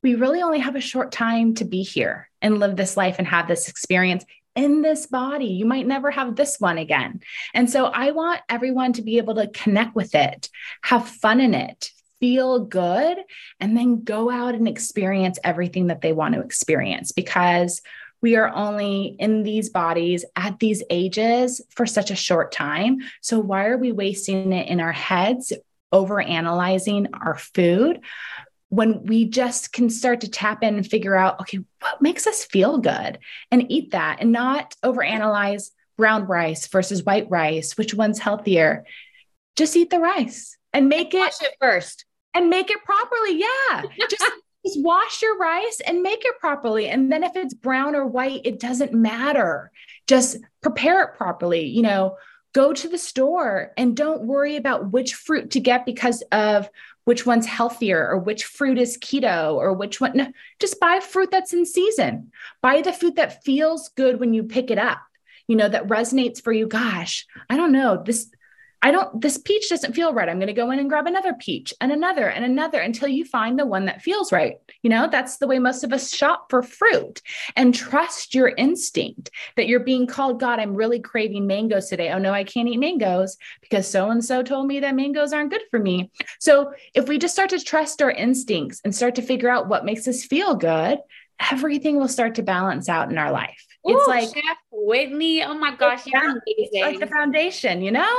we 0.00 0.14
really 0.14 0.42
only 0.42 0.60
have 0.60 0.76
a 0.76 0.80
short 0.80 1.10
time 1.10 1.54
to 1.54 1.64
be 1.64 1.82
here 1.82 2.30
and 2.40 2.60
live 2.60 2.76
this 2.76 2.96
life 2.96 3.16
and 3.18 3.26
have 3.26 3.48
this 3.48 3.68
experience 3.68 4.24
in 4.54 4.80
this 4.80 5.06
body. 5.06 5.46
You 5.46 5.66
might 5.66 5.88
never 5.88 6.12
have 6.12 6.36
this 6.36 6.60
one 6.60 6.78
again. 6.78 7.18
And 7.52 7.68
so 7.68 7.86
I 7.86 8.12
want 8.12 8.42
everyone 8.48 8.92
to 8.92 9.02
be 9.02 9.18
able 9.18 9.34
to 9.34 9.48
connect 9.48 9.96
with 9.96 10.14
it, 10.14 10.48
have 10.82 11.08
fun 11.08 11.40
in 11.40 11.52
it, 11.52 11.90
feel 12.20 12.60
good, 12.60 13.18
and 13.58 13.76
then 13.76 14.04
go 14.04 14.30
out 14.30 14.54
and 14.54 14.68
experience 14.68 15.40
everything 15.42 15.88
that 15.88 16.00
they 16.00 16.12
want 16.12 16.34
to 16.36 16.42
experience 16.42 17.10
because 17.10 17.82
we 18.26 18.34
are 18.34 18.52
only 18.52 19.14
in 19.20 19.44
these 19.44 19.70
bodies 19.70 20.24
at 20.34 20.58
these 20.58 20.82
ages 20.90 21.60
for 21.70 21.86
such 21.86 22.10
a 22.10 22.16
short 22.16 22.50
time. 22.50 22.98
So, 23.20 23.38
why 23.38 23.66
are 23.66 23.78
we 23.78 23.92
wasting 23.92 24.52
it 24.52 24.66
in 24.66 24.80
our 24.80 24.90
heads, 24.90 25.52
over 25.92 26.20
analyzing 26.20 27.06
our 27.14 27.38
food? 27.38 28.00
When 28.68 29.04
we 29.04 29.26
just 29.26 29.72
can 29.72 29.90
start 29.90 30.22
to 30.22 30.28
tap 30.28 30.64
in 30.64 30.74
and 30.74 30.84
figure 30.84 31.14
out, 31.14 31.38
okay, 31.42 31.60
what 31.80 32.02
makes 32.02 32.26
us 32.26 32.44
feel 32.44 32.78
good 32.78 33.20
and 33.52 33.70
eat 33.70 33.92
that 33.92 34.16
and 34.20 34.32
not 34.32 34.74
overanalyze 34.84 35.70
brown 35.96 36.26
rice 36.26 36.66
versus 36.66 37.04
white 37.04 37.30
rice, 37.30 37.78
which 37.78 37.94
one's 37.94 38.18
healthier. 38.18 38.86
Just 39.54 39.76
eat 39.76 39.90
the 39.90 40.00
rice 40.00 40.58
and 40.72 40.88
make 40.88 41.14
it, 41.14 41.32
it 41.40 41.54
first 41.60 42.04
and 42.34 42.50
make 42.50 42.70
it 42.72 42.82
properly. 42.84 43.38
Yeah. 43.38 43.82
Just 44.10 44.32
just 44.66 44.82
wash 44.82 45.22
your 45.22 45.38
rice 45.38 45.80
and 45.86 46.02
make 46.02 46.24
it 46.24 46.38
properly. 46.40 46.88
And 46.88 47.10
then 47.10 47.22
if 47.22 47.36
it's 47.36 47.54
brown 47.54 47.94
or 47.94 48.06
white, 48.06 48.40
it 48.44 48.58
doesn't 48.58 48.92
matter. 48.92 49.70
Just 50.06 50.38
prepare 50.60 51.02
it 51.04 51.14
properly. 51.16 51.66
You 51.66 51.82
know, 51.82 52.16
go 52.52 52.72
to 52.72 52.88
the 52.88 52.98
store 52.98 53.72
and 53.76 53.96
don't 53.96 54.24
worry 54.24 54.56
about 54.56 54.90
which 54.90 55.14
fruit 55.14 55.50
to 55.52 55.60
get 55.60 55.86
because 55.86 56.22
of 56.32 56.68
which 57.04 57.24
one's 57.24 57.46
healthier 57.46 58.08
or 58.08 58.18
which 58.18 58.44
fruit 58.44 58.78
is 58.78 58.98
keto 58.98 59.54
or 59.54 59.72
which 59.72 60.00
one. 60.00 60.12
No, 60.14 60.26
just 60.58 60.80
buy 60.80 60.98
fruit 61.00 61.30
that's 61.30 61.52
in 61.52 61.64
season. 61.64 62.32
Buy 62.62 62.82
the 62.82 62.92
fruit 62.92 63.14
that 63.16 63.44
feels 63.44 63.90
good 63.90 64.18
when 64.18 64.34
you 64.34 64.42
pick 64.42 64.70
it 64.70 64.78
up. 64.78 64.98
You 65.46 65.54
know, 65.54 65.68
that 65.68 65.86
resonates 65.86 66.42
for 66.42 66.52
you. 66.52 66.66
Gosh, 66.66 67.24
I 67.48 67.56
don't 67.56 67.70
know. 67.70 68.02
This 68.04 68.28
I 68.82 68.90
don't, 68.90 69.20
this 69.20 69.38
peach 69.38 69.68
doesn't 69.68 69.94
feel 69.94 70.12
right. 70.12 70.28
I'm 70.28 70.38
going 70.38 70.46
to 70.48 70.52
go 70.52 70.70
in 70.70 70.78
and 70.78 70.88
grab 70.88 71.06
another 71.06 71.34
peach 71.34 71.72
and 71.80 71.90
another 71.90 72.28
and 72.28 72.44
another 72.44 72.78
until 72.78 73.08
you 73.08 73.24
find 73.24 73.58
the 73.58 73.66
one 73.66 73.86
that 73.86 74.02
feels 74.02 74.32
right. 74.32 74.56
You 74.82 74.90
know, 74.90 75.08
that's 75.10 75.38
the 75.38 75.46
way 75.46 75.58
most 75.58 75.82
of 75.82 75.92
us 75.92 76.14
shop 76.14 76.46
for 76.50 76.62
fruit 76.62 77.22
and 77.56 77.74
trust 77.74 78.34
your 78.34 78.48
instinct 78.48 79.30
that 79.56 79.66
you're 79.66 79.80
being 79.80 80.06
called, 80.06 80.40
God, 80.40 80.60
I'm 80.60 80.74
really 80.74 81.00
craving 81.00 81.46
mangoes 81.46 81.88
today. 81.88 82.12
Oh 82.12 82.18
no, 82.18 82.32
I 82.32 82.44
can't 82.44 82.68
eat 82.68 82.78
mangoes 82.78 83.36
because 83.60 83.88
so 83.88 84.10
and 84.10 84.24
so 84.24 84.42
told 84.42 84.66
me 84.66 84.80
that 84.80 84.94
mangoes 84.94 85.32
aren't 85.32 85.50
good 85.50 85.62
for 85.70 85.78
me. 85.78 86.10
So 86.38 86.72
if 86.94 87.08
we 87.08 87.18
just 87.18 87.34
start 87.34 87.50
to 87.50 87.60
trust 87.60 88.02
our 88.02 88.10
instincts 88.10 88.80
and 88.84 88.94
start 88.94 89.14
to 89.16 89.22
figure 89.22 89.48
out 89.48 89.68
what 89.68 89.84
makes 89.84 90.06
us 90.06 90.24
feel 90.24 90.54
good, 90.54 90.98
everything 91.50 91.96
will 91.96 92.08
start 92.08 92.34
to 92.36 92.42
balance 92.42 92.88
out 92.88 93.10
in 93.10 93.18
our 93.18 93.32
life. 93.32 93.66
Ooh, 93.88 93.96
it's 93.96 94.08
like 94.08 94.34
Chef 94.34 94.56
Whitney. 94.70 95.42
Oh 95.42 95.54
my 95.54 95.74
gosh, 95.74 96.06
you're 96.06 96.22
amazing. 96.22 96.82
Like 96.82 97.00
the 97.00 97.06
foundation, 97.06 97.82
you 97.82 97.90
know? 97.90 98.16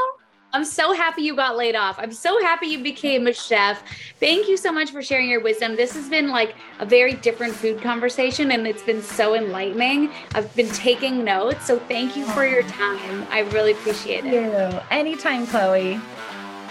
I'm 0.53 0.63
so 0.63 0.93
happy 0.93 1.23
you 1.23 1.35
got 1.35 1.57
laid 1.57 1.75
off. 1.75 1.99
I'm 1.99 2.11
so 2.11 2.41
happy 2.41 2.67
you 2.67 2.81
became 2.81 3.27
a 3.27 3.33
chef. 3.33 3.83
Thank 4.19 4.47
you 4.47 4.55
so 4.55 4.71
much 4.71 4.91
for 4.91 5.01
sharing 5.01 5.29
your 5.29 5.41
wisdom. 5.41 5.75
This 5.75 5.93
has 5.93 6.09
been 6.09 6.29
like 6.29 6.55
a 6.79 6.85
very 6.85 7.13
different 7.15 7.53
food 7.53 7.81
conversation 7.81 8.51
and 8.51 8.65
it's 8.65 8.81
been 8.81 9.01
so 9.01 9.35
enlightening. 9.35 10.09
I've 10.33 10.53
been 10.55 10.69
taking 10.69 11.23
notes. 11.23 11.65
So 11.65 11.77
thank 11.77 12.15
you 12.15 12.25
for 12.27 12.45
your 12.45 12.63
time. 12.63 13.27
I 13.29 13.41
really 13.51 13.73
appreciate 13.73 14.25
it. 14.25 14.31
Thank 14.31 14.73
you. 14.73 14.79
Anytime, 14.89 15.47
Chloe. 15.47 15.99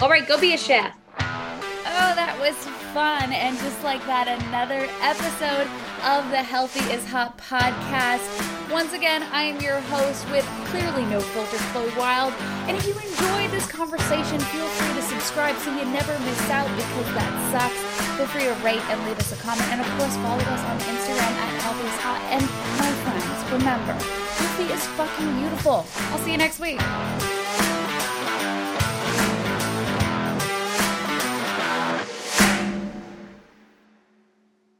All 0.00 0.08
right, 0.08 0.26
go 0.26 0.40
be 0.40 0.54
a 0.54 0.58
chef. 0.58 0.94
Oh, 1.18 2.14
that 2.14 2.36
was 2.40 2.75
fun. 2.96 3.30
And 3.30 3.58
just 3.58 3.84
like 3.84 4.00
that, 4.08 4.24
another 4.24 4.88
episode 5.04 5.68
of 6.08 6.24
the 6.32 6.40
Healthy 6.40 6.80
is 6.88 7.04
Hot 7.12 7.36
podcast. 7.36 8.24
Once 8.72 8.96
again, 8.96 9.20
I 9.36 9.52
am 9.52 9.60
your 9.60 9.84
host 9.92 10.24
with 10.32 10.48
clearly 10.72 11.04
no 11.04 11.20
filter, 11.20 11.60
Chloe 11.76 11.92
Wilde. 11.92 12.32
And 12.64 12.72
if 12.72 12.88
you 12.88 12.96
enjoyed 12.96 13.52
this 13.52 13.68
conversation, 13.68 14.40
feel 14.48 14.64
free 14.64 14.96
to 14.96 15.04
subscribe 15.12 15.60
so 15.60 15.76
you 15.76 15.84
never 15.92 16.16
miss 16.24 16.40
out 16.48 16.72
because 16.72 17.08
that 17.12 17.32
sucks. 17.52 17.76
Feel 18.16 18.32
free 18.32 18.48
to 18.48 18.56
rate 18.64 18.80
and 18.88 18.96
leave 19.04 19.20
us 19.20 19.28
a 19.28 19.36
comment. 19.44 19.68
And 19.76 19.84
of 19.84 19.88
course, 20.00 20.16
follow 20.24 20.40
us 20.40 20.62
on 20.64 20.80
Instagram 20.88 21.36
at 21.36 21.52
Healthy 21.68 21.84
is 21.84 22.00
Hot. 22.00 22.20
And 22.32 22.44
my 22.80 22.90
friends, 23.04 23.36
remember, 23.52 23.92
healthy 24.40 24.72
is 24.72 24.84
fucking 24.96 25.36
beautiful. 25.36 25.84
I'll 26.16 26.22
see 26.24 26.32
you 26.32 26.40
next 26.40 26.64
week. 26.64 26.80